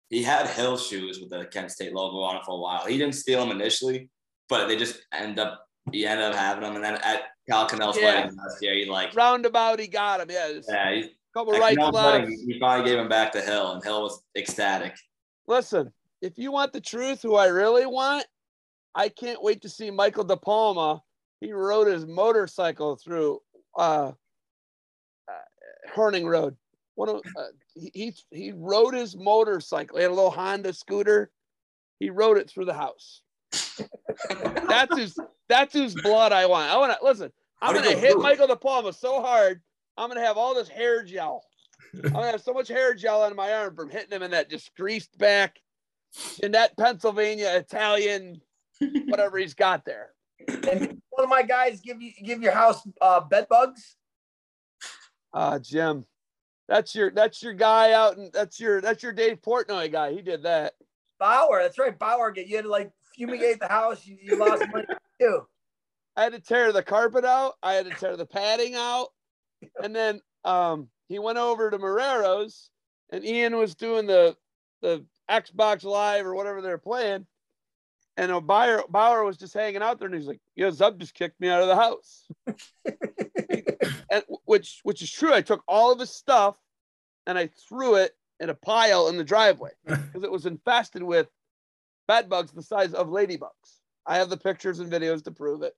he 0.09 0.23
had 0.23 0.47
Hill 0.47 0.77
shoes 0.77 1.19
with 1.19 1.29
the 1.29 1.45
Kent 1.45 1.71
State 1.71 1.93
logo 1.93 2.17
on 2.19 2.35
it 2.37 2.43
for 2.45 2.51
a 2.55 2.59
while. 2.59 2.85
He 2.85 2.97
didn't 2.97 3.15
steal 3.15 3.39
them 3.45 3.51
initially, 3.59 4.09
but 4.49 4.67
they 4.67 4.75
just 4.75 5.01
end 5.13 5.39
up 5.39 5.65
he 5.91 6.05
ended 6.05 6.25
up 6.27 6.35
having 6.35 6.63
them. 6.63 6.75
And 6.75 6.83
then 6.83 6.95
at 6.95 7.23
Cal 7.49 7.67
Cannell's 7.67 7.97
Yeah. 7.97 8.21
wedding 8.21 8.35
last 8.37 8.61
year, 8.61 8.73
he 8.73 8.85
like 8.85 9.13
Roundabout, 9.15 9.79
he 9.79 9.87
got 9.87 10.21
him. 10.21 10.29
Yeah, 10.31 10.59
yeah, 10.69 10.91
he, 10.95 11.09
couple 11.33 11.53
right 11.53 11.77
wedding, 11.77 12.29
he 12.47 12.59
finally 12.59 12.87
gave 12.89 12.99
him 12.99 13.09
back 13.09 13.31
to 13.33 13.41
Hill, 13.41 13.71
and 13.71 13.83
Hill 13.83 14.03
was 14.03 14.21
ecstatic. 14.37 14.95
Listen, 15.47 15.91
if 16.21 16.37
you 16.37 16.51
want 16.51 16.71
the 16.73 16.79
truth, 16.81 17.21
who 17.21 17.35
I 17.35 17.47
really 17.47 17.85
want, 17.85 18.25
I 18.95 19.09
can't 19.09 19.41
wait 19.41 19.61
to 19.63 19.69
see 19.69 19.91
Michael 19.91 20.23
De 20.23 20.37
Palma. 20.37 21.01
He 21.41 21.51
rode 21.51 21.87
his 21.87 22.05
motorcycle 22.05 22.95
through 22.95 23.39
uh, 23.77 24.11
uh, 25.27 25.91
Horning 25.93 26.27
Road. 26.27 26.55
One 26.95 27.09
of 27.09 27.21
uh, 27.35 27.45
he, 27.75 28.13
he 28.31 28.53
rode 28.55 28.93
his 28.93 29.17
motorcycle. 29.17 29.97
He 29.97 30.03
had 30.03 30.11
a 30.11 30.13
little 30.13 30.29
Honda 30.29 30.73
scooter. 30.73 31.31
He 31.99 32.09
rode 32.09 32.37
it 32.37 32.49
through 32.49 32.65
the 32.65 32.73
house. 32.73 33.21
That's 34.67 34.95
whose 34.97 35.17
that's 35.49 35.73
whose 35.73 35.93
blood 36.01 36.31
I 36.31 36.45
want. 36.45 36.71
I 36.71 36.77
want 36.77 36.97
to 36.97 37.05
listen. 37.05 37.31
I'm 37.61 37.75
gonna 37.75 37.95
hit? 37.95 38.17
Michael 38.17 38.47
De 38.47 38.55
Palma 38.55 38.91
so 38.93 39.21
hard. 39.21 39.61
I'm 39.97 40.09
gonna 40.09 40.25
have 40.25 40.37
all 40.37 40.55
this 40.55 40.67
hair 40.67 41.03
gel. 41.03 41.43
I'm 41.93 42.11
gonna 42.11 42.31
have 42.31 42.41
so 42.41 42.53
much 42.53 42.67
hair 42.67 42.95
gel 42.95 43.21
on 43.21 43.35
my 43.35 43.53
arm 43.53 43.75
from 43.75 43.89
hitting 43.89 44.11
him 44.11 44.23
in 44.23 44.31
that 44.31 44.49
just 44.49 44.75
greased 44.75 45.17
back 45.17 45.59
in 46.41 46.51
that 46.53 46.77
Pennsylvania 46.77 47.53
Italian, 47.55 48.41
whatever 49.07 49.37
he's 49.37 49.53
got 49.53 49.85
there. 49.85 50.09
And 50.47 51.01
one 51.09 51.23
of 51.23 51.29
my 51.29 51.43
guys 51.43 51.81
give 51.81 52.01
you 52.01 52.11
give 52.23 52.41
your 52.41 52.53
house 52.53 52.81
uh, 53.01 53.19
bed 53.21 53.47
bugs. 53.49 53.95
Uh 55.33 55.59
Jim. 55.59 56.05
That's 56.67 56.95
your 56.95 57.11
that's 57.11 57.41
your 57.43 57.53
guy 57.53 57.91
out 57.91 58.17
and 58.17 58.31
that's 58.31 58.59
your 58.59 58.81
that's 58.81 59.03
your 59.03 59.13
Dave 59.13 59.41
Portnoy 59.41 59.91
guy. 59.91 60.13
He 60.13 60.21
did 60.21 60.43
that. 60.43 60.73
Bauer, 61.19 61.61
that's 61.61 61.77
right. 61.77 61.97
Bauer, 61.97 62.31
get 62.31 62.47
you 62.47 62.55
had 62.55 62.65
to 62.65 62.71
like 62.71 62.91
fumigate 63.15 63.59
the 63.59 63.67
house. 63.67 64.05
You, 64.05 64.17
you 64.21 64.37
lost 64.37 64.63
money 64.71 64.85
too. 65.19 65.45
I 66.15 66.23
had 66.23 66.33
to 66.33 66.39
tear 66.39 66.71
the 66.71 66.83
carpet 66.83 67.25
out. 67.25 67.53
I 67.63 67.73
had 67.73 67.85
to 67.85 67.91
tear 67.91 68.17
the 68.17 68.25
padding 68.25 68.75
out. 68.75 69.09
And 69.81 69.95
then 69.95 70.21
um 70.45 70.89
he 71.07 71.19
went 71.19 71.37
over 71.37 71.69
to 71.69 71.77
Morero's 71.77 72.69
and 73.11 73.25
Ian 73.25 73.57
was 73.57 73.75
doing 73.75 74.07
the 74.07 74.35
the 74.81 75.05
Xbox 75.29 75.83
Live 75.83 76.25
or 76.25 76.35
whatever 76.35 76.61
they're 76.61 76.77
playing. 76.77 77.25
And 78.15 78.31
uh, 78.31 78.39
Bauer, 78.39 78.83
Bauer 78.89 79.23
was 79.23 79.37
just 79.37 79.53
hanging 79.53 79.81
out 79.81 79.99
there 79.99 80.07
and 80.07 80.15
he's 80.15 80.27
like, 80.27 80.41
Yeah, 80.55 80.67
Zub 80.67 80.99
just 80.99 81.13
kicked 81.13 81.39
me 81.39 81.49
out 81.49 81.61
of 81.61 81.67
the 81.67 81.75
house. 81.75 82.27
and 84.09 84.23
which 84.45 84.79
which 84.83 85.01
is 85.01 85.11
true. 85.11 85.33
I 85.33 85.41
took 85.41 85.63
all 85.67 85.91
of 85.91 85.99
his 85.99 86.11
stuff 86.11 86.57
and 87.25 87.37
I 87.37 87.49
threw 87.67 87.95
it 87.95 88.11
in 88.39 88.49
a 88.49 88.55
pile 88.55 89.07
in 89.07 89.17
the 89.17 89.23
driveway 89.23 89.71
because 89.85 90.23
it 90.23 90.31
was 90.31 90.45
infested 90.45 91.01
with 91.01 91.27
bed 92.07 92.29
bugs 92.29 92.51
the 92.51 92.61
size 92.61 92.93
of 92.93 93.07
ladybugs. 93.07 93.79
I 94.05 94.17
have 94.17 94.29
the 94.29 94.37
pictures 94.37 94.79
and 94.79 94.91
videos 94.91 95.23
to 95.23 95.31
prove 95.31 95.63
it. 95.63 95.75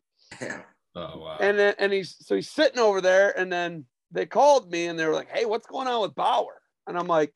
Oh 0.96 1.20
wow. 1.20 1.38
And 1.40 1.60
then 1.60 1.76
and 1.78 1.92
he's 1.92 2.16
so 2.26 2.36
he's 2.36 2.50
sitting 2.50 2.80
over 2.80 3.02
there, 3.02 3.38
and 3.38 3.52
then 3.52 3.86
they 4.12 4.26
called 4.26 4.72
me 4.72 4.88
and 4.88 4.98
they 4.98 5.06
were 5.06 5.14
like, 5.14 5.30
"Hey, 5.30 5.46
what's 5.46 5.68
going 5.68 5.88
on 5.88 6.02
with 6.02 6.16
Bauer?" 6.16 6.62
And 6.88 6.98
I'm 6.98 7.08
like, 7.08 7.36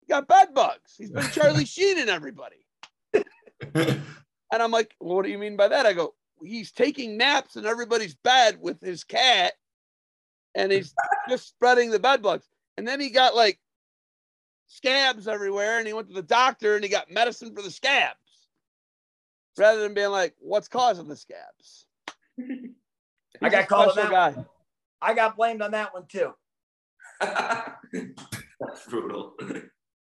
"He 0.00 0.06
got 0.06 0.28
bed 0.28 0.54
bugs. 0.54 0.94
He's 0.96 1.10
been 1.10 1.28
Charlie 1.30 1.64
Sheen 1.66 1.98
and 1.98 2.08
everybody." 2.08 2.64
And 4.52 4.62
I'm 4.62 4.70
like, 4.70 4.94
well, 5.00 5.16
"What 5.16 5.24
do 5.24 5.30
you 5.30 5.38
mean 5.38 5.56
by 5.56 5.68
that?" 5.68 5.86
I 5.86 5.94
go, 5.94 6.14
"He's 6.42 6.70
taking 6.70 7.16
naps 7.16 7.56
in 7.56 7.64
everybody's 7.64 8.14
bed 8.14 8.58
with 8.60 8.80
his 8.80 9.02
cat, 9.02 9.54
and 10.54 10.70
he's 10.70 10.94
just 11.28 11.48
spreading 11.48 11.90
the 11.90 11.98
bed 11.98 12.22
bugs." 12.22 12.46
And 12.76 12.86
then 12.86 13.00
he 13.00 13.08
got 13.08 13.34
like 13.34 13.58
scabs 14.66 15.26
everywhere, 15.26 15.78
and 15.78 15.86
he 15.86 15.94
went 15.94 16.08
to 16.08 16.14
the 16.14 16.22
doctor 16.22 16.74
and 16.74 16.84
he 16.84 16.90
got 16.90 17.10
medicine 17.10 17.54
for 17.56 17.62
the 17.62 17.70
scabs, 17.70 18.18
rather 19.56 19.80
than 19.80 19.94
being 19.94 20.10
like, 20.10 20.34
"What's 20.38 20.68
causing 20.68 21.08
the 21.08 21.16
scabs?" 21.16 21.86
I 23.40 23.48
got 23.48 23.64
a 23.64 23.66
called 23.66 23.88
on 23.88 23.92
special 23.94 24.10
that 24.10 24.34
guy. 24.34 24.44
I 25.00 25.14
got 25.14 25.36
blamed 25.36 25.62
on 25.62 25.70
that 25.70 25.94
one 25.94 26.06
too. 26.06 26.32
That's 27.20 28.86
brutal. 28.88 29.34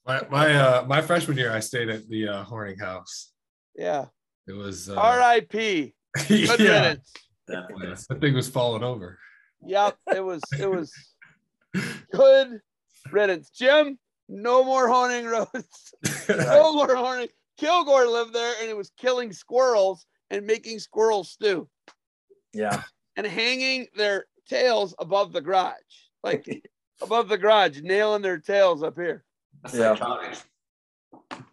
my 0.07 0.23
my 0.31 0.55
uh 0.55 0.85
my 0.87 1.01
freshman 1.01 1.37
year, 1.37 1.51
I 1.51 1.59
stayed 1.59 1.89
at 1.89 2.09
the 2.09 2.27
uh, 2.27 2.43
Horning 2.43 2.79
House. 2.79 3.31
Yeah. 3.75 4.07
It 4.49 4.53
was 4.55 4.89
uh, 4.89 4.95
R.I.P. 4.95 5.93
Good 6.27 6.59
yeah, 6.59 6.81
riddance. 6.81 7.13
Definitely. 7.47 7.87
that 8.09 8.19
thing 8.19 8.33
was 8.33 8.49
falling 8.49 8.81
over. 8.83 9.19
Yep, 9.65 9.95
it 10.15 10.23
was 10.23 10.41
it 10.59 10.69
was 10.71 10.91
good 12.11 12.59
riddance. 13.11 13.49
Jim, 13.51 13.99
no 14.27 14.63
more 14.63 14.87
Horning 14.87 15.25
roads. 15.25 15.93
No 16.29 16.73
more 16.73 16.95
Horning. 16.95 17.27
Kilgore 17.57 18.07
lived 18.07 18.33
there 18.33 18.55
and 18.61 18.69
it 18.69 18.77
was 18.77 18.91
killing 18.97 19.33
squirrels 19.33 20.05
and 20.31 20.45
making 20.47 20.79
squirrel 20.79 21.23
stew 21.23 21.67
Yeah. 22.53 22.83
and 23.17 23.27
hanging 23.27 23.87
their 23.95 24.25
tails 24.47 24.95
above 24.97 25.31
the 25.33 25.41
garage. 25.41 25.75
Like 26.23 26.63
above 27.01 27.27
the 27.29 27.37
garage, 27.37 27.81
nailing 27.81 28.21
their 28.23 28.39
tails 28.39 28.81
up 28.81 28.95
here. 28.95 29.23
That's 29.63 29.75
Yeah. 29.75 29.93
psychotic. 29.95 30.37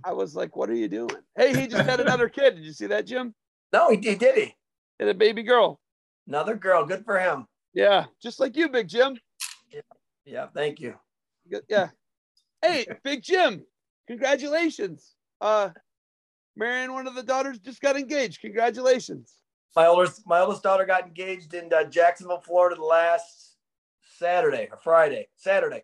I 0.05 0.13
was 0.13 0.37
like, 0.37 0.57
what 0.57 0.71
are 0.71 0.75
you 0.75 0.89
doing? 0.89 1.17
Hey, 1.37 1.55
he 1.55 1.67
just 1.67 1.89
had 1.89 2.01
another 2.01 2.29
kid. 2.29 2.57
Did 2.57 2.65
you 2.65 2.73
see 2.73 2.87
that, 2.87 3.07
Jim? 3.07 3.35
No, 3.73 3.91
he 3.91 3.97
did. 3.97 4.19
Did 4.19 4.37
he? 4.37 4.55
Had 5.01 5.09
a 5.09 5.15
baby 5.15 5.43
girl. 5.43 5.81
Another 6.29 6.55
girl. 6.55 6.85
Good 6.85 7.05
for 7.05 7.19
him. 7.19 7.47
Yeah, 7.75 8.07
just 8.23 8.41
like 8.41 8.57
you, 8.57 8.69
Big 8.69 8.89
Jim. 8.89 9.19
Yeah. 9.71 9.81
yeah 10.25 10.47
Thank 10.55 10.81
you. 10.81 10.95
Yeah. 11.69 11.89
Hey, 12.63 12.87
Big 13.05 13.23
Jim, 13.23 13.65
congratulations. 14.09 15.15
Uh 15.41 15.71
Marion, 16.57 16.95
one 16.95 17.07
of 17.07 17.15
the 17.15 17.23
daughters 17.23 17.59
just 17.59 17.83
got 17.83 17.97
engaged. 17.97 18.41
Congratulations. 18.41 19.35
My 19.77 19.87
oldest, 19.87 20.27
my 20.27 20.41
oldest 20.41 20.63
daughter 20.63 20.87
got 20.87 21.07
engaged 21.07 21.53
in 21.53 21.71
uh, 21.71 21.85
Jacksonville, 21.85 22.41
Florida, 22.41 22.83
last 22.83 23.57
Saturday 24.19 24.69
or 24.71 24.79
Friday. 24.79 25.29
Saturday, 25.37 25.83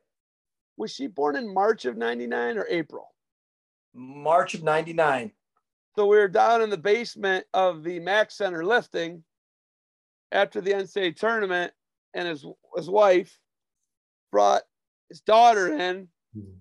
Was 0.79 0.91
she 0.91 1.09
born 1.09 1.37
in 1.37 1.53
March 1.53 1.85
of 1.85 1.99
99 1.99 2.57
or 2.57 2.67
April? 2.71 3.13
March 3.95 4.55
of 4.55 4.63
'99. 4.63 5.33
So 5.97 6.07
we 6.07 6.17
were 6.17 6.29
down 6.29 6.63
in 6.63 6.71
the 6.71 6.79
basement 6.79 7.45
of 7.53 7.83
the 7.83 8.01
Max 8.01 8.37
Center 8.37 8.65
lifting 8.65 9.25
after 10.31 10.61
the 10.61 10.73
NCAA 10.73 11.17
tournament, 11.17 11.73
and 12.15 12.29
his 12.29 12.45
his 12.77 12.89
wife 12.89 13.39
brought 14.31 14.63
his 15.09 15.21
daughter 15.21 15.73
in, 15.73 16.09
hmm. 16.35 16.53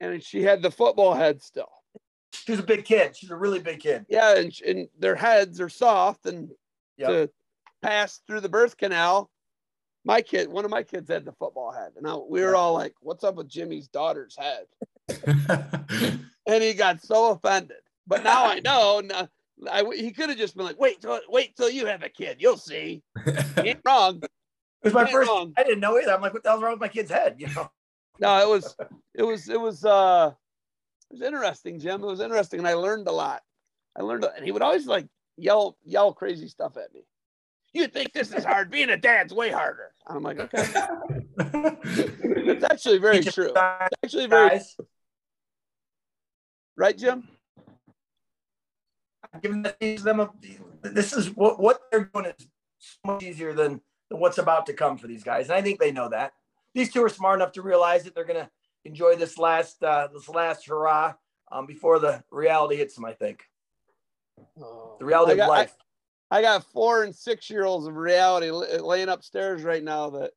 and 0.00 0.22
she 0.22 0.42
had 0.42 0.62
the 0.62 0.70
football 0.70 1.14
head 1.14 1.42
still. 1.42 1.70
She's 2.32 2.60
a 2.60 2.62
big 2.62 2.84
kid. 2.84 3.16
She's 3.16 3.30
a 3.30 3.36
really 3.36 3.58
big 3.60 3.80
kid. 3.80 4.06
Yeah, 4.08 4.36
and, 4.36 4.52
and 4.64 4.88
their 4.98 5.16
heads 5.16 5.60
are 5.60 5.68
soft 5.68 6.26
and 6.26 6.50
Yep. 6.98 7.08
to 7.08 7.30
pass 7.82 8.20
through 8.26 8.40
the 8.40 8.48
birth 8.48 8.76
canal. 8.76 9.30
My 10.04 10.22
kid, 10.22 10.48
one 10.48 10.64
of 10.64 10.70
my 10.70 10.82
kids 10.82 11.10
had 11.10 11.24
the 11.24 11.32
football 11.32 11.72
head, 11.72 11.92
and 11.96 12.06
I, 12.06 12.14
we 12.14 12.40
were 12.42 12.54
all 12.54 12.72
like, 12.72 12.94
"What's 13.00 13.24
up 13.24 13.34
with 13.34 13.48
Jimmy's 13.48 13.88
daughter's 13.88 14.36
head?" 14.36 14.66
And 16.46 16.62
he 16.62 16.74
got 16.74 17.02
so 17.02 17.32
offended. 17.32 17.78
But 18.06 18.22
now 18.24 18.44
I 18.46 18.60
know. 18.64 19.00
Now, 19.04 19.28
I, 19.70 19.84
he 19.94 20.10
could 20.12 20.28
have 20.28 20.38
just 20.38 20.56
been 20.56 20.66
like, 20.66 20.78
"Wait, 20.78 21.00
till, 21.00 21.18
wait 21.28 21.56
till 21.56 21.70
you 21.70 21.86
have 21.86 22.02
a 22.02 22.08
kid, 22.08 22.36
you'll 22.40 22.58
see." 22.58 23.02
He 23.24 23.70
ain't 23.70 23.80
wrong. 23.86 24.22
It 24.22 24.30
was 24.84 24.92
my 24.92 25.10
first. 25.10 25.28
wrong. 25.28 25.52
I 25.56 25.64
didn't 25.64 25.80
know 25.80 25.98
either. 25.98 26.12
I'm 26.12 26.20
like, 26.20 26.34
what 26.34 26.42
the 26.42 26.50
hell's 26.50 26.62
wrong 26.62 26.72
with 26.72 26.80
my 26.80 26.88
kid's 26.88 27.10
head? 27.10 27.36
You 27.40 27.48
know. 27.54 27.70
No, 28.20 28.38
it 28.40 28.48
was, 28.48 28.76
it 29.14 29.22
was, 29.22 29.48
it 29.48 29.60
was, 29.60 29.84
uh, 29.84 30.32
it 31.10 31.14
was 31.14 31.22
interesting, 31.22 31.78
Jim. 31.78 32.02
It 32.02 32.06
was 32.06 32.20
interesting, 32.20 32.60
and 32.60 32.68
I 32.68 32.72
learned 32.74 33.08
a 33.08 33.12
lot. 33.12 33.42
I 33.94 34.02
learned, 34.02 34.24
a- 34.24 34.34
and 34.34 34.44
he 34.44 34.52
would 34.52 34.62
always 34.62 34.86
like 34.86 35.06
yell, 35.36 35.76
yell 35.84 36.12
crazy 36.14 36.48
stuff 36.48 36.76
at 36.78 36.94
me. 36.94 37.02
You 37.74 37.88
think 37.88 38.12
this 38.14 38.32
is 38.32 38.42
hard? 38.44 38.70
Being 38.70 38.88
a 38.90 38.96
dad's 38.96 39.34
way 39.34 39.50
harder. 39.50 39.92
I'm 40.06 40.22
like, 40.22 40.38
okay, 40.40 40.64
it's 41.38 42.64
actually 42.64 42.98
very 42.98 43.22
true. 43.22 43.52
It's 43.54 43.92
actually 44.04 44.26
very 44.26 44.48
guys, 44.50 44.76
right, 46.76 46.96
Jim. 46.96 47.28
giving 49.42 49.62
the- 49.62 49.72
teach 49.80 50.00
them 50.00 50.20
a, 50.20 50.30
this 50.82 51.12
is 51.12 51.30
what 51.36 51.58
what 51.60 51.82
they're 51.90 52.10
doing 52.12 52.26
is 52.26 52.48
so 52.78 52.96
much 53.04 53.22
easier 53.22 53.52
than, 53.52 53.80
than 54.10 54.20
what's 54.20 54.38
about 54.38 54.66
to 54.66 54.72
come 54.72 54.96
for 54.96 55.06
these 55.06 55.24
guys, 55.24 55.46
and 55.48 55.54
I 55.56 55.62
think 55.62 55.78
they 55.80 55.92
know 55.92 56.08
that. 56.08 56.32
These 56.74 56.92
two 56.92 57.02
are 57.02 57.08
smart 57.08 57.38
enough 57.40 57.52
to 57.52 57.62
realize 57.62 58.04
that 58.04 58.14
they're 58.14 58.24
gonna 58.24 58.50
enjoy 58.84 59.16
this 59.16 59.36
last 59.38 59.82
uh, 59.82 60.08
this 60.12 60.28
last 60.28 60.66
hurrah 60.66 61.14
um, 61.50 61.66
before 61.66 61.98
the 61.98 62.22
reality 62.30 62.76
hits 62.76 62.94
them. 62.94 63.04
I 63.04 63.12
think 63.14 63.44
the 64.56 65.04
reality 65.04 65.32
I 65.32 65.34
of 65.34 65.38
got- 65.38 65.48
life. 65.48 65.74
I 66.28 66.42
got 66.42 66.64
four 66.72 67.04
and 67.04 67.14
six 67.14 67.48
year 67.50 67.64
olds 67.64 67.86
of 67.86 67.94
reality 67.94 68.50
laying 68.50 69.08
upstairs 69.08 69.62
right 69.62 69.82
now 69.82 70.10
that 70.10 70.32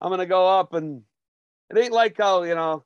I'm 0.00 0.10
gonna 0.10 0.26
go 0.26 0.46
up 0.46 0.74
and 0.74 1.02
it 1.70 1.78
ain't 1.78 1.92
like 1.94 2.18
how 2.18 2.42
you 2.42 2.54
know 2.54 2.84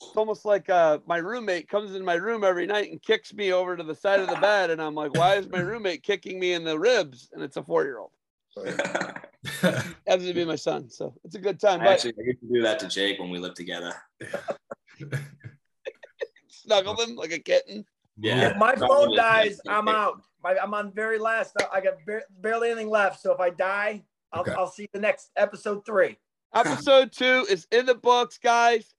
it's 0.00 0.16
almost 0.16 0.44
like 0.44 0.68
uh, 0.68 0.98
my 1.06 1.16
roommate 1.18 1.68
comes 1.68 1.94
in 1.94 2.04
my 2.04 2.14
room 2.14 2.44
every 2.44 2.66
night 2.66 2.90
and 2.90 3.00
kicks 3.02 3.32
me 3.32 3.52
over 3.52 3.76
to 3.76 3.82
the 3.82 3.94
side 3.94 4.20
of 4.20 4.28
the 4.28 4.36
bed 4.36 4.70
and 4.70 4.80
I'm 4.80 4.94
like 4.94 5.14
why 5.16 5.36
is 5.36 5.48
my 5.48 5.60
roommate 5.60 6.02
kicking 6.02 6.38
me 6.38 6.52
in 6.52 6.64
the 6.64 6.78
ribs 6.78 7.30
and 7.32 7.42
it's 7.42 7.56
a 7.56 7.62
four 7.62 7.84
year 7.84 7.98
old 7.98 8.10
happens 10.06 10.26
to 10.26 10.34
be 10.34 10.44
my 10.44 10.56
son 10.56 10.88
so 10.88 11.14
it's 11.24 11.34
a 11.34 11.40
good 11.40 11.58
time 11.58 11.80
I 11.80 11.84
but 11.84 11.92
actually 11.92 12.14
I 12.20 12.22
get 12.24 12.40
to 12.40 12.46
do 12.52 12.62
that 12.62 12.78
to 12.80 12.88
Jake 12.88 13.18
when 13.18 13.30
we 13.30 13.38
lived 13.38 13.56
together. 13.56 13.92
snuggle 16.48 16.96
him 16.96 17.16
like 17.16 17.32
a 17.32 17.38
kitten 17.38 17.84
Yeah. 18.16 18.50
If 18.50 18.56
my 18.56 18.74
phone 18.76 19.16
dies, 19.16 19.60
I'm 19.68 19.88
out. 19.88 20.22
My, 20.42 20.56
I'm 20.56 20.72
on 20.74 20.92
very 20.92 21.18
last. 21.18 21.56
I 21.72 21.80
got 21.80 21.94
barely 22.40 22.70
anything 22.70 22.90
left. 22.90 23.20
So 23.20 23.32
if 23.32 23.40
I 23.40 23.50
die, 23.50 24.04
I'll, 24.32 24.42
Okay. 24.42 24.52
I'll 24.52 24.70
see 24.70 24.88
the 24.92 25.00
next 25.00 25.30
episode 25.36 25.84
three. 25.86 26.16
episode 26.54 27.12
two 27.12 27.46
is 27.50 27.66
in 27.72 27.86
the 27.86 27.94
books 27.94 28.38
guys 28.38 28.94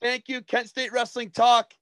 thank 0.00 0.28
you 0.28 0.42
Kent 0.42 0.68
State 0.68 0.92
Wrestling 0.92 1.30
Talk 1.30 1.72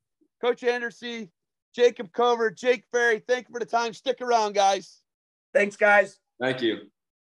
Coach 0.43 0.63
Andrassy 0.63 1.31
Jacob 1.75 2.13
Cover 2.13 2.51
Jake 2.51 2.85
Ferri 2.93 3.21
thank 3.27 3.49
you 3.49 3.53
for 3.53 3.61
the 3.61 3.67
time 3.67 3.93
stick 3.93 4.21
around 4.21 4.55
guys 4.55 5.03
Thanks, 5.57 5.75
guys. 5.75 6.19
Thank 6.39 6.61
you. 6.61 6.81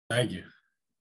Thank 0.09 0.31
you. 0.31 0.43